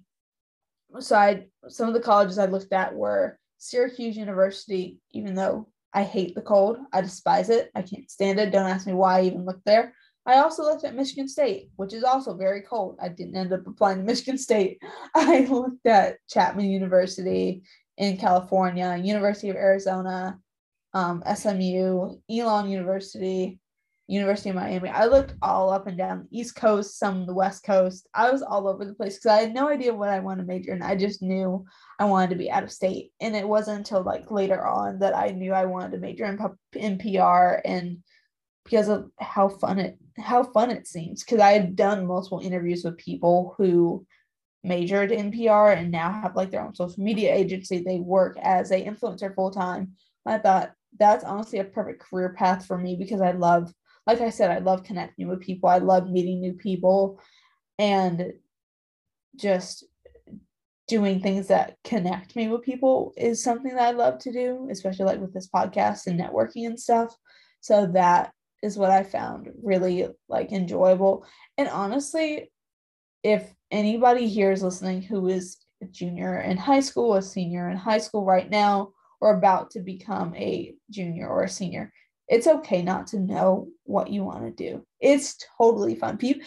so 0.99 1.15
I, 1.15 1.47
some 1.69 1.87
of 1.87 1.93
the 1.93 2.01
colleges 2.01 2.37
I 2.37 2.45
looked 2.45 2.73
at 2.73 2.93
were 2.93 3.39
Syracuse 3.57 4.17
University, 4.17 4.99
even 5.11 5.33
though 5.33 5.69
I 5.93 6.03
hate 6.03 6.35
the 6.35 6.41
cold. 6.41 6.77
I 6.91 7.01
despise 7.01 7.49
it. 7.49 7.71
I 7.73 7.81
can't 7.81 8.11
stand 8.11 8.39
it. 8.39 8.51
Don't 8.51 8.69
ask 8.69 8.85
me 8.85 8.93
why 8.93 9.19
I 9.19 9.23
even 9.23 9.45
look 9.45 9.61
there. 9.65 9.93
I 10.25 10.37
also 10.37 10.63
looked 10.63 10.83
at 10.83 10.95
Michigan 10.95 11.27
State, 11.27 11.69
which 11.75 11.93
is 11.93 12.03
also 12.03 12.33
very 12.33 12.61
cold. 12.61 12.97
I 13.01 13.09
didn't 13.09 13.35
end 13.35 13.53
up 13.53 13.67
applying 13.67 13.99
to 13.99 14.03
Michigan 14.05 14.37
State. 14.37 14.81
I 15.15 15.45
looked 15.45 15.85
at 15.85 16.17
Chapman 16.29 16.65
University 16.65 17.63
in 17.97 18.17
California, 18.17 18.99
University 19.01 19.49
of 19.49 19.55
Arizona, 19.55 20.39
um, 20.93 21.23
SMU, 21.33 22.17
Elon 22.29 22.69
University, 22.69 23.59
University 24.07 24.49
of 24.49 24.55
Miami. 24.55 24.89
I 24.89 25.05
looked 25.05 25.33
all 25.41 25.69
up 25.69 25.87
and 25.87 25.97
down 25.97 26.27
the 26.29 26.39
East 26.39 26.55
Coast, 26.55 26.99
some 26.99 27.25
the 27.25 27.33
West 27.33 27.63
Coast. 27.63 28.07
I 28.13 28.31
was 28.31 28.41
all 28.41 28.67
over 28.67 28.85
the 28.85 28.93
place 28.93 29.15
because 29.15 29.31
I 29.31 29.41
had 29.41 29.53
no 29.53 29.69
idea 29.69 29.93
what 29.93 30.09
I 30.09 30.19
wanted 30.19 30.43
to 30.43 30.47
major 30.47 30.73
in. 30.73 30.81
I 30.81 30.95
just 30.95 31.21
knew 31.21 31.65
I 31.99 32.05
wanted 32.05 32.31
to 32.31 32.35
be 32.35 32.51
out 32.51 32.63
of 32.63 32.71
state. 32.71 33.11
And 33.19 33.35
it 33.35 33.47
wasn't 33.47 33.79
until 33.79 34.03
like 34.03 34.29
later 34.29 34.65
on 34.65 34.99
that 34.99 35.15
I 35.15 35.29
knew 35.29 35.53
I 35.53 35.65
wanted 35.65 35.91
to 35.91 35.97
major 35.97 36.25
in, 36.25 36.39
in 36.73 36.97
PR 36.97 37.61
and 37.65 37.97
because 38.63 38.89
of 38.89 39.09
how 39.19 39.49
fun 39.49 39.79
it 39.79 39.97
how 40.17 40.43
fun 40.43 40.71
it 40.71 40.87
seems. 40.87 41.23
Because 41.23 41.39
I 41.39 41.51
had 41.51 41.75
done 41.75 42.07
multiple 42.07 42.39
interviews 42.39 42.83
with 42.83 42.97
people 42.97 43.55
who 43.57 44.05
majored 44.63 45.11
in 45.11 45.31
PR 45.31 45.69
and 45.69 45.91
now 45.91 46.11
have 46.11 46.35
like 46.35 46.51
their 46.51 46.65
own 46.65 46.75
social 46.75 47.03
media 47.03 47.33
agency. 47.33 47.83
They 47.83 47.99
work 47.99 48.37
as 48.41 48.71
a 48.71 48.83
influencer 48.83 49.33
full 49.33 49.51
time. 49.51 49.93
I 50.25 50.39
thought 50.39 50.71
that's 50.97 51.23
honestly 51.23 51.59
a 51.59 51.65
perfect 51.65 52.01
career 52.01 52.33
path 52.37 52.65
for 52.65 52.77
me 52.77 52.95
because 52.95 53.21
I 53.21 53.31
love 53.31 53.71
like 54.07 54.21
I 54.21 54.29
said, 54.29 54.51
I 54.51 54.59
love 54.59 54.83
connecting 54.83 55.27
with 55.27 55.41
people. 55.41 55.67
I 55.67 55.79
love 55.79 56.09
meeting 56.09 56.39
new 56.39 56.53
people 56.53 57.19
and 57.79 58.33
just 59.35 59.83
doing 60.87 61.19
things 61.19 61.47
that 61.47 61.77
connect 61.83 62.35
me 62.35 62.47
with 62.47 62.61
people 62.61 63.13
is 63.17 63.43
something 63.43 63.73
that 63.75 63.87
I 63.87 63.91
love 63.91 64.19
to 64.19 64.31
do, 64.31 64.67
especially 64.69 65.05
like 65.05 65.19
with 65.19 65.33
this 65.33 65.49
podcast 65.49 66.05
and 66.05 66.19
networking 66.19 66.67
and 66.67 66.79
stuff. 66.79 67.15
So 67.61 67.87
that 67.93 68.31
is 68.63 68.77
what 68.77 68.91
I 68.91 69.03
found 69.03 69.49
really 69.61 70.07
like 70.27 70.51
enjoyable. 70.51 71.25
And 71.57 71.67
honestly, 71.69 72.51
if 73.23 73.53
anybody 73.71 74.27
here 74.27 74.51
is 74.51 74.63
listening 74.63 75.01
who 75.01 75.27
is 75.27 75.57
a 75.81 75.85
junior 75.85 76.39
in 76.39 76.57
high 76.57 76.79
school, 76.79 77.15
a 77.15 77.21
senior 77.21 77.69
in 77.69 77.77
high 77.77 77.97
school 77.97 78.25
right 78.25 78.49
now, 78.49 78.91
or 79.21 79.37
about 79.37 79.71
to 79.71 79.79
become 79.79 80.35
a 80.35 80.73
junior 80.89 81.27
or 81.27 81.43
a 81.43 81.49
senior, 81.49 81.91
it's 82.27 82.47
okay 82.47 82.81
not 82.81 83.07
to 83.07 83.19
know 83.19 83.69
what 83.83 84.09
you 84.09 84.23
want 84.23 84.43
to 84.43 84.51
do. 84.51 84.85
It's 84.99 85.37
totally 85.57 85.95
fun. 85.95 86.17
People, 86.17 86.45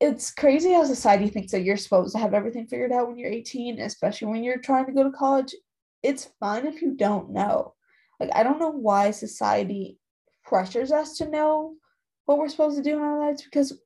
it's 0.00 0.32
crazy 0.32 0.72
how 0.72 0.84
society 0.84 1.28
thinks 1.28 1.52
that 1.52 1.62
you're 1.62 1.76
supposed 1.76 2.14
to 2.14 2.18
have 2.20 2.34
everything 2.34 2.66
figured 2.66 2.92
out 2.92 3.08
when 3.08 3.16
you're 3.16 3.30
18, 3.30 3.80
especially 3.80 4.28
when 4.28 4.44
you're 4.44 4.58
trying 4.58 4.86
to 4.86 4.92
go 4.92 5.04
to 5.04 5.10
college. 5.10 5.54
It's 6.02 6.30
fun 6.40 6.66
if 6.66 6.82
you 6.82 6.94
don't 6.94 7.30
know. 7.30 7.74
Like, 8.20 8.30
I 8.34 8.42
don't 8.42 8.58
know 8.58 8.70
why 8.70 9.10
society 9.12 9.98
pressures 10.44 10.92
us 10.92 11.18
to 11.18 11.28
know 11.28 11.74
what 12.26 12.38
we're 12.38 12.48
supposed 12.48 12.76
to 12.76 12.82
do 12.82 12.96
in 12.96 13.02
our 13.02 13.18
lives 13.18 13.42
because 13.42 13.78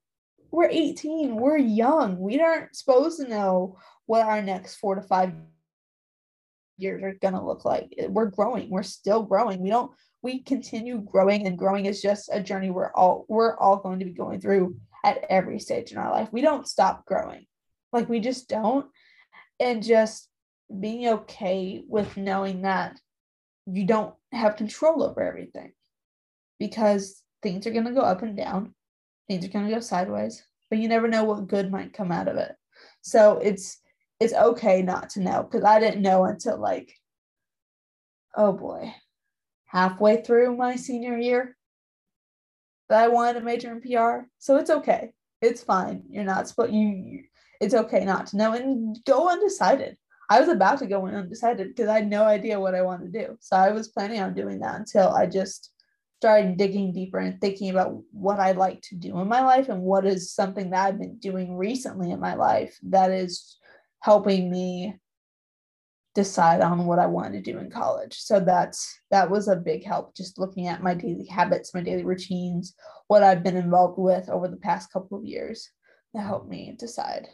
we're 0.51 0.69
18, 0.69 1.37
we're 1.37 1.59
young. 1.59 2.19
We 2.19 2.41
aren't 2.41 2.75
supposed 2.75 3.21
to 3.21 3.29
know 3.29 3.77
what 4.07 4.27
our 4.27 4.41
next 4.41 4.77
four 4.77 4.95
to 4.95 5.03
five 5.03 5.33
years 6.79 7.03
are 7.03 7.15
going 7.21 7.35
to 7.35 7.45
look 7.45 7.65
like. 7.65 7.95
We're 8.09 8.27
growing, 8.27 8.71
we're 8.71 8.83
still 8.83 9.23
growing. 9.23 9.61
We 9.61 9.71
don't 9.71 9.93
we 10.23 10.41
continue 10.43 10.99
growing 10.99 11.47
and 11.47 11.59
growing 11.59 11.87
is 11.87 12.03
just 12.03 12.29
a 12.33 12.43
journey 12.43 12.71
we're 12.71 12.93
all 12.93 13.25
we're 13.29 13.57
all 13.57 13.77
going 13.77 13.99
to 13.99 14.05
be 14.05 14.13
going 14.13 14.41
through 14.41 14.77
at 15.05 15.25
every 15.31 15.59
stage 15.59 15.93
in 15.93 15.99
our 15.99 16.11
life 16.11 16.29
we 16.33 16.41
don't 16.41 16.69
stop 16.69 17.05
growing 17.07 17.47
like 17.93 18.09
we 18.09 18.21
just 18.21 18.49
don't 18.49 18.87
and 19.61 19.83
just 19.83 20.29
being 20.81 21.09
okay 21.09 21.83
with 21.87 22.17
knowing 22.17 22.63
that 22.63 22.99
you 23.67 23.87
don't 23.87 24.15
have 24.33 24.57
control 24.57 25.03
over 25.03 25.23
everything 25.23 25.73
because 26.59 27.23
things 27.43 27.67
are 27.67 27.73
going 27.73 27.85
to 27.85 27.93
go 27.93 28.01
up 28.01 28.23
and 28.23 28.37
down 28.37 28.75
things 29.29 29.45
are 29.45 29.49
going 29.49 29.67
to 29.67 29.75
go 29.75 29.81
sideways 29.81 30.43
but 30.71 30.79
you 30.79 30.89
never 30.89 31.09
know 31.09 31.25
what 31.25 31.49
good 31.49 31.71
might 31.71 31.93
come 31.93 32.13
out 32.13 32.29
of 32.29 32.37
it 32.37 32.55
so 33.03 33.39
it's 33.39 33.79
it's 34.21 34.35
okay 34.35 34.83
not 34.83 35.11
to 35.11 35.21
know 35.21 35.43
because 35.43 35.65
i 35.65 35.79
didn't 35.79 36.03
know 36.03 36.25
until 36.25 36.59
like 36.59 36.93
oh 38.37 38.53
boy 38.53 38.93
halfway 39.67 40.23
through 40.23 40.57
my 40.57 40.77
senior 40.77 41.17
year 41.17 41.57
that 42.89 43.05
I 43.05 43.09
wanted 43.09 43.35
to 43.35 43.45
major 43.45 43.71
in 43.71 43.81
PR. 43.81 44.27
So 44.39 44.57
it's 44.57 44.71
okay. 44.71 45.13
It's 45.41 45.63
fine. 45.63 46.03
You're 46.09 46.25
not 46.25 46.49
supposed 46.49 46.73
you, 46.73 46.89
you 46.89 47.23
it's 47.61 47.75
okay 47.75 48.05
not 48.05 48.29
to 48.29 48.37
know 48.37 48.53
and 48.53 48.99
go 49.05 49.29
undecided. 49.29 49.97
I 50.31 50.41
was 50.41 50.49
about 50.49 50.79
to 50.81 50.87
go 50.87 51.07
undecided 51.07 51.69
because 51.69 51.89
I 51.89 51.97
had 51.97 52.09
no 52.09 52.25
idea 52.25 52.61
what 52.61 52.75
I 52.75 52.83
wanted 52.83 53.13
to 53.13 53.27
do. 53.27 53.37
So 53.41 53.57
I 53.57 53.73
was 53.73 53.89
planning 53.89 54.21
on 54.21 54.35
doing 54.35 54.61
that 54.61 54.77
until 54.77 55.09
I 55.09 55.27
just 55.27 55.73
started 56.21 56.57
digging 56.57 56.93
deeper 56.93 57.19
and 57.19 57.41
thinking 57.41 57.71
about 57.71 57.97
what 58.11 58.41
I 58.41 58.53
like 58.53 58.83
to 58.83 58.97
do 58.97 59.19
in 59.21 59.29
my 59.29 59.41
life 59.41 59.69
and 59.69 59.83
what 59.83 60.05
is 60.05 60.33
something 60.33 60.71
that 60.71 60.87
I've 60.87 60.99
been 60.99 61.19
doing 61.19 61.57
recently 61.57 62.11
in 62.11 62.19
my 62.19 62.35
life 62.35 62.77
that 62.89 63.13
is 63.13 63.57
helping 64.01 64.51
me 64.51 64.97
decide 66.17 66.61
on 66.61 66.87
what 66.87 66.99
I 66.99 67.07
want 67.07 67.35
to 67.35 67.41
do 67.41 67.59
in 67.59 67.71
college. 67.71 68.17
So 68.19 68.41
that's 68.41 69.01
that 69.13 69.31
was 69.31 69.47
a 69.47 69.55
big 69.55 69.85
help 69.85 70.17
just 70.17 70.41
looking 70.41 70.67
at 70.67 70.83
my 70.83 70.95
daily 70.95 71.27
habits, 71.27 71.73
my 71.73 71.83
daily 71.83 72.05
routines, 72.05 72.75
what 73.07 73.23
I've 73.23 73.45
been 73.45 73.57
involved 73.57 73.99
with 73.99 74.29
over 74.29 74.49
the 74.49 74.57
past 74.57 74.93
couple 74.93 75.19
of 75.19 75.25
years 75.25 75.71
to 76.17 76.21
help 76.21 76.49
me 76.49 76.75
decide. 76.77 77.29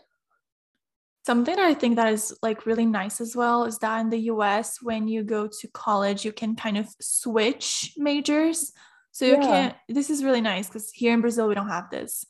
Something 1.25 1.57
that 1.57 1.65
I 1.65 1.75
think 1.75 1.97
that 1.97 2.13
is 2.13 2.37
like 2.43 2.67
really 2.67 2.85
nice 2.85 3.21
as 3.21 3.35
well 3.35 3.65
is 3.65 3.79
that 3.79 4.01
in 4.01 4.11
the 4.11 4.31
US 4.33 4.83
when 4.83 5.09
you 5.09 5.23
go 5.23 5.47
to 5.47 5.69
college 5.69 6.25
you 6.25 6.33
can 6.33 6.55
kind 6.55 6.77
of 6.77 6.87
switch 7.01 7.95
majors. 7.97 8.73
So 9.13 9.25
you 9.25 9.35
yeah. 9.35 9.41
can 9.41 9.75
this 9.89 10.11
is 10.11 10.23
really 10.23 10.43
nice 10.43 10.69
cuz 10.69 10.91
here 10.93 11.15
in 11.15 11.21
Brazil 11.21 11.49
we 11.49 11.55
don't 11.55 11.69
have 11.69 11.89
this. 11.91 12.27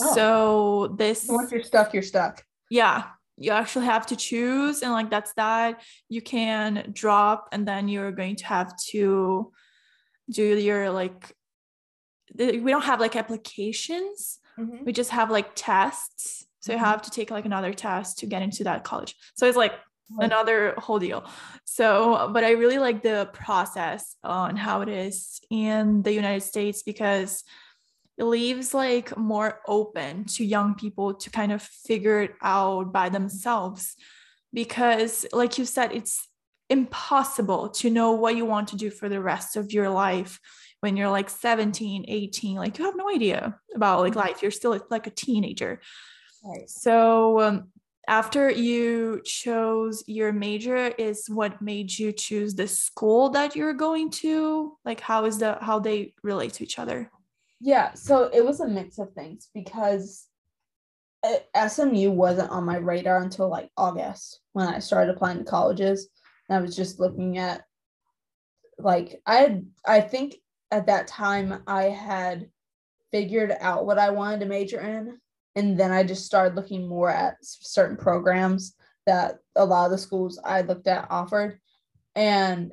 Oh. 0.00 0.14
So 0.14 0.96
this 0.98 1.26
once 1.28 1.52
you're 1.52 1.62
stuck, 1.62 1.94
you're 1.94 2.02
stuck. 2.02 2.44
Yeah 2.70 3.04
you 3.36 3.50
actually 3.50 3.86
have 3.86 4.06
to 4.06 4.16
choose 4.16 4.82
and 4.82 4.92
like 4.92 5.10
that's 5.10 5.32
that 5.34 5.80
you 6.08 6.22
can 6.22 6.90
drop 6.92 7.48
and 7.52 7.66
then 7.66 7.88
you're 7.88 8.12
going 8.12 8.36
to 8.36 8.46
have 8.46 8.76
to 8.76 9.52
do 10.30 10.56
your 10.56 10.90
like 10.90 11.34
we 12.36 12.70
don't 12.70 12.84
have 12.84 13.00
like 13.00 13.16
applications 13.16 14.38
mm-hmm. 14.58 14.84
we 14.84 14.92
just 14.92 15.10
have 15.10 15.30
like 15.30 15.50
tests 15.54 16.43
so 16.64 16.72
mm-hmm. 16.72 16.80
you 16.80 16.84
have 16.86 17.02
to 17.02 17.10
take 17.10 17.30
like 17.30 17.44
another 17.44 17.74
test 17.74 18.18
to 18.20 18.26
get 18.26 18.40
into 18.40 18.64
that 18.64 18.84
college. 18.84 19.14
So 19.34 19.46
it's 19.46 19.56
like 19.56 19.72
right. 20.16 20.24
another 20.24 20.74
whole 20.78 20.98
deal. 20.98 21.24
So 21.64 22.30
but 22.32 22.44
i 22.44 22.52
really 22.52 22.78
like 22.78 23.02
the 23.02 23.28
process 23.32 24.16
on 24.24 24.56
how 24.56 24.80
it 24.80 24.88
is 24.88 25.40
in 25.50 26.02
the 26.02 26.12
united 26.12 26.42
states 26.42 26.82
because 26.82 27.44
it 28.16 28.24
leaves 28.24 28.72
like 28.72 29.16
more 29.16 29.60
open 29.66 30.24
to 30.24 30.44
young 30.44 30.74
people 30.74 31.14
to 31.14 31.30
kind 31.30 31.52
of 31.52 31.60
figure 31.60 32.20
it 32.22 32.34
out 32.42 32.92
by 32.92 33.08
themselves 33.08 33.96
because 34.52 35.26
like 35.32 35.58
you 35.58 35.64
said 35.64 35.90
it's 35.92 36.28
impossible 36.70 37.68
to 37.68 37.90
know 37.90 38.12
what 38.12 38.36
you 38.36 38.44
want 38.44 38.68
to 38.68 38.76
do 38.76 38.90
for 38.90 39.08
the 39.08 39.20
rest 39.20 39.56
of 39.56 39.72
your 39.72 39.90
life 39.90 40.38
when 40.80 40.96
you're 40.96 41.10
like 41.10 41.30
17 41.30 42.04
18 42.06 42.56
like 42.56 42.78
you 42.78 42.84
have 42.84 42.96
no 42.96 43.08
idea 43.10 43.58
about 43.74 44.00
like 44.00 44.14
life. 44.14 44.42
You're 44.42 44.50
still 44.50 44.78
like 44.90 45.06
a 45.06 45.10
teenager 45.10 45.80
right. 46.44 46.68
so 46.68 47.40
um, 47.40 47.68
after 48.06 48.50
you 48.50 49.20
chose 49.24 50.04
your 50.06 50.32
major 50.32 50.88
is 50.98 51.26
what 51.28 51.60
made 51.62 51.96
you 51.98 52.12
choose 52.12 52.54
the 52.54 52.68
school 52.68 53.30
that 53.30 53.56
you're 53.56 53.74
going 53.74 54.10
to 54.10 54.76
like 54.84 55.00
how 55.00 55.24
is 55.24 55.38
the 55.38 55.56
how 55.60 55.78
they 55.78 56.12
relate 56.22 56.52
to 56.52 56.62
each 56.62 56.78
other 56.78 57.10
yeah, 57.64 57.94
so 57.94 58.24
it 58.24 58.44
was 58.44 58.60
a 58.60 58.68
mix 58.68 58.98
of 58.98 59.14
things 59.14 59.48
because 59.54 60.26
SMU 61.56 62.10
wasn't 62.10 62.50
on 62.50 62.64
my 62.64 62.76
radar 62.76 63.22
until 63.22 63.48
like 63.48 63.70
August 63.74 64.40
when 64.52 64.68
I 64.68 64.80
started 64.80 65.14
applying 65.14 65.38
to 65.38 65.44
colleges. 65.44 66.08
And 66.48 66.58
I 66.58 66.60
was 66.60 66.76
just 66.76 67.00
looking 67.00 67.38
at 67.38 67.62
like 68.78 69.22
I 69.24 69.36
had 69.36 69.66
I 69.86 70.02
think 70.02 70.36
at 70.70 70.88
that 70.88 71.06
time 71.06 71.62
I 71.66 71.84
had 71.84 72.50
figured 73.10 73.56
out 73.58 73.86
what 73.86 73.98
I 73.98 74.10
wanted 74.10 74.40
to 74.40 74.46
major 74.46 74.80
in 74.80 75.18
and 75.56 75.78
then 75.78 75.92
I 75.92 76.02
just 76.02 76.26
started 76.26 76.56
looking 76.56 76.88
more 76.88 77.10
at 77.10 77.36
certain 77.40 77.96
programs 77.96 78.74
that 79.06 79.38
a 79.56 79.64
lot 79.64 79.86
of 79.86 79.90
the 79.92 79.98
schools 79.98 80.40
I 80.44 80.62
looked 80.62 80.86
at 80.86 81.06
offered 81.10 81.58
and 82.14 82.72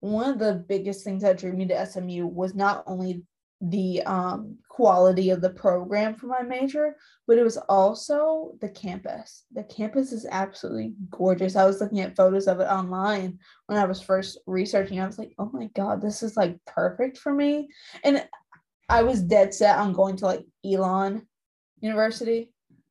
one 0.00 0.30
of 0.30 0.38
the 0.38 0.64
biggest 0.68 1.04
things 1.04 1.22
that 1.22 1.38
drew 1.38 1.52
me 1.52 1.66
to 1.66 1.86
SMU 1.86 2.26
was 2.26 2.54
not 2.54 2.82
only 2.86 3.22
the 3.60 4.02
um, 4.04 4.56
quality 4.70 5.28
of 5.28 5.42
the 5.42 5.50
program 5.50 6.14
for 6.14 6.26
my 6.26 6.40
major, 6.40 6.96
but 7.26 7.36
it 7.36 7.42
was 7.42 7.58
also 7.68 8.52
the 8.62 8.68
campus. 8.70 9.44
The 9.52 9.64
campus 9.64 10.12
is 10.12 10.26
absolutely 10.30 10.94
gorgeous. 11.10 11.56
I 11.56 11.66
was 11.66 11.80
looking 11.80 12.00
at 12.00 12.16
photos 12.16 12.48
of 12.48 12.60
it 12.60 12.64
online 12.64 13.38
when 13.66 13.78
I 13.78 13.84
was 13.84 14.00
first 14.00 14.38
researching. 14.46 14.98
I 14.98 15.06
was 15.06 15.18
like, 15.18 15.34
oh 15.38 15.50
my 15.52 15.68
God, 15.76 16.00
this 16.00 16.22
is 16.22 16.38
like 16.38 16.58
perfect 16.66 17.18
for 17.18 17.34
me. 17.34 17.68
And 18.02 18.26
I 18.88 19.02
was 19.02 19.20
dead 19.20 19.52
set 19.52 19.78
on 19.78 19.92
going 19.92 20.16
to 20.16 20.26
like 20.26 20.46
Elon 20.64 21.26
University 21.80 22.50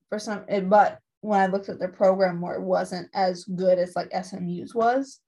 for 0.10 0.20
some, 0.20 0.44
eh, 0.48 0.62
but 0.62 1.00
when 1.22 1.40
I 1.40 1.48
looked 1.48 1.70
at 1.70 1.80
their 1.80 1.90
program 1.90 2.38
more, 2.38 2.56
it 2.56 2.62
wasn't 2.62 3.10
as 3.14 3.44
good 3.44 3.78
as 3.78 3.96
like 3.96 4.12
SMU's 4.12 4.74
was. 4.74 5.20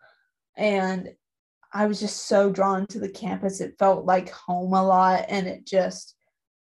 And 0.58 1.10
I 1.74 1.86
was 1.86 2.00
just 2.00 2.28
so 2.28 2.52
drawn 2.52 2.88
to 2.88 3.00
the 3.00 3.10
campus. 3.10 3.62
It 3.62 3.76
felt 3.80 4.06
like 4.06 4.30
home 4.30 4.74
a 4.74 4.84
lot 4.84 5.26
and 5.30 5.48
it 5.48 5.66
just 5.66 6.16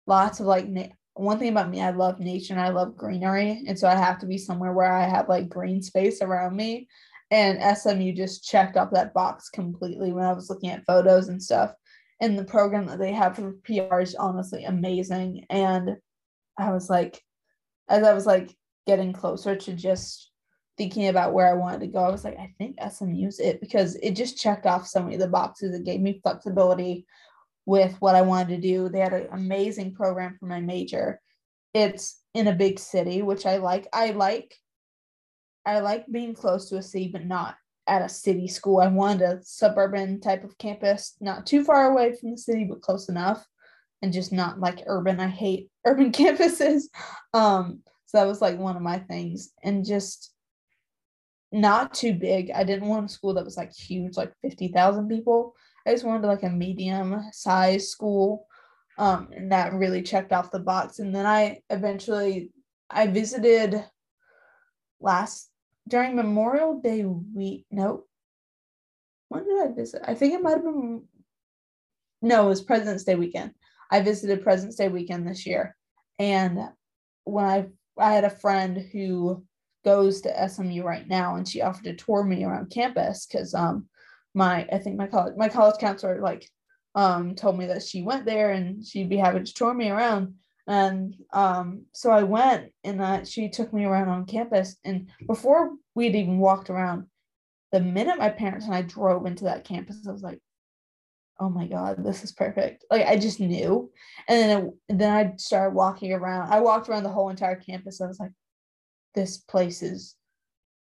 lots 0.06 0.40
of 0.40 0.46
like 0.46 0.68
na- 0.68 0.88
one 1.14 1.38
thing 1.38 1.50
about 1.50 1.70
me, 1.70 1.82
I 1.82 1.90
love 1.90 2.20
nature 2.20 2.54
and 2.54 2.60
I 2.60 2.68
love 2.68 2.96
greenery. 2.96 3.64
And 3.66 3.78
so 3.78 3.88
I 3.88 3.96
have 3.96 4.20
to 4.20 4.26
be 4.26 4.38
somewhere 4.38 4.72
where 4.72 4.92
I 4.92 5.04
have 5.04 5.28
like 5.28 5.48
green 5.48 5.82
space 5.82 6.22
around 6.22 6.56
me. 6.56 6.88
And 7.30 7.76
SMU 7.76 8.12
just 8.12 8.44
checked 8.44 8.76
off 8.76 8.92
that 8.92 9.14
box 9.14 9.50
completely 9.50 10.12
when 10.12 10.24
I 10.24 10.32
was 10.32 10.48
looking 10.48 10.70
at 10.70 10.86
photos 10.86 11.28
and 11.28 11.42
stuff. 11.42 11.72
And 12.20 12.38
the 12.38 12.44
program 12.44 12.86
that 12.86 12.98
they 12.98 13.12
have 13.12 13.36
for 13.36 13.52
PR 13.64 14.00
is 14.00 14.14
honestly 14.14 14.64
amazing. 14.64 15.44
And 15.50 15.96
I 16.58 16.72
was 16.72 16.90
like, 16.90 17.22
as 17.88 18.02
I 18.02 18.12
was 18.12 18.26
like 18.26 18.54
getting 18.86 19.12
closer 19.12 19.56
to 19.56 19.72
just 19.72 20.30
thinking 20.76 21.08
about 21.08 21.32
where 21.32 21.48
I 21.48 21.54
wanted 21.54 21.80
to 21.80 21.86
go, 21.86 22.00
I 22.00 22.10
was 22.10 22.24
like, 22.24 22.38
I 22.38 22.52
think 22.58 22.76
SMU's 22.80 23.40
it 23.40 23.60
because 23.60 23.96
it 23.96 24.12
just 24.12 24.38
checked 24.38 24.66
off 24.66 24.86
so 24.86 25.02
many 25.02 25.14
of 25.14 25.20
the 25.20 25.28
boxes. 25.28 25.74
It 25.74 25.84
gave 25.84 26.00
me 26.00 26.20
flexibility 26.22 27.06
with 27.66 27.96
what 28.00 28.14
I 28.14 28.22
wanted 28.22 28.48
to 28.56 28.60
do. 28.60 28.88
They 28.88 29.00
had 29.00 29.12
an 29.12 29.28
amazing 29.32 29.94
program 29.94 30.36
for 30.38 30.46
my 30.46 30.60
major. 30.60 31.20
It's 31.74 32.20
in 32.34 32.48
a 32.48 32.54
big 32.54 32.78
city, 32.78 33.22
which 33.22 33.46
I 33.46 33.58
like. 33.58 33.86
I 33.92 34.10
like 34.10 34.54
I 35.68 35.80
like 35.80 36.06
being 36.10 36.34
close 36.34 36.70
to 36.70 36.78
a 36.78 36.82
city, 36.82 37.08
but 37.12 37.26
not 37.26 37.56
at 37.86 38.00
a 38.00 38.08
city 38.08 38.48
school. 38.48 38.80
I 38.80 38.86
wanted 38.86 39.22
a 39.22 39.42
suburban 39.42 40.18
type 40.20 40.42
of 40.42 40.56
campus, 40.56 41.14
not 41.20 41.44
too 41.44 41.62
far 41.62 41.90
away 41.90 42.14
from 42.14 42.30
the 42.30 42.38
city, 42.38 42.64
but 42.64 42.80
close 42.80 43.10
enough, 43.10 43.46
and 44.02 44.12
just 44.12 44.32
not 44.32 44.60
like 44.60 44.84
urban. 44.86 45.20
I 45.20 45.28
hate 45.28 45.70
urban 45.86 46.12
campuses. 46.12 46.84
Um, 47.34 47.80
so 48.06 48.18
that 48.18 48.26
was 48.26 48.40
like 48.40 48.58
one 48.58 48.76
of 48.76 48.82
my 48.82 48.98
things, 48.98 49.52
and 49.62 49.84
just 49.84 50.32
not 51.52 51.94
too 51.94 52.14
big. 52.14 52.50
I 52.50 52.64
didn't 52.64 52.88
want 52.88 53.10
a 53.10 53.12
school 53.12 53.34
that 53.34 53.44
was 53.44 53.56
like 53.56 53.74
huge, 53.74 54.16
like 54.16 54.32
fifty 54.42 54.68
thousand 54.68 55.08
people. 55.08 55.54
I 55.86 55.92
just 55.92 56.04
wanted 56.04 56.26
like 56.26 56.42
a 56.42 56.50
medium 56.50 57.22
size 57.32 57.90
school. 57.90 58.46
Um, 58.98 59.28
and 59.34 59.52
that 59.52 59.72
really 59.74 60.02
checked 60.02 60.32
off 60.32 60.50
the 60.50 60.58
box. 60.58 60.98
And 60.98 61.14
then 61.14 61.24
I 61.24 61.60
eventually 61.70 62.50
I 62.90 63.06
visited 63.06 63.84
last 65.00 65.50
during 65.86 66.16
Memorial 66.16 66.80
Day 66.80 67.04
week. 67.04 67.66
Nope. 67.70 68.08
When 69.28 69.44
did 69.44 69.62
I 69.62 69.72
visit? 69.72 70.02
I 70.04 70.14
think 70.14 70.34
it 70.34 70.42
might 70.42 70.54
have 70.54 70.64
been 70.64 71.04
no, 72.20 72.46
it 72.46 72.48
was 72.48 72.62
President's 72.62 73.04
Day 73.04 73.14
weekend. 73.14 73.52
I 73.90 74.00
visited 74.02 74.42
President's 74.42 74.76
Day 74.76 74.88
weekend 74.88 75.26
this 75.26 75.46
year. 75.46 75.76
And 76.18 76.58
when 77.24 77.44
I 77.44 77.66
I 77.98 78.12
had 78.12 78.24
a 78.24 78.30
friend 78.30 78.78
who 78.92 79.44
goes 79.84 80.20
to 80.20 80.48
SMU 80.48 80.82
right 80.82 81.06
now 81.06 81.36
and 81.36 81.48
she 81.48 81.62
offered 81.62 81.84
to 81.84 81.94
tour 81.94 82.24
me 82.24 82.44
around 82.44 82.70
campus 82.70 83.26
because 83.26 83.54
um 83.54 83.86
my 84.34 84.66
I 84.72 84.78
think 84.78 84.96
my 84.96 85.06
college 85.06 85.34
my 85.36 85.48
college 85.48 85.78
counselor 85.80 86.20
like 86.20 86.48
um 86.94 87.34
told 87.34 87.58
me 87.58 87.66
that 87.66 87.82
she 87.82 88.02
went 88.02 88.24
there 88.24 88.50
and 88.50 88.84
she'd 88.84 89.08
be 89.08 89.16
happy 89.16 89.42
to 89.42 89.54
tour 89.54 89.74
me 89.74 89.90
around 89.90 90.34
and 90.66 91.14
um 91.32 91.86
so 91.92 92.10
I 92.10 92.22
went 92.24 92.72
and 92.84 93.00
uh, 93.00 93.24
she 93.24 93.48
took 93.48 93.72
me 93.72 93.84
around 93.84 94.08
on 94.08 94.26
campus 94.26 94.76
and 94.84 95.08
before 95.26 95.70
we'd 95.94 96.16
even 96.16 96.38
walked 96.38 96.70
around 96.70 97.06
the 97.72 97.80
minute 97.80 98.18
my 98.18 98.30
parents 98.30 98.66
and 98.66 98.74
I 98.74 98.82
drove 98.82 99.26
into 99.26 99.44
that 99.44 99.64
campus 99.64 100.06
I 100.06 100.12
was 100.12 100.22
like 100.22 100.40
oh 101.40 101.48
my 101.48 101.66
god 101.66 102.04
this 102.04 102.24
is 102.24 102.32
perfect. 102.32 102.84
Like 102.90 103.06
I 103.06 103.16
just 103.16 103.40
knew. 103.40 103.90
And 104.28 104.50
then 104.88 104.98
then 104.98 105.12
I 105.12 105.36
started 105.36 105.74
walking 105.74 106.12
around. 106.12 106.52
I 106.52 106.60
walked 106.60 106.88
around 106.88 107.04
the 107.04 107.10
whole 107.10 107.30
entire 107.30 107.56
campus. 107.56 108.00
I 108.00 108.06
was 108.06 108.20
like 108.20 108.32
this 109.14 109.38
place 109.38 109.82
is 109.82 110.14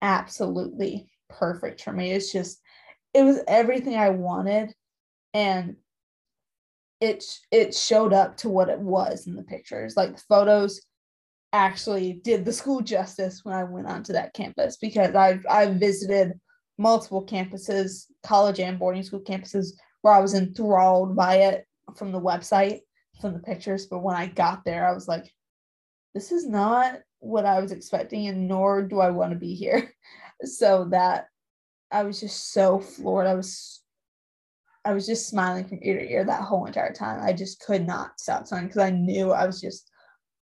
absolutely 0.01 1.09
perfect 1.29 1.81
for 1.81 1.93
me. 1.93 2.11
It's 2.11 2.31
just 2.31 2.59
it 3.13 3.23
was 3.23 3.39
everything 3.47 3.95
I 3.95 4.09
wanted. 4.09 4.73
And 5.33 5.77
it 7.01 7.23
it 7.51 7.75
showed 7.75 8.13
up 8.13 8.37
to 8.37 8.49
what 8.49 8.69
it 8.69 8.79
was 8.79 9.27
in 9.27 9.35
the 9.35 9.43
pictures. 9.43 9.95
Like 9.97 10.15
the 10.15 10.23
photos 10.29 10.81
actually 11.51 12.13
did 12.13 12.45
the 12.45 12.53
school 12.53 12.81
justice 12.81 13.41
when 13.43 13.53
I 13.53 13.63
went 13.63 13.87
onto 13.87 14.13
that 14.13 14.33
campus 14.33 14.77
because 14.77 15.13
I've 15.15 15.45
I've 15.49 15.75
visited 15.75 16.39
multiple 16.77 17.25
campuses, 17.25 18.05
college 18.25 18.59
and 18.59 18.79
boarding 18.79 19.03
school 19.03 19.19
campuses, 19.21 19.73
where 20.03 20.13
I 20.13 20.19
was 20.19 20.35
enthralled 20.35 21.15
by 21.15 21.37
it 21.37 21.65
from 21.95 22.11
the 22.11 22.21
website, 22.21 22.81
from 23.21 23.33
the 23.33 23.39
pictures. 23.39 23.87
But 23.87 24.03
when 24.03 24.15
I 24.15 24.27
got 24.27 24.63
there, 24.65 24.87
I 24.87 24.93
was 24.93 25.07
like, 25.07 25.31
this 26.13 26.31
is 26.31 26.45
not 26.45 26.99
what 27.19 27.45
I 27.45 27.59
was 27.61 27.71
expecting, 27.71 28.27
and 28.27 28.47
nor 28.47 28.83
do 28.83 28.99
I 28.99 29.09
want 29.09 29.31
to 29.31 29.39
be 29.39 29.55
here. 29.55 29.91
So 30.45 30.87
that 30.91 31.27
I 31.89 32.03
was 32.03 32.19
just 32.19 32.51
so 32.51 32.77
floored. 32.77 33.27
I 33.27 33.33
was 33.35 33.81
I 34.83 34.91
was 34.91 35.05
just 35.05 35.29
smiling 35.29 35.63
from 35.63 35.79
ear 35.83 35.97
to 35.97 36.11
ear 36.11 36.25
that 36.25 36.41
whole 36.41 36.65
entire 36.65 36.91
time. 36.91 37.21
I 37.23 37.31
just 37.31 37.61
could 37.61 37.87
not 37.87 38.19
stop 38.19 38.45
smiling 38.45 38.67
because 38.67 38.81
I 38.81 38.89
knew 38.89 39.31
I 39.31 39.45
was 39.45 39.61
just 39.61 39.89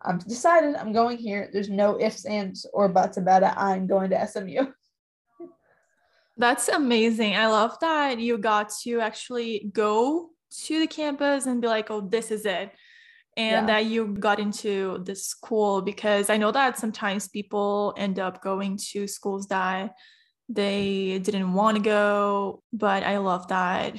I'm 0.02 0.18
decided 0.18 0.74
I'm 0.74 0.92
going 0.92 1.16
here. 1.16 1.48
There's 1.50 1.70
no 1.70 1.98
ifs, 1.98 2.26
ands, 2.26 2.66
or 2.74 2.88
buts 2.90 3.16
about 3.16 3.42
it. 3.42 3.54
I'm 3.56 3.86
going 3.86 4.10
to 4.10 4.26
SMU. 4.26 4.66
That's 6.36 6.68
amazing. 6.68 7.34
I 7.34 7.46
love 7.46 7.78
that 7.80 8.18
you 8.20 8.36
got 8.38 8.70
to 8.82 9.00
actually 9.00 9.70
go 9.72 10.30
to 10.64 10.78
the 10.78 10.86
campus 10.86 11.46
and 11.46 11.60
be 11.60 11.68
like, 11.68 11.90
oh, 11.90 12.00
this 12.00 12.30
is 12.30 12.44
it. 12.44 12.72
And 13.38 13.66
yeah. 13.68 13.74
that 13.74 13.86
you 13.86 14.06
got 14.06 14.38
into 14.38 15.02
the 15.04 15.14
school 15.14 15.82
because 15.82 16.30
I 16.30 16.36
know 16.36 16.50
that 16.52 16.78
sometimes 16.78 17.28
people 17.28 17.94
end 17.96 18.18
up 18.18 18.42
going 18.42 18.78
to 18.92 19.06
schools 19.06 19.46
that 19.48 19.94
they 20.48 21.18
didn't 21.18 21.52
want 21.52 21.76
to 21.76 21.82
go. 21.82 22.62
But 22.72 23.02
I 23.02 23.18
love 23.18 23.48
that 23.48 23.94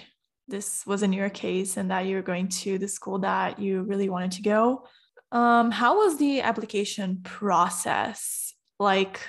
this 0.48 0.86
was 0.88 1.04
in 1.04 1.14
your 1.14 1.30
case 1.30 1.78
and 1.78 1.92
that 1.92 2.06
you're 2.06 2.22
going 2.22 2.48
to 2.48 2.78
the 2.78 2.88
school 2.88 3.20
that 3.20 3.60
you 3.60 3.84
really 3.84 4.10
wanted 4.10 4.32
to 4.34 4.42
go. 4.42 4.88
Um, 5.32 5.72
how 5.72 5.98
was 5.98 6.18
the 6.18 6.42
application 6.42 7.20
process? 7.24 8.54
Like 8.80 9.20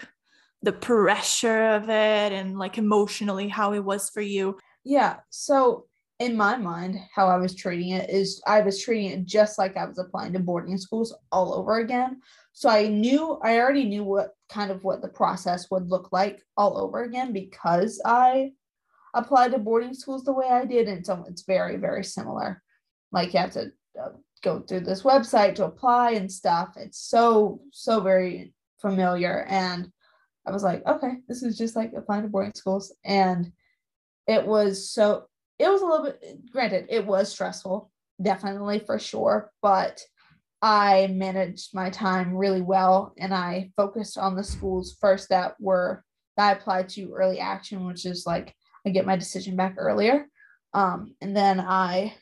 the 0.63 0.73
pressure 0.73 1.69
of 1.71 1.85
it 1.85 2.33
and 2.33 2.59
like 2.59 2.79
emotionally 2.79 3.49
how 3.49 3.73
it 3.73 3.85
was 3.85 4.11
for 4.11 4.21
you? 4.21 4.59
Yeah. 4.85 5.17
So 5.31 5.87
in 6.19 6.37
my 6.37 6.57
mind, 6.57 6.99
how 7.15 7.29
I 7.29 7.37
was 7.37 7.55
treating 7.55 7.91
it 7.91 8.11
is 8.11 8.43
I 8.47 8.61
was 8.61 8.83
treating 8.83 9.11
it 9.11 9.25
just 9.25 9.57
like 9.57 9.77
I 9.77 9.87
was 9.87 9.99
applying 9.99 10.33
to 10.33 10.41
boarding 10.41 10.77
schools 10.77 11.15
all 11.31 11.55
over 11.55 11.79
again. 11.79 12.21
So 12.53 12.69
I 12.69 12.89
knew 12.89 13.39
I 13.45 13.59
already 13.59 13.85
knew 13.85 14.03
what 14.03 14.31
kind 14.49 14.73
of 14.73 14.83
what 14.83 15.01
the 15.01 15.09
process 15.09 15.71
would 15.71 15.89
look 15.89 16.11
like 16.11 16.43
all 16.57 16.77
over 16.77 17.05
again 17.05 17.33
because 17.33 18.03
I 18.05 18.53
applied 19.15 19.53
to 19.53 19.59
boarding 19.59 19.95
schools 19.95 20.25
the 20.25 20.33
way 20.33 20.49
I 20.49 20.65
did, 20.65 20.89
and 20.89 21.07
so 21.07 21.25
it's 21.29 21.43
very 21.43 21.77
very 21.77 22.03
similar. 22.03 22.61
Like 23.13 23.33
you 23.33 23.39
have 23.39 23.53
to 23.53 23.71
uh, 24.01 24.09
go 24.43 24.61
through 24.61 24.81
this 24.81 25.03
website 25.03 25.55
to 25.57 25.67
apply 25.67 26.13
and 26.13 26.31
stuff. 26.31 26.71
It's 26.77 26.99
so 26.99 27.61
so 27.73 28.01
very 28.01 28.55
familiar, 28.81 29.47
and 29.49 29.93
I 30.49 30.53
was 30.53 30.63
like, 30.63 30.87
okay, 30.87 31.19
this 31.29 31.43
is 31.43 31.59
just 31.59 31.77
like 31.77 31.93
applying 31.97 32.23
to 32.23 32.29
boarding 32.29 32.55
schools, 32.55 32.95
and 33.05 33.53
it 34.27 34.47
was 34.47 34.91
so 34.91 35.25
it 35.59 35.69
was 35.69 35.83
a 35.83 35.87
little 35.87 36.07
bit. 36.07 36.51
Granted, 36.51 36.87
it 36.89 37.05
was 37.07 37.31
stressful, 37.31 37.91
definitely 38.23 38.81
for 38.81 38.99
sure, 38.99 39.53
but 39.61 40.01
I 40.61 41.09
managed 41.13 41.75
my 41.75 41.91
time 41.91 42.35
really 42.35 42.63
well 42.63 43.13
and 43.17 43.33
I 43.33 43.71
focused 43.77 44.19
on 44.19 44.35
the 44.35 44.43
schools 44.43 44.97
first 45.01 45.29
that 45.29 45.55
were 45.61 46.03
that 46.37 46.49
I 46.49 46.53
applied 46.53 46.89
to 46.91 47.13
early 47.15 47.39
action, 47.39 47.87
which 47.87 48.05
is 48.07 48.25
like 48.27 48.55
I 48.87 48.91
get 48.91 49.07
my 49.07 49.17
decision 49.17 49.55
back 49.55 49.75
earlier. 49.77 50.27
Um, 50.75 51.15
and 51.21 51.37
then 51.37 51.61
I 51.61 52.15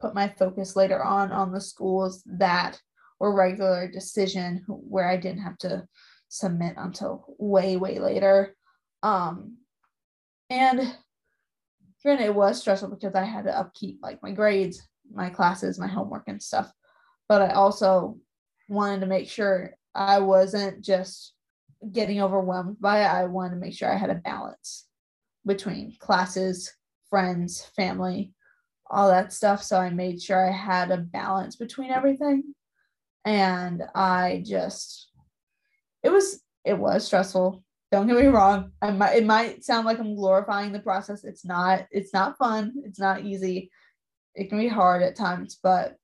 put 0.00 0.14
my 0.14 0.28
focus 0.28 0.74
later 0.74 1.02
on 1.02 1.32
on 1.32 1.52
the 1.52 1.60
schools 1.60 2.22
that 2.26 2.80
were 3.20 3.34
regular 3.34 3.88
decision 3.90 4.64
where 4.66 5.08
I 5.08 5.16
didn't 5.16 5.42
have 5.42 5.58
to 5.58 5.86
submit 6.32 6.74
until 6.76 7.24
way, 7.38 7.76
way 7.76 7.98
later. 7.98 8.56
Um, 9.02 9.58
and 10.50 10.94
granted, 12.02 12.24
it 12.24 12.34
was 12.34 12.60
stressful 12.60 12.90
because 12.90 13.14
I 13.14 13.24
had 13.24 13.44
to 13.44 13.58
upkeep 13.58 13.98
like 14.02 14.22
my 14.22 14.32
grades, 14.32 14.86
my 15.12 15.30
classes, 15.30 15.78
my 15.78 15.88
homework, 15.88 16.24
and 16.28 16.42
stuff 16.42 16.72
but 17.32 17.40
I 17.40 17.52
also 17.54 18.18
wanted 18.68 19.00
to 19.00 19.06
make 19.06 19.26
sure 19.26 19.74
I 19.94 20.18
wasn't 20.18 20.84
just 20.84 21.32
getting 21.90 22.20
overwhelmed 22.20 22.78
by 22.78 23.00
it. 23.00 23.06
I 23.06 23.24
wanted 23.24 23.54
to 23.54 23.60
make 23.60 23.72
sure 23.72 23.90
I 23.90 23.96
had 23.96 24.10
a 24.10 24.16
balance 24.16 24.86
between 25.46 25.96
classes, 25.98 26.70
friends, 27.08 27.70
family, 27.74 28.34
all 28.90 29.08
that 29.08 29.32
stuff. 29.32 29.62
So 29.62 29.78
I 29.78 29.88
made 29.88 30.20
sure 30.20 30.46
I 30.46 30.52
had 30.52 30.90
a 30.90 30.98
balance 30.98 31.56
between 31.56 31.90
everything. 31.90 32.54
And 33.24 33.82
I 33.94 34.42
just, 34.44 35.08
it 36.02 36.10
was, 36.10 36.42
it 36.64 36.78
was 36.78 37.04
stressful. 37.04 37.62
Don't 37.90 38.06
get 38.06 38.16
me 38.16 38.26
wrong. 38.26 38.72
I 38.80 38.90
might, 38.90 39.16
it 39.16 39.26
might 39.26 39.64
sound 39.64 39.84
like 39.84 39.98
I'm 39.98 40.14
glorifying 40.14 40.72
the 40.72 40.80
process. 40.80 41.24
It's 41.24 41.44
not, 41.44 41.86
it's 41.90 42.14
not 42.14 42.38
fun. 42.38 42.72
It's 42.84 42.98
not 42.98 43.24
easy. 43.24 43.70
It 44.34 44.48
can 44.48 44.58
be 44.58 44.68
hard 44.68 45.02
at 45.02 45.14
times, 45.14 45.58
but 45.62 45.96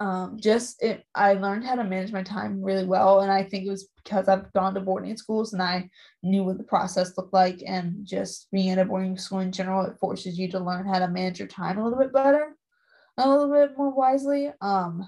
um, 0.00 0.38
just 0.40 0.80
it, 0.80 1.02
I 1.14 1.32
learned 1.34 1.64
how 1.64 1.74
to 1.74 1.82
manage 1.82 2.12
my 2.12 2.22
time 2.22 2.62
really 2.62 2.86
well, 2.86 3.22
and 3.22 3.32
I 3.32 3.42
think 3.42 3.66
it 3.66 3.70
was 3.70 3.88
because 3.96 4.28
I've 4.28 4.52
gone 4.52 4.74
to 4.74 4.80
boarding 4.80 5.16
schools 5.16 5.52
and 5.52 5.60
I 5.60 5.90
knew 6.22 6.44
what 6.44 6.58
the 6.58 6.62
process 6.62 7.16
looked 7.16 7.34
like, 7.34 7.60
and 7.66 8.06
just 8.06 8.48
being 8.52 8.68
in 8.68 8.78
a 8.78 8.84
boarding 8.84 9.18
school 9.18 9.40
in 9.40 9.50
general, 9.50 9.84
it 9.84 9.98
forces 9.98 10.38
you 10.38 10.48
to 10.52 10.60
learn 10.60 10.86
how 10.86 11.00
to 11.00 11.08
manage 11.08 11.40
your 11.40 11.48
time 11.48 11.78
a 11.78 11.82
little 11.82 11.98
bit 11.98 12.12
better, 12.12 12.54
a 13.16 13.28
little 13.28 13.52
bit 13.52 13.76
more 13.76 13.92
wisely. 13.92 14.52
Um, 14.60 15.04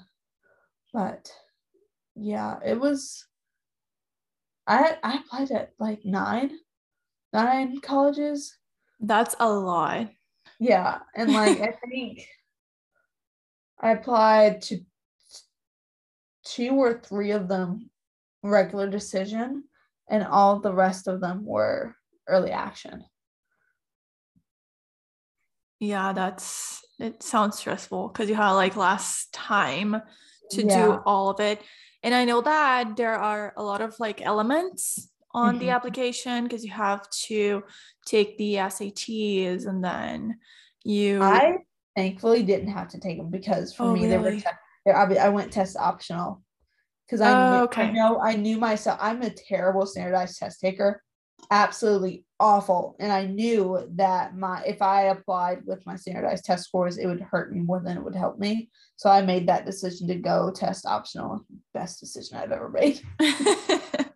but 0.93 1.31
yeah, 2.17 2.59
it 2.67 2.81
was. 2.81 3.25
I 4.71 4.99
I 5.03 5.17
applied 5.17 5.51
at 5.51 5.73
like 5.81 6.05
nine, 6.05 6.53
nine 7.33 7.81
colleges. 7.81 8.57
That's 9.01 9.35
a 9.41 9.51
lot. 9.51 10.11
Yeah, 10.61 11.01
and 11.17 11.33
like 11.33 11.61
I 11.61 11.73
think 11.91 12.25
I 13.81 13.91
applied 13.91 14.63
to 14.63 14.81
two 16.45 16.71
or 16.71 17.01
three 17.01 17.33
of 17.33 17.49
them 17.49 17.91
regular 18.45 18.89
decision, 18.89 19.65
and 20.09 20.23
all 20.25 20.61
the 20.61 20.73
rest 20.73 21.09
of 21.09 21.21
them 21.21 21.45
were 21.45 21.97
early 22.29 22.53
action. 22.53 23.05
Yeah, 25.81 26.13
that's 26.13 26.85
it 27.01 27.25
sounds 27.25 27.59
stressful 27.59 28.09
because 28.09 28.29
you 28.29 28.37
had 28.37 28.53
like 28.53 28.77
last 28.77 29.33
time 29.33 30.01
to 30.51 30.63
Yeah. 30.63 30.75
do 30.75 31.03
all 31.07 31.31
of 31.31 31.41
it. 31.41 31.61
And 32.03 32.15
I 32.15 32.25
know 32.25 32.41
that 32.41 32.97
there 32.97 33.15
are 33.15 33.53
a 33.57 33.63
lot 33.63 33.81
of 33.81 33.99
like 34.01 34.23
elements 34.23 35.09
on 35.33 35.59
the 35.59 35.67
Mhm. 35.67 35.75
application 35.75 36.45
because 36.45 36.65
you 36.65 36.73
have 36.73 37.09
to 37.27 37.63
take 38.07 38.37
the 38.39 38.55
SATs 38.59 39.67
and 39.67 39.85
then 39.85 40.39
you 40.83 41.23
I 41.23 41.59
thankfully 41.97 42.43
didn't 42.43 42.69
have 42.69 42.89
to 42.89 43.01
take 43.01 43.19
them 43.19 43.31
because 43.31 43.75
for 43.75 43.85
Oh, 43.85 43.93
me 43.95 44.07
they 44.07 44.17
were 44.17 44.25
really? 44.25 44.41
te- 44.41 44.91
I, 44.91 45.03
I 45.27 45.29
went 45.29 45.53
test 45.53 45.77
optional 45.77 46.43
because 47.07 47.21
I, 47.21 47.35
Oh, 47.35 47.51
knew, 47.51 47.65
okay. 47.65 47.83
I 47.83 47.91
know 47.93 48.21
I 48.21 48.37
knew 48.37 48.59
myself 48.59 48.99
I'm 49.01 49.23
a 49.23 49.31
terrible 49.31 49.85
standardized 49.87 50.39
test 50.39 50.61
taker 50.61 51.03
absolutely 51.51 52.25
awful. 52.39 52.97
And 52.99 53.13
I 53.13 53.27
knew 53.27 53.87
that 53.97 54.37
my 54.37 54.63
if 54.65 54.83
I 54.83 55.05
applied 55.05 55.67
with 55.67 55.85
my 55.87 55.97
standardized 55.97 56.45
test 56.45 56.65
scores 56.65 56.99
it 56.99 57.07
would 57.07 57.21
hurt 57.21 57.53
me 57.53 57.61
more 57.61 57.81
than 57.81 57.97
it 57.97 58.05
would 58.05 58.15
help 58.15 58.39
me. 58.39 58.71
So 58.97 59.11
I 59.11 59.23
made 59.23 59.49
that 59.49 59.67
decision 59.67 60.09
to 60.09 60.15
go 60.17 60.51
test 60.51 60.87
optional 60.87 61.45
best 61.75 62.01
decision 62.01 62.39
I've 62.39 62.53
ever 62.53 62.69
made. 62.69 63.01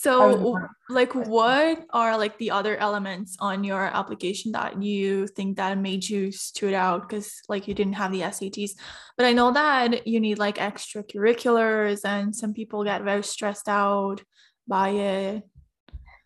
So 0.00 0.28
was 0.28 0.36
w- 0.36 0.60
not- 0.60 0.70
like 0.90 1.12
what 1.26 1.84
are 1.90 2.16
like 2.16 2.38
the 2.38 2.52
other 2.52 2.76
elements 2.76 3.36
on 3.40 3.64
your 3.64 3.82
application 3.82 4.52
that 4.52 4.80
you 4.80 5.26
think 5.26 5.56
that 5.56 5.76
made 5.76 6.08
you 6.08 6.30
stood 6.30 6.72
out? 6.72 7.08
Because 7.08 7.42
like 7.48 7.66
you 7.66 7.74
didn't 7.74 7.94
have 7.94 8.12
the 8.12 8.20
SATs 8.20 8.72
but 9.16 9.26
I 9.26 9.32
know 9.32 9.52
that 9.52 10.06
you 10.06 10.20
need 10.20 10.38
like 10.38 10.58
extracurriculars 10.58 12.04
and 12.04 12.34
some 12.34 12.54
people 12.54 12.84
get 12.84 13.02
very 13.02 13.24
stressed 13.24 13.68
out 13.68 14.22
by 14.68 14.90
it 14.90 15.42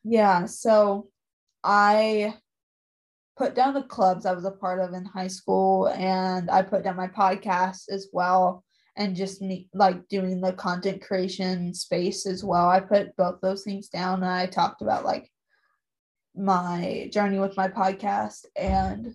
Yeah, 0.04 0.46
so 0.46 1.08
I 1.62 2.34
put 3.36 3.54
down 3.54 3.74
the 3.74 3.82
clubs 3.82 4.26
I 4.26 4.32
was 4.32 4.44
a 4.44 4.50
part 4.50 4.80
of 4.80 4.92
in 4.94 5.04
high 5.04 5.28
school, 5.28 5.88
and 5.88 6.50
I 6.50 6.62
put 6.62 6.84
down 6.84 6.96
my 6.96 7.08
podcast 7.08 7.90
as 7.90 8.08
well, 8.12 8.64
and 8.96 9.16
just 9.16 9.40
me 9.40 9.68
like 9.74 10.08
doing 10.08 10.40
the 10.40 10.52
content 10.52 11.02
creation 11.02 11.72
space 11.74 12.26
as 12.26 12.44
well. 12.44 12.68
I 12.68 12.80
put 12.80 13.16
both 13.16 13.40
those 13.40 13.62
things 13.64 13.88
down, 13.88 14.22
and 14.22 14.32
I 14.32 14.46
talked 14.46 14.82
about 14.82 15.04
like 15.04 15.30
my 16.34 17.08
journey 17.12 17.38
with 17.38 17.56
my 17.56 17.68
podcast 17.68 18.44
and 18.56 19.14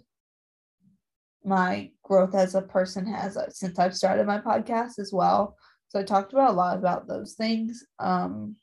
my 1.43 1.89
growth 2.03 2.35
as 2.35 2.55
a 2.55 2.61
person 2.61 3.05
has 3.05 3.37
uh, 3.37 3.49
since 3.49 3.79
I've 3.79 3.95
started 3.95 4.27
my 4.27 4.39
podcast 4.39 4.99
as 4.99 5.11
well. 5.13 5.57
So 5.89 5.99
I 5.99 6.03
talked 6.03 6.33
about 6.33 6.51
a 6.51 6.53
lot 6.53 6.77
about 6.77 7.07
those 7.07 7.33
things. 7.33 7.85
Um, 7.99 8.57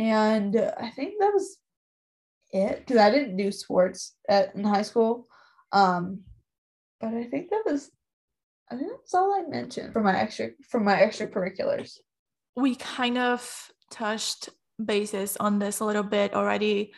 and 0.00 0.56
I 0.56 0.88
think 0.90 1.14
that 1.20 1.32
was 1.34 1.58
it 2.52 2.78
because 2.78 2.96
I 2.96 3.10
didn't 3.10 3.36
do 3.36 3.52
sports 3.52 4.16
at, 4.28 4.54
in 4.56 4.64
high 4.64 4.82
school. 4.82 5.28
Um, 5.72 6.22
but 7.00 7.12
I 7.12 7.24
think 7.24 7.50
that 7.50 7.62
was 7.66 7.90
I 8.70 8.76
think 8.76 8.90
that's 8.90 9.14
all 9.14 9.34
I 9.34 9.42
mentioned 9.46 9.92
for 9.92 10.00
my 10.00 10.18
extra 10.18 10.50
for 10.68 10.80
my 10.80 10.96
extracurriculars. 10.96 11.98
we 12.56 12.76
kind 12.76 13.18
of 13.18 13.70
touched 13.90 14.48
bases 14.82 15.36
on 15.38 15.58
this 15.58 15.80
a 15.80 15.84
little 15.84 16.02
bit 16.02 16.34
already 16.34 16.92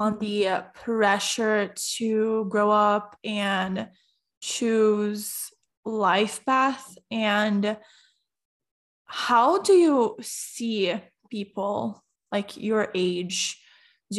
on 0.00 0.18
the 0.18 0.64
pressure 0.74 1.72
to 1.76 2.46
grow 2.48 2.70
up 2.70 3.16
and 3.24 3.88
choose 4.40 5.52
life 5.84 6.44
path 6.44 6.96
and 7.10 7.76
how 9.06 9.58
do 9.62 9.72
you 9.72 10.16
see 10.20 10.94
people 11.30 12.04
like 12.36 12.50
your 12.56 12.84
age 12.94 13.38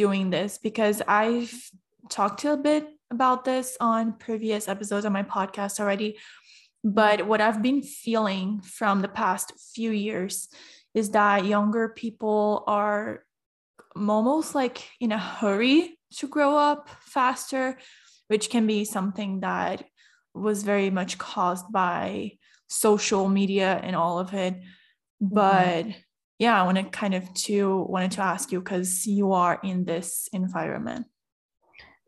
doing 0.02 0.30
this 0.30 0.58
because 0.68 1.02
i've 1.08 1.52
talked 2.10 2.44
a 2.44 2.56
bit 2.56 2.84
about 3.10 3.44
this 3.44 3.76
on 3.80 4.12
previous 4.26 4.68
episodes 4.68 5.04
of 5.06 5.12
my 5.12 5.24
podcast 5.36 5.80
already 5.80 6.10
but 6.84 7.26
what 7.26 7.40
I've 7.40 7.62
been 7.62 7.82
feeling 7.82 8.60
from 8.60 9.02
the 9.02 9.08
past 9.08 9.52
few 9.74 9.90
years 9.90 10.48
is 10.94 11.10
that 11.10 11.44
younger 11.44 11.88
people 11.88 12.64
are 12.66 13.24
almost 13.96 14.54
like 14.54 14.88
in 15.00 15.12
a 15.12 15.18
hurry 15.18 15.98
to 16.18 16.28
grow 16.28 16.56
up 16.56 16.88
faster, 17.00 17.78
which 18.28 18.48
can 18.48 18.66
be 18.66 18.84
something 18.84 19.40
that 19.40 19.84
was 20.34 20.62
very 20.62 20.90
much 20.90 21.18
caused 21.18 21.70
by 21.72 22.32
social 22.68 23.28
media 23.28 23.80
and 23.82 23.96
all 23.96 24.18
of 24.18 24.32
it. 24.34 24.54
Mm-hmm. 24.54 25.34
But 25.34 25.86
yeah, 26.38 26.60
I 26.60 26.64
want 26.64 26.78
to 26.78 26.84
kind 26.84 27.14
of 27.14 27.32
to 27.34 27.82
wanted 27.82 28.12
to 28.12 28.22
ask 28.22 28.52
you 28.52 28.60
because 28.60 29.06
you 29.06 29.32
are 29.32 29.58
in 29.62 29.84
this 29.84 30.28
environment. 30.32 31.06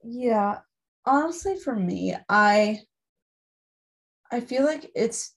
Yeah, 0.05 0.59
honestly, 1.05 1.57
for 1.57 1.75
me, 1.75 2.15
I 2.29 2.81
I 4.31 4.41
feel 4.41 4.65
like 4.65 4.89
it's 4.95 5.35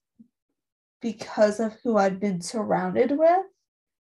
because 1.01 1.60
of 1.60 1.75
who 1.84 1.97
I've 1.97 2.19
been 2.19 2.39
surrounded 2.41 3.17
with 3.17 3.45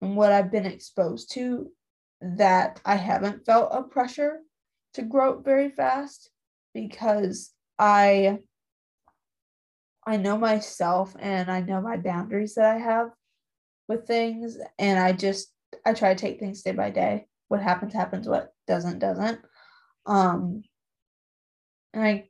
and 0.01 0.15
what 0.15 0.31
I've 0.31 0.51
been 0.51 0.65
exposed 0.65 1.33
to 1.33 1.69
that 2.21 2.79
I 2.85 2.95
haven't 2.95 3.45
felt 3.45 3.69
a 3.71 3.83
pressure 3.83 4.39
to 4.93 5.01
grow 5.01 5.39
very 5.41 5.69
fast 5.69 6.31
because 6.73 7.51
I 7.77 8.39
I 10.05 10.15
know 10.15 10.37
myself 10.37 11.13
and 11.19 11.51
I 11.51 11.59
know 11.59 11.81
my 11.81 11.97
boundaries 11.97 12.55
that 12.55 12.65
I 12.65 12.79
have 12.79 13.09
with 13.87 14.05
things 14.05 14.57
and 14.79 14.99
I 14.99 15.11
just 15.11 15.53
I 15.85 15.93
try 15.93 16.13
to 16.13 16.19
take 16.19 16.39
things 16.39 16.61
day 16.61 16.71
by 16.71 16.89
day. 16.89 17.27
What 17.47 17.61
happens 17.61 17.93
happens, 17.93 18.27
what 18.27 18.53
doesn't 18.67 18.99
doesn't. 18.99 19.39
Um 20.05 20.63
and 21.93 22.03
I 22.03 22.29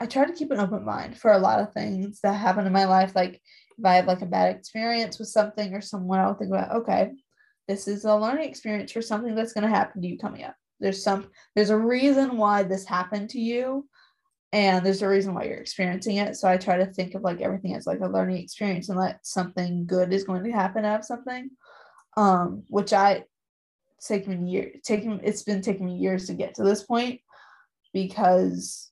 I 0.00 0.06
try 0.06 0.24
to 0.24 0.32
keep 0.32 0.50
an 0.50 0.60
open 0.60 0.84
mind 0.84 1.18
for 1.18 1.32
a 1.32 1.38
lot 1.38 1.60
of 1.60 1.74
things 1.74 2.20
that 2.22 2.32
happen 2.32 2.66
in 2.66 2.72
my 2.72 2.86
life. 2.86 3.14
Like 3.14 3.40
if 3.78 3.84
I 3.84 3.96
have 3.96 4.06
like 4.06 4.22
a 4.22 4.26
bad 4.26 4.56
experience 4.56 5.18
with 5.18 5.28
something 5.28 5.74
or 5.74 5.82
someone, 5.82 6.20
I'll 6.20 6.34
think 6.34 6.50
about, 6.50 6.74
okay, 6.76 7.10
this 7.68 7.86
is 7.86 8.04
a 8.04 8.16
learning 8.16 8.48
experience 8.48 8.92
for 8.92 9.02
something 9.02 9.34
that's 9.34 9.52
going 9.52 9.68
to 9.68 9.74
happen 9.74 10.00
to 10.00 10.08
you 10.08 10.18
coming 10.18 10.42
up. 10.44 10.54
There's 10.80 11.04
some, 11.04 11.28
there's 11.54 11.68
a 11.68 11.76
reason 11.76 12.38
why 12.38 12.62
this 12.62 12.86
happened 12.86 13.28
to 13.30 13.40
you, 13.40 13.86
and 14.52 14.84
there's 14.84 15.02
a 15.02 15.08
reason 15.08 15.34
why 15.34 15.44
you're 15.44 15.58
experiencing 15.58 16.16
it. 16.16 16.36
So 16.36 16.48
I 16.48 16.56
try 16.56 16.76
to 16.78 16.86
think 16.86 17.14
of 17.14 17.22
like 17.22 17.40
everything 17.40 17.76
as 17.76 17.86
like 17.86 18.00
a 18.00 18.08
learning 18.08 18.38
experience 18.38 18.88
and 18.88 18.98
that 18.98 19.24
something 19.24 19.86
good 19.86 20.12
is 20.12 20.24
going 20.24 20.42
to 20.44 20.50
happen 20.50 20.84
out 20.84 21.00
of 21.00 21.04
something. 21.04 21.50
Um, 22.16 22.64
which 22.68 22.92
I 22.92 23.24
taken 24.04 24.42
me 24.42 24.50
years, 24.50 24.80
taking 24.84 25.20
it's 25.22 25.42
been 25.42 25.62
taking 25.62 25.86
me 25.86 25.96
years 25.96 26.26
to 26.26 26.34
get 26.34 26.56
to 26.56 26.64
this 26.64 26.82
point 26.82 27.20
because 27.92 28.90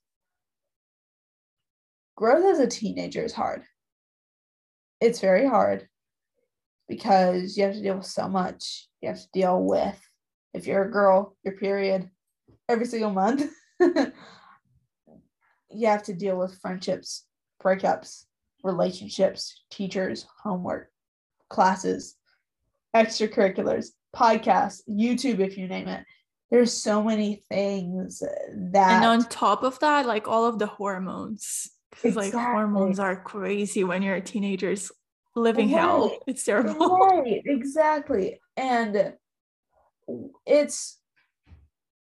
growth 2.17 2.45
as 2.45 2.61
a 2.61 2.67
teenager 2.69 3.25
is 3.25 3.33
hard. 3.33 3.65
It's 5.01 5.21
very 5.21 5.47
hard 5.47 5.89
because 6.89 7.57
you 7.57 7.65
have 7.65 7.75
to 7.75 7.83
deal 7.83 7.97
with 7.97 8.07
so 8.07 8.29
much. 8.29 8.89
You 9.01 9.09
have 9.09 9.21
to 9.21 9.29
deal 9.33 9.65
with, 9.65 9.99
if 10.55 10.67
you're 10.67 10.85
a 10.85 10.91
girl, 10.91 11.37
your 11.45 11.57
period 11.57 12.09
every 12.69 12.87
single 12.87 13.11
month. 13.11 13.51
you 15.71 15.89
have 15.89 16.03
to 16.05 16.15
deal 16.15 16.37
with 16.39 16.59
friendships, 16.61 17.25
breakups, 17.63 18.25
relationships, 18.63 19.65
teachers, 19.71 20.27
homework, 20.43 20.91
classes, 21.49 22.17
extracurriculars, 22.95 23.89
podcasts, 24.15 24.81
YouTube, 24.89 25.41
if 25.41 25.57
you 25.57 25.69
name 25.69 25.89
it. 25.89 26.05
There's 26.51 26.73
so 26.73 27.03
many 27.03 27.45
things 27.51 28.21
that 28.21 28.91
And 28.91 29.05
on 29.05 29.25
top 29.29 29.63
of 29.63 29.79
that, 29.81 30.07
like 30.07 30.27
all 30.27 30.47
of 30.47 30.59
the 30.59 30.67
hormones. 30.67 31.71
Because 31.91 32.17
like 32.17 32.33
hormones 32.33 32.99
are 32.99 33.23
crazy 33.23 33.85
when 33.85 34.03
you're 34.03 34.17
a 34.17 34.21
teenager's 34.21 34.91
living 35.35 35.69
hell. 35.69 36.17
It's 36.27 36.45
terrible. 36.45 36.99
right 36.99 37.43
exactly 37.45 38.41
and 38.57 39.15
it's 40.47 40.98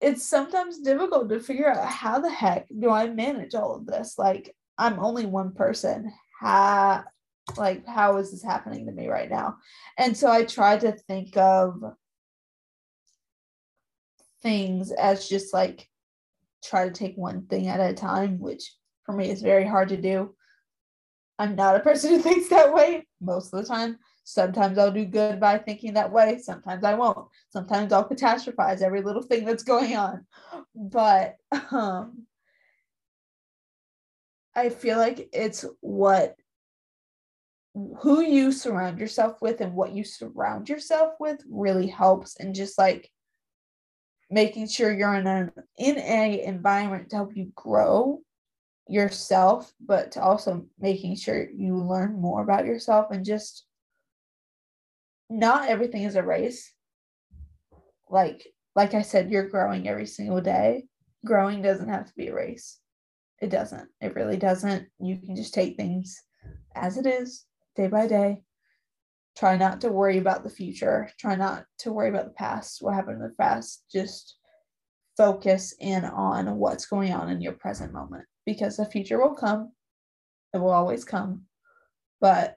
it's 0.00 0.24
sometimes 0.24 0.78
difficult 0.78 1.28
to 1.28 1.40
figure 1.40 1.70
out 1.70 1.86
how 1.86 2.20
the 2.20 2.30
heck 2.30 2.66
do 2.78 2.90
i 2.90 3.08
manage 3.08 3.54
all 3.54 3.74
of 3.74 3.86
this? 3.86 4.18
Like 4.18 4.54
i'm 4.76 4.98
only 4.98 5.26
one 5.26 5.52
person. 5.52 6.12
How 6.40 7.04
like 7.56 7.86
how 7.86 8.18
is 8.18 8.30
this 8.30 8.42
happening 8.42 8.86
to 8.86 8.92
me 8.92 9.08
right 9.08 9.30
now? 9.30 9.56
And 9.96 10.16
so 10.16 10.30
i 10.30 10.44
try 10.44 10.78
to 10.78 10.92
think 10.92 11.36
of 11.36 11.82
things 14.42 14.92
as 14.92 15.28
just 15.28 15.52
like 15.52 15.88
try 16.62 16.84
to 16.84 16.94
take 16.94 17.16
one 17.16 17.46
thing 17.46 17.68
at 17.68 17.80
a 17.80 17.94
time 17.94 18.38
which 18.38 18.72
for 19.04 19.12
me 19.12 19.30
is 19.30 19.42
very 19.42 19.66
hard 19.66 19.88
to 19.88 19.96
do. 19.96 20.34
I'm 21.38 21.54
not 21.54 21.76
a 21.76 21.80
person 21.80 22.10
who 22.10 22.18
thinks 22.20 22.48
that 22.48 22.74
way 22.74 23.06
most 23.20 23.52
of 23.52 23.60
the 23.60 23.66
time. 23.66 23.98
Sometimes 24.28 24.76
I'll 24.76 24.92
do 24.92 25.06
good 25.06 25.40
by 25.40 25.56
thinking 25.56 25.94
that 25.94 26.12
way. 26.12 26.36
Sometimes 26.38 26.84
I 26.84 26.92
won't. 26.92 27.28
Sometimes 27.48 27.94
I'll 27.94 28.06
catastrophize 28.06 28.82
every 28.82 29.00
little 29.00 29.22
thing 29.22 29.46
that's 29.46 29.62
going 29.62 29.96
on. 29.96 30.26
But 30.74 31.36
um, 31.70 32.26
I 34.54 34.68
feel 34.68 34.98
like 34.98 35.30
it's 35.32 35.64
what 35.80 36.36
who 38.00 38.20
you 38.20 38.52
surround 38.52 38.98
yourself 38.98 39.40
with 39.40 39.62
and 39.62 39.72
what 39.72 39.92
you 39.92 40.04
surround 40.04 40.68
yourself 40.68 41.14
with 41.18 41.42
really 41.48 41.86
helps 41.86 42.36
and 42.38 42.54
just 42.54 42.76
like 42.76 43.10
making 44.30 44.68
sure 44.68 44.92
you're 44.92 45.14
in 45.14 45.26
an 45.26 45.52
in 45.78 45.96
a 45.96 46.42
environment 46.42 47.08
to 47.08 47.16
help 47.16 47.34
you 47.34 47.50
grow 47.54 48.20
yourself 48.88 49.72
but 49.80 50.12
to 50.12 50.22
also 50.22 50.66
making 50.78 51.16
sure 51.16 51.48
you 51.48 51.78
learn 51.78 52.20
more 52.20 52.42
about 52.42 52.66
yourself 52.66 53.10
and 53.10 53.24
just 53.24 53.64
not 55.30 55.68
everything 55.68 56.04
is 56.04 56.16
a 56.16 56.22
race. 56.22 56.72
Like 58.10 58.46
like 58.74 58.94
i 58.94 59.02
said 59.02 59.30
you're 59.30 59.48
growing 59.48 59.88
every 59.88 60.06
single 60.06 60.40
day. 60.40 60.84
Growing 61.24 61.62
doesn't 61.62 61.88
have 61.88 62.06
to 62.06 62.14
be 62.16 62.28
a 62.28 62.34
race. 62.34 62.78
It 63.40 63.50
doesn't. 63.50 63.88
It 64.00 64.14
really 64.14 64.36
doesn't. 64.36 64.88
You 65.00 65.18
can 65.18 65.36
just 65.36 65.54
take 65.54 65.76
things 65.76 66.16
as 66.74 66.96
it 66.96 67.06
is 67.06 67.44
day 67.76 67.88
by 67.88 68.06
day. 68.06 68.42
Try 69.36 69.56
not 69.56 69.80
to 69.82 69.90
worry 69.90 70.18
about 70.18 70.42
the 70.42 70.50
future. 70.50 71.10
Try 71.18 71.36
not 71.36 71.64
to 71.80 71.92
worry 71.92 72.08
about 72.08 72.24
the 72.24 72.32
past 72.32 72.78
what 72.80 72.94
happened 72.94 73.16
in 73.16 73.22
the 73.22 73.34
past. 73.38 73.84
Just 73.92 74.36
focus 75.16 75.74
in 75.80 76.04
on 76.04 76.56
what's 76.56 76.86
going 76.86 77.12
on 77.12 77.28
in 77.28 77.40
your 77.40 77.52
present 77.52 77.92
moment 77.92 78.24
because 78.46 78.76
the 78.76 78.86
future 78.86 79.20
will 79.20 79.34
come. 79.34 79.72
It 80.54 80.58
will 80.58 80.70
always 80.70 81.04
come. 81.04 81.42
But 82.20 82.56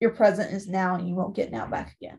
your 0.00 0.10
present 0.10 0.52
is 0.52 0.66
now 0.66 0.94
and 0.94 1.08
you 1.08 1.14
won't 1.14 1.36
get 1.36 1.52
now 1.52 1.66
back 1.66 1.96
again 2.00 2.18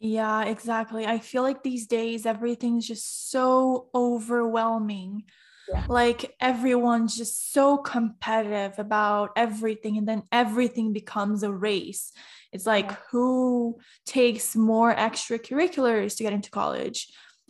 yeah 0.00 0.44
exactly 0.44 1.06
i 1.06 1.18
feel 1.18 1.42
like 1.42 1.62
these 1.62 1.86
days 1.86 2.24
everything's 2.24 2.86
just 2.86 3.30
so 3.30 3.88
overwhelming 3.94 5.24
yeah. 5.68 5.84
like 5.88 6.34
everyone's 6.40 7.16
just 7.16 7.52
so 7.52 7.76
competitive 7.76 8.78
about 8.78 9.30
everything 9.36 9.98
and 9.98 10.08
then 10.08 10.22
everything 10.30 10.92
becomes 10.92 11.42
a 11.42 11.52
race 11.52 12.12
it's 12.52 12.64
like 12.66 12.86
yeah. 12.86 12.96
who 13.10 13.78
takes 14.06 14.54
more 14.54 14.94
extracurriculars 14.94 16.16
to 16.16 16.22
get 16.22 16.32
into 16.32 16.50
college 16.50 17.08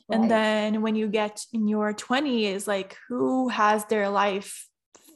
right. 0.09 0.19
and 0.19 0.31
then 0.31 0.81
when 0.81 0.97
you 0.97 1.07
get 1.07 1.45
in 1.53 1.69
your 1.69 1.93
20s 1.93 2.67
like 2.67 2.97
who 3.09 3.49
has 3.49 3.85
their 3.87 4.09
life 4.09 4.67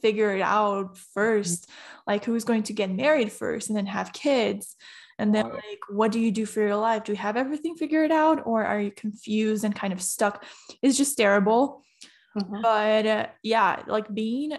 figured 0.03 0.41
out 0.41 0.95
1st 1.15 1.61
mm-hmm. 1.61 2.01
like 2.05 2.25
who's 2.25 2.43
going 2.43 2.63
to 2.63 2.73
get 2.73 2.91
married 2.91 3.31
first 3.31 3.69
and 3.69 3.77
then 3.77 3.87
have 3.87 4.13
kids. 4.13 4.75
And 5.17 5.33
then 5.33 5.47
like 5.47 5.79
what 5.89 6.11
do 6.11 6.19
you 6.19 6.31
do 6.31 6.45
for 6.45 6.59
your 6.59 6.75
life? 6.75 7.05
Do 7.05 7.13
you 7.13 7.17
have 7.17 7.37
everything 7.37 7.75
figured 7.75 8.11
out 8.11 8.45
or 8.45 8.65
are 8.65 8.81
you 8.81 8.91
confused 8.91 9.63
and 9.63 9.73
kind 9.73 9.93
of 9.93 10.01
stuck? 10.01 10.43
It's 10.81 10.97
just 10.97 11.17
terrible. 11.17 11.81
Mm-hmm. 12.35 12.61
but 12.63 13.05
uh, 13.05 13.27
yeah 13.43 13.83
like 13.85 14.11
being 14.11 14.53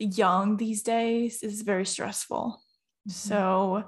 young 0.00 0.56
these 0.56 0.82
days 0.82 1.44
is 1.44 1.62
very 1.62 1.86
stressful. 1.86 2.60
Mm-hmm. 3.08 3.10
so 3.12 3.84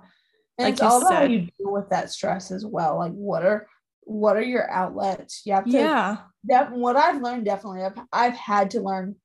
and 0.57 0.67
like 0.67 0.75
it's 0.75 0.81
all 0.81 1.01
about 1.01 1.15
how 1.15 1.23
you 1.25 1.49
deal 1.59 1.73
with 1.73 1.91
that 1.91 2.11
stress 2.11 2.53
as 2.53 2.65
well. 2.65 2.99
Like 2.99 3.13
what 3.13 3.45
are 3.45 3.67
what 4.03 4.37
are 4.37 4.43
your 4.43 4.71
outlets? 4.71 5.43
You 5.45 5.55
have 5.55 5.65
to 5.65 5.71
yeah. 5.71 6.17
that 6.45 6.73
what 6.73 6.97
i've 6.97 7.21
learned 7.21 7.45
definitely 7.45 7.83
I've, 7.83 7.99
I've 8.13 8.37
had 8.37 8.71
to 8.73 8.81
learn 8.81 9.17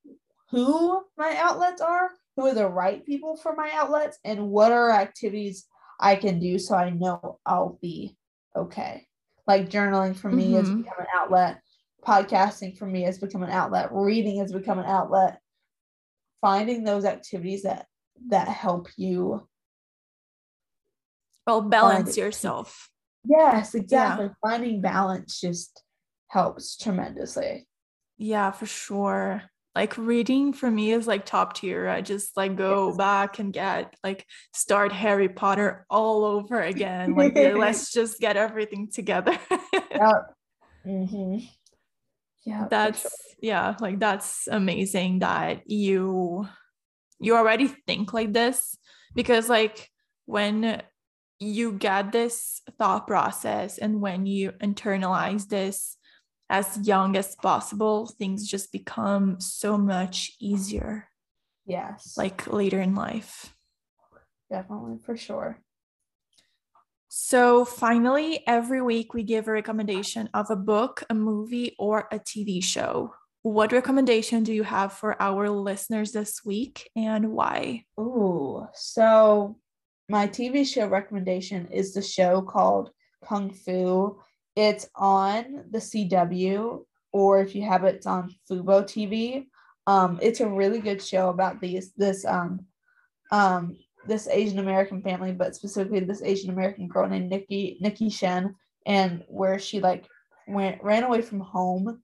who 0.50 1.02
my 1.16 1.36
outlets 1.36 1.80
are 1.80 2.10
who 2.36 2.46
are 2.46 2.54
the 2.54 2.68
right 2.68 3.04
people 3.04 3.36
for 3.36 3.54
my 3.54 3.70
outlets 3.72 4.18
and 4.24 4.48
what 4.48 4.72
are 4.72 4.90
activities 4.90 5.66
I 5.98 6.16
can 6.16 6.38
do 6.38 6.58
so 6.58 6.76
I 6.76 6.90
know 6.90 7.38
I'll 7.46 7.78
be 7.80 8.16
okay. 8.54 9.06
Like 9.46 9.70
journaling 9.70 10.14
for 10.14 10.30
me 10.30 10.52
mm-hmm. 10.52 10.56
has 10.56 10.68
become 10.68 10.98
an 10.98 11.06
outlet, 11.14 11.60
podcasting 12.06 12.76
for 12.76 12.86
me 12.86 13.02
has 13.02 13.18
become 13.18 13.42
an 13.42 13.50
outlet, 13.50 13.88
reading 13.92 14.40
has 14.40 14.52
become 14.52 14.78
an 14.78 14.84
outlet. 14.84 15.38
Finding 16.42 16.84
those 16.84 17.04
activities 17.04 17.62
that 17.62 17.86
that 18.28 18.48
help 18.48 18.88
you 18.96 19.48
well 21.46 21.62
balance 21.62 22.16
yourself. 22.16 22.90
Yes, 23.24 23.74
exactly. 23.74 24.26
Yeah. 24.26 24.32
Finding 24.42 24.80
balance 24.80 25.40
just 25.40 25.82
helps 26.28 26.76
tremendously. 26.76 27.66
Yeah, 28.18 28.50
for 28.50 28.66
sure 28.66 29.42
like 29.76 29.98
reading 29.98 30.54
for 30.54 30.70
me 30.70 30.92
is 30.92 31.06
like 31.06 31.26
top 31.26 31.52
tier. 31.52 31.86
I 31.86 32.00
just 32.00 32.34
like 32.34 32.56
go 32.56 32.88
yes. 32.88 32.96
back 32.96 33.38
and 33.38 33.52
get 33.52 33.94
like 34.02 34.24
start 34.54 34.90
Harry 34.90 35.28
Potter 35.28 35.84
all 35.90 36.24
over 36.24 36.62
again. 36.62 37.14
Like 37.14 37.34
let's 37.34 37.92
just 37.98 38.18
get 38.18 38.38
everything 38.38 38.88
together. 38.90 39.38
yep. 39.50 40.32
Mm-hmm. 40.86 41.40
Yeah. 42.46 42.68
That's 42.70 43.02
sure. 43.02 43.10
yeah, 43.42 43.74
like 43.78 44.00
that's 44.00 44.48
amazing 44.50 45.18
that 45.18 45.70
you 45.70 46.48
you 47.20 47.36
already 47.36 47.66
think 47.66 48.14
like 48.14 48.32
this 48.32 48.78
because 49.14 49.50
like 49.50 49.90
when 50.24 50.80
you 51.38 51.72
get 51.72 52.12
this 52.12 52.62
thought 52.78 53.06
process 53.06 53.76
and 53.76 54.00
when 54.00 54.24
you 54.24 54.52
internalize 54.52 55.48
this 55.48 55.95
as 56.48 56.86
young 56.86 57.16
as 57.16 57.34
possible, 57.36 58.06
things 58.06 58.46
just 58.48 58.72
become 58.72 59.40
so 59.40 59.76
much 59.76 60.32
easier. 60.40 61.08
Yes. 61.66 62.14
Like 62.16 62.46
later 62.46 62.80
in 62.80 62.94
life. 62.94 63.54
Definitely, 64.50 64.98
for 65.04 65.16
sure. 65.16 65.60
So, 67.08 67.64
finally, 67.64 68.44
every 68.46 68.82
week 68.82 69.14
we 69.14 69.22
give 69.22 69.48
a 69.48 69.52
recommendation 69.52 70.28
of 70.34 70.50
a 70.50 70.56
book, 70.56 71.02
a 71.08 71.14
movie, 71.14 71.74
or 71.78 72.06
a 72.12 72.18
TV 72.18 72.62
show. 72.62 73.14
What 73.42 73.72
recommendation 73.72 74.42
do 74.42 74.52
you 74.52 74.64
have 74.64 74.92
for 74.92 75.20
our 75.22 75.48
listeners 75.48 76.12
this 76.12 76.44
week 76.44 76.90
and 76.94 77.32
why? 77.32 77.84
Oh, 77.96 78.68
so 78.74 79.56
my 80.08 80.26
TV 80.28 80.66
show 80.66 80.88
recommendation 80.88 81.68
is 81.68 81.94
the 81.94 82.02
show 82.02 82.42
called 82.42 82.90
Kung 83.24 83.50
Fu 83.50 84.18
it's 84.56 84.88
on 84.94 85.64
the 85.70 85.78
CW, 85.78 86.84
or 87.12 87.40
if 87.40 87.54
you 87.54 87.62
have 87.62 87.84
it, 87.84 87.96
it's 87.96 88.06
on 88.06 88.34
Fubo 88.50 88.82
TV. 88.82 89.46
Um, 89.86 90.18
it's 90.20 90.40
a 90.40 90.48
really 90.48 90.80
good 90.80 91.02
show 91.02 91.28
about 91.28 91.60
these 91.60 91.92
this 91.96 92.24
um 92.24 92.66
um 93.30 93.76
this 94.06 94.26
Asian 94.28 94.58
American 94.58 95.02
family, 95.02 95.32
but 95.32 95.54
specifically 95.54 96.00
this 96.00 96.22
Asian 96.22 96.50
American 96.50 96.88
girl 96.88 97.08
named 97.08 97.28
Nicky 97.28 97.76
Nicky 97.80 98.08
Shen, 98.08 98.54
and 98.86 99.22
where 99.28 99.58
she 99.58 99.80
like 99.80 100.06
went 100.48 100.82
ran 100.82 101.04
away 101.04 101.22
from 101.22 101.40
home 101.40 102.02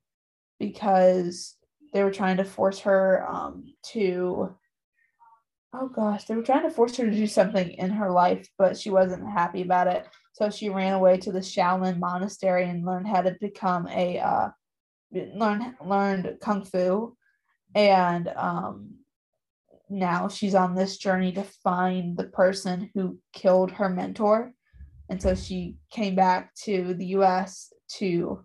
because 0.60 1.56
they 1.92 2.04
were 2.04 2.10
trying 2.10 2.36
to 2.36 2.44
force 2.44 2.80
her 2.80 3.26
um 3.28 3.64
to 3.92 4.54
oh 5.74 5.88
gosh 5.88 6.24
they 6.24 6.34
were 6.34 6.42
trying 6.42 6.62
to 6.62 6.70
force 6.70 6.96
her 6.96 7.04
to 7.04 7.10
do 7.10 7.26
something 7.26 7.70
in 7.70 7.90
her 7.90 8.10
life 8.10 8.48
but 8.58 8.76
she 8.76 8.90
wasn't 8.90 9.26
happy 9.30 9.62
about 9.62 9.86
it 9.86 10.06
so 10.32 10.50
she 10.50 10.70
ran 10.70 10.94
away 10.94 11.18
to 11.18 11.30
the 11.30 11.40
Shaolin 11.40 11.98
monastery 11.98 12.68
and 12.68 12.86
learned 12.86 13.06
how 13.06 13.22
to 13.22 13.36
become 13.40 13.86
a 13.88 14.18
uh, 14.18 14.48
learn 15.12 15.76
learned 15.84 16.38
kung 16.40 16.64
fu, 16.64 17.16
and 17.74 18.28
um, 18.36 18.94
now 19.90 20.28
she's 20.28 20.54
on 20.54 20.74
this 20.74 20.96
journey 20.96 21.32
to 21.32 21.42
find 21.42 22.16
the 22.16 22.24
person 22.24 22.90
who 22.94 23.18
killed 23.32 23.70
her 23.72 23.88
mentor, 23.88 24.52
and 25.08 25.20
so 25.20 25.34
she 25.34 25.76
came 25.90 26.14
back 26.14 26.54
to 26.64 26.94
the 26.94 27.06
U.S. 27.06 27.72
to 27.98 28.44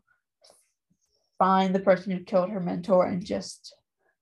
find 1.40 1.74
the 1.74 1.80
person 1.80 2.12
who 2.12 2.24
killed 2.24 2.50
her 2.50 2.60
mentor 2.60 3.06
and 3.06 3.26
just 3.26 3.76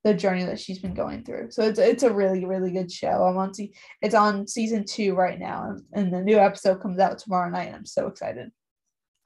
the 0.05 0.13
journey 0.13 0.43
that 0.45 0.59
she's 0.59 0.77
been 0.77 0.93
going 0.93 1.23
through. 1.23 1.49
So 1.49 1.63
it's 1.63 1.79
it's 1.79 2.03
a 2.03 2.13
really 2.13 2.45
really 2.45 2.71
good 2.71 2.91
show. 2.91 3.23
I'm 3.23 3.37
on 3.37 3.55
see 3.55 3.73
it's 4.03 4.13
on 4.13 4.47
season 4.47 4.85
two 4.85 5.15
right 5.15 5.39
now, 5.39 5.75
and 5.93 6.13
the 6.13 6.21
new 6.21 6.37
episode 6.37 6.79
comes 6.79 6.99
out 6.99 7.17
tomorrow 7.17 7.49
night. 7.49 7.73
I'm 7.73 7.87
so 7.87 8.05
excited. 8.07 8.51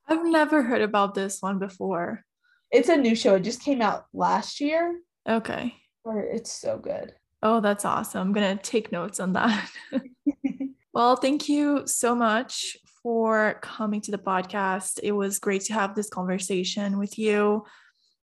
I've 0.07 0.25
never 0.25 0.63
heard 0.63 0.81
about 0.81 1.13
this 1.13 1.41
one 1.41 1.59
before. 1.59 2.23
It's 2.71 2.87
a 2.87 2.95
new 2.95 3.13
show. 3.13 3.35
It 3.35 3.41
just 3.41 3.61
came 3.61 3.81
out 3.81 4.05
last 4.13 4.61
year. 4.61 5.01
Okay. 5.27 5.75
It's 6.05 6.51
so 6.51 6.77
good. 6.77 7.13
Oh, 7.43 7.59
that's 7.59 7.83
awesome. 7.83 8.21
I'm 8.21 8.33
gonna 8.33 8.55
take 8.55 8.93
notes 8.93 9.19
on 9.19 9.33
that. 9.33 9.69
well, 10.93 11.17
thank 11.17 11.49
you 11.49 11.83
so 11.87 12.15
much 12.15 12.77
for 13.03 13.59
coming 13.61 13.99
to 14.01 14.11
the 14.11 14.17
podcast. 14.17 15.01
It 15.03 15.11
was 15.11 15.39
great 15.39 15.63
to 15.65 15.73
have 15.73 15.93
this 15.93 16.09
conversation 16.09 16.97
with 16.97 17.19
you 17.19 17.65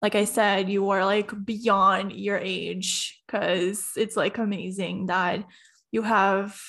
like 0.01 0.15
I 0.15 0.25
said, 0.25 0.69
you 0.69 0.89
are 0.89 1.05
like 1.05 1.31
beyond 1.45 2.13
your 2.13 2.37
age 2.37 3.21
because 3.25 3.91
it's 3.97 4.15
like 4.15 4.37
amazing 4.37 5.07
that 5.07 5.43
you 5.91 6.01
have 6.03 6.59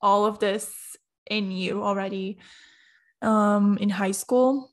all 0.00 0.26
of 0.26 0.38
this 0.38 0.72
in 1.28 1.50
you 1.50 1.82
already 1.82 2.38
um, 3.22 3.78
in 3.78 3.90
high 3.90 4.12
school. 4.12 4.70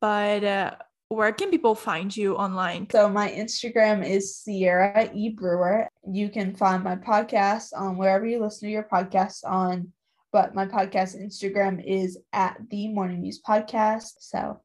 But 0.00 0.44
uh, 0.44 0.74
where 1.08 1.32
can 1.32 1.50
people 1.50 1.74
find 1.74 2.16
you 2.16 2.36
online? 2.36 2.88
So 2.90 3.08
my 3.08 3.28
Instagram 3.28 4.08
is 4.08 4.36
Sierra 4.36 5.10
E 5.12 5.30
Brewer. 5.30 5.88
You 6.08 6.28
can 6.28 6.54
find 6.54 6.84
my 6.84 6.96
podcast 6.96 7.70
on 7.76 7.96
wherever 7.96 8.26
you 8.26 8.40
listen 8.40 8.68
to 8.68 8.72
your 8.72 8.86
podcasts 8.90 9.44
on, 9.44 9.92
but 10.32 10.54
my 10.54 10.66
podcast 10.66 11.20
Instagram 11.20 11.84
is 11.84 12.18
at 12.32 12.56
the 12.70 12.88
Morning 12.88 13.22
Muse 13.22 13.40
Podcast. 13.42 14.12
So 14.20 14.60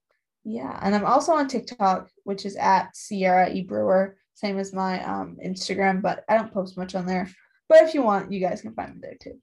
yeah, 0.46 0.80
and 0.84 0.93
I'm 0.93 1.06
also 1.06 1.34
on 1.34 1.48
TikTok, 1.48 2.08
which 2.24 2.46
is 2.46 2.56
at 2.56 2.96
Sierra 2.96 3.52
E 3.52 3.64
Brewer, 3.64 4.16
same 4.36 4.60
as 4.60 4.74
my 4.74 5.04
um, 5.04 5.38
Instagram, 5.43 6.04
but 6.04 6.24
I 6.30 6.36
don't 6.38 6.54
post 6.54 6.78
much 6.78 6.93
on 6.93 7.08
there. 7.08 7.28
But 7.68 7.82
if 7.82 7.96
you 7.96 8.04
want, 8.04 8.32
you 8.32 8.39
guys 8.39 8.62
can 8.62 8.76
find 8.76 8.93
me 8.93 9.00
there 9.02 9.18
too. 9.20 9.41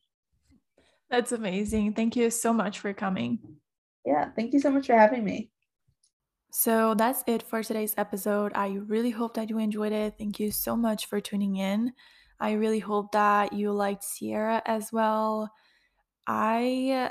That's 1.11 1.33
amazing. 1.33 1.95
Thank 1.95 2.15
you 2.15 2.31
so 2.31 2.53
much 2.53 2.79
for 2.79 2.95
coming. 2.95 3.41
Yeah, 4.07 4.31
thank 4.37 4.53
you 4.53 4.61
so 4.61 4.71
much 4.71 4.87
for 4.87 4.95
having 4.95 5.25
me. 5.25 5.51
So 6.53 6.95
that's 6.95 7.25
it 7.27 7.43
for 7.43 7.65
today's 7.65 7.95
episode. 7.97 8.53
I 8.55 8.69
really 8.69 9.11
hope 9.11 9.35
that 9.35 9.51
you 9.51 9.59
enjoyed 9.59 9.93
it. 9.93 10.15
Thank 10.19 10.39
you 10.39 10.53
so 10.53 10.77
much 10.77 11.07
for 11.07 11.21
tuning 11.21 11.57
in. 11.57 11.93
I 12.39 12.53
really 12.53 12.79
hope 12.79 13.11
that 13.13 13.53
you 13.53 13.73
liked 13.73 14.05
Sierra 14.05 14.63
as 14.67 14.93
well. 14.93 15.51
I 16.29 17.11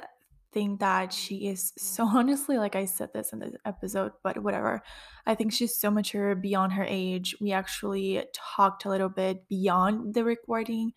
think 0.51 0.79
that 0.79 1.13
she 1.13 1.47
is 1.47 1.73
so 1.77 2.05
honestly, 2.07 2.57
like 2.57 2.75
I 2.75 2.85
said 2.85 3.13
this 3.13 3.33
in 3.33 3.39
the 3.39 3.53
episode, 3.65 4.13
but 4.23 4.41
whatever. 4.43 4.81
I 5.25 5.35
think 5.35 5.53
she's 5.53 5.79
so 5.79 5.91
mature 5.91 6.35
beyond 6.35 6.73
her 6.73 6.85
age. 6.87 7.35
We 7.39 7.51
actually 7.51 8.23
talked 8.33 8.85
a 8.85 8.89
little 8.89 9.09
bit 9.09 9.47
beyond 9.47 10.13
the 10.13 10.23
recording. 10.23 10.93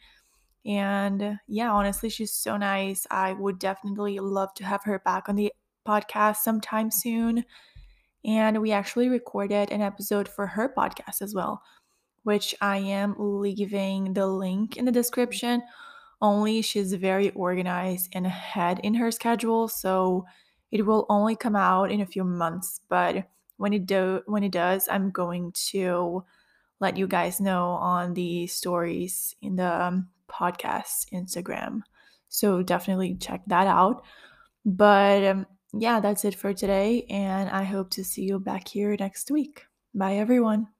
And 0.67 1.39
yeah, 1.47 1.73
honestly, 1.73 2.09
she's 2.09 2.33
so 2.33 2.57
nice. 2.57 3.07
I 3.11 3.35
would 3.35 3.59
definitely 3.59 4.19
love 4.19 4.55
to 4.55 4.65
have 4.65 4.83
her 4.85 4.99
back 5.01 5.29
on 5.29 5.37
the 5.37 5.53
podcast 5.87 6.37
sometime 6.37 6.91
soon. 6.91 7.45
And 8.25 8.63
we 8.63 8.73
actually 8.73 9.11
recorded 9.11 9.71
an 9.71 9.83
episode 9.83 10.29
for 10.29 10.47
her 10.47 10.73
podcast 10.75 11.21
as 11.21 11.35
well, 11.35 11.63
which 12.23 12.55
I 12.63 12.79
am 12.79 13.15
leaving 13.19 14.15
the 14.15 14.27
link 14.27 14.79
in 14.79 14.87
the 14.87 14.93
description. 14.93 15.63
Only 16.21 16.63
she's 16.63 16.93
very 16.95 17.31
organized 17.31 18.11
and 18.13 18.27
ahead 18.27 18.81
in 18.83 18.95
her 18.95 19.11
schedule, 19.11 19.69
so 19.69 20.25
it 20.71 20.87
will 20.87 21.07
only 21.09 21.37
come 21.37 21.57
out 21.57 21.91
in 21.91 22.01
a 22.01 22.07
few 22.07 22.25
months. 22.25 22.81
But 22.89 23.29
when 23.57 23.73
it 23.73 23.87
do 23.87 24.23
when 24.27 24.43
it 24.43 24.53
does, 24.53 24.89
I'm 24.91 25.11
going 25.11 25.53
to 25.71 26.25
let 26.81 26.97
you 26.97 27.07
guys 27.07 27.41
know 27.41 27.71
on 27.81 28.15
the 28.15 28.47
stories 28.47 29.35
in 29.41 29.57
the 29.57 29.85
um, 29.85 30.09
podcast 30.29 31.13
Instagram. 31.13 31.81
So 32.29 32.63
definitely 32.63 33.15
check 33.15 33.43
that 33.47 33.67
out. 33.67 34.05
But 34.65 35.25
um, 35.25 35.47
yeah, 35.73 36.01
that's 36.01 36.25
it 36.25 36.35
for 36.35 36.53
today. 36.53 37.07
And 37.09 37.49
I 37.51 37.65
hope 37.65 37.91
to 37.91 38.05
see 38.05 38.23
you 38.23 38.39
back 38.39 38.69
here 38.69 38.97
next 38.99 39.31
week. 39.31 39.67
Bye, 39.95 40.17
everyone. 40.17 40.74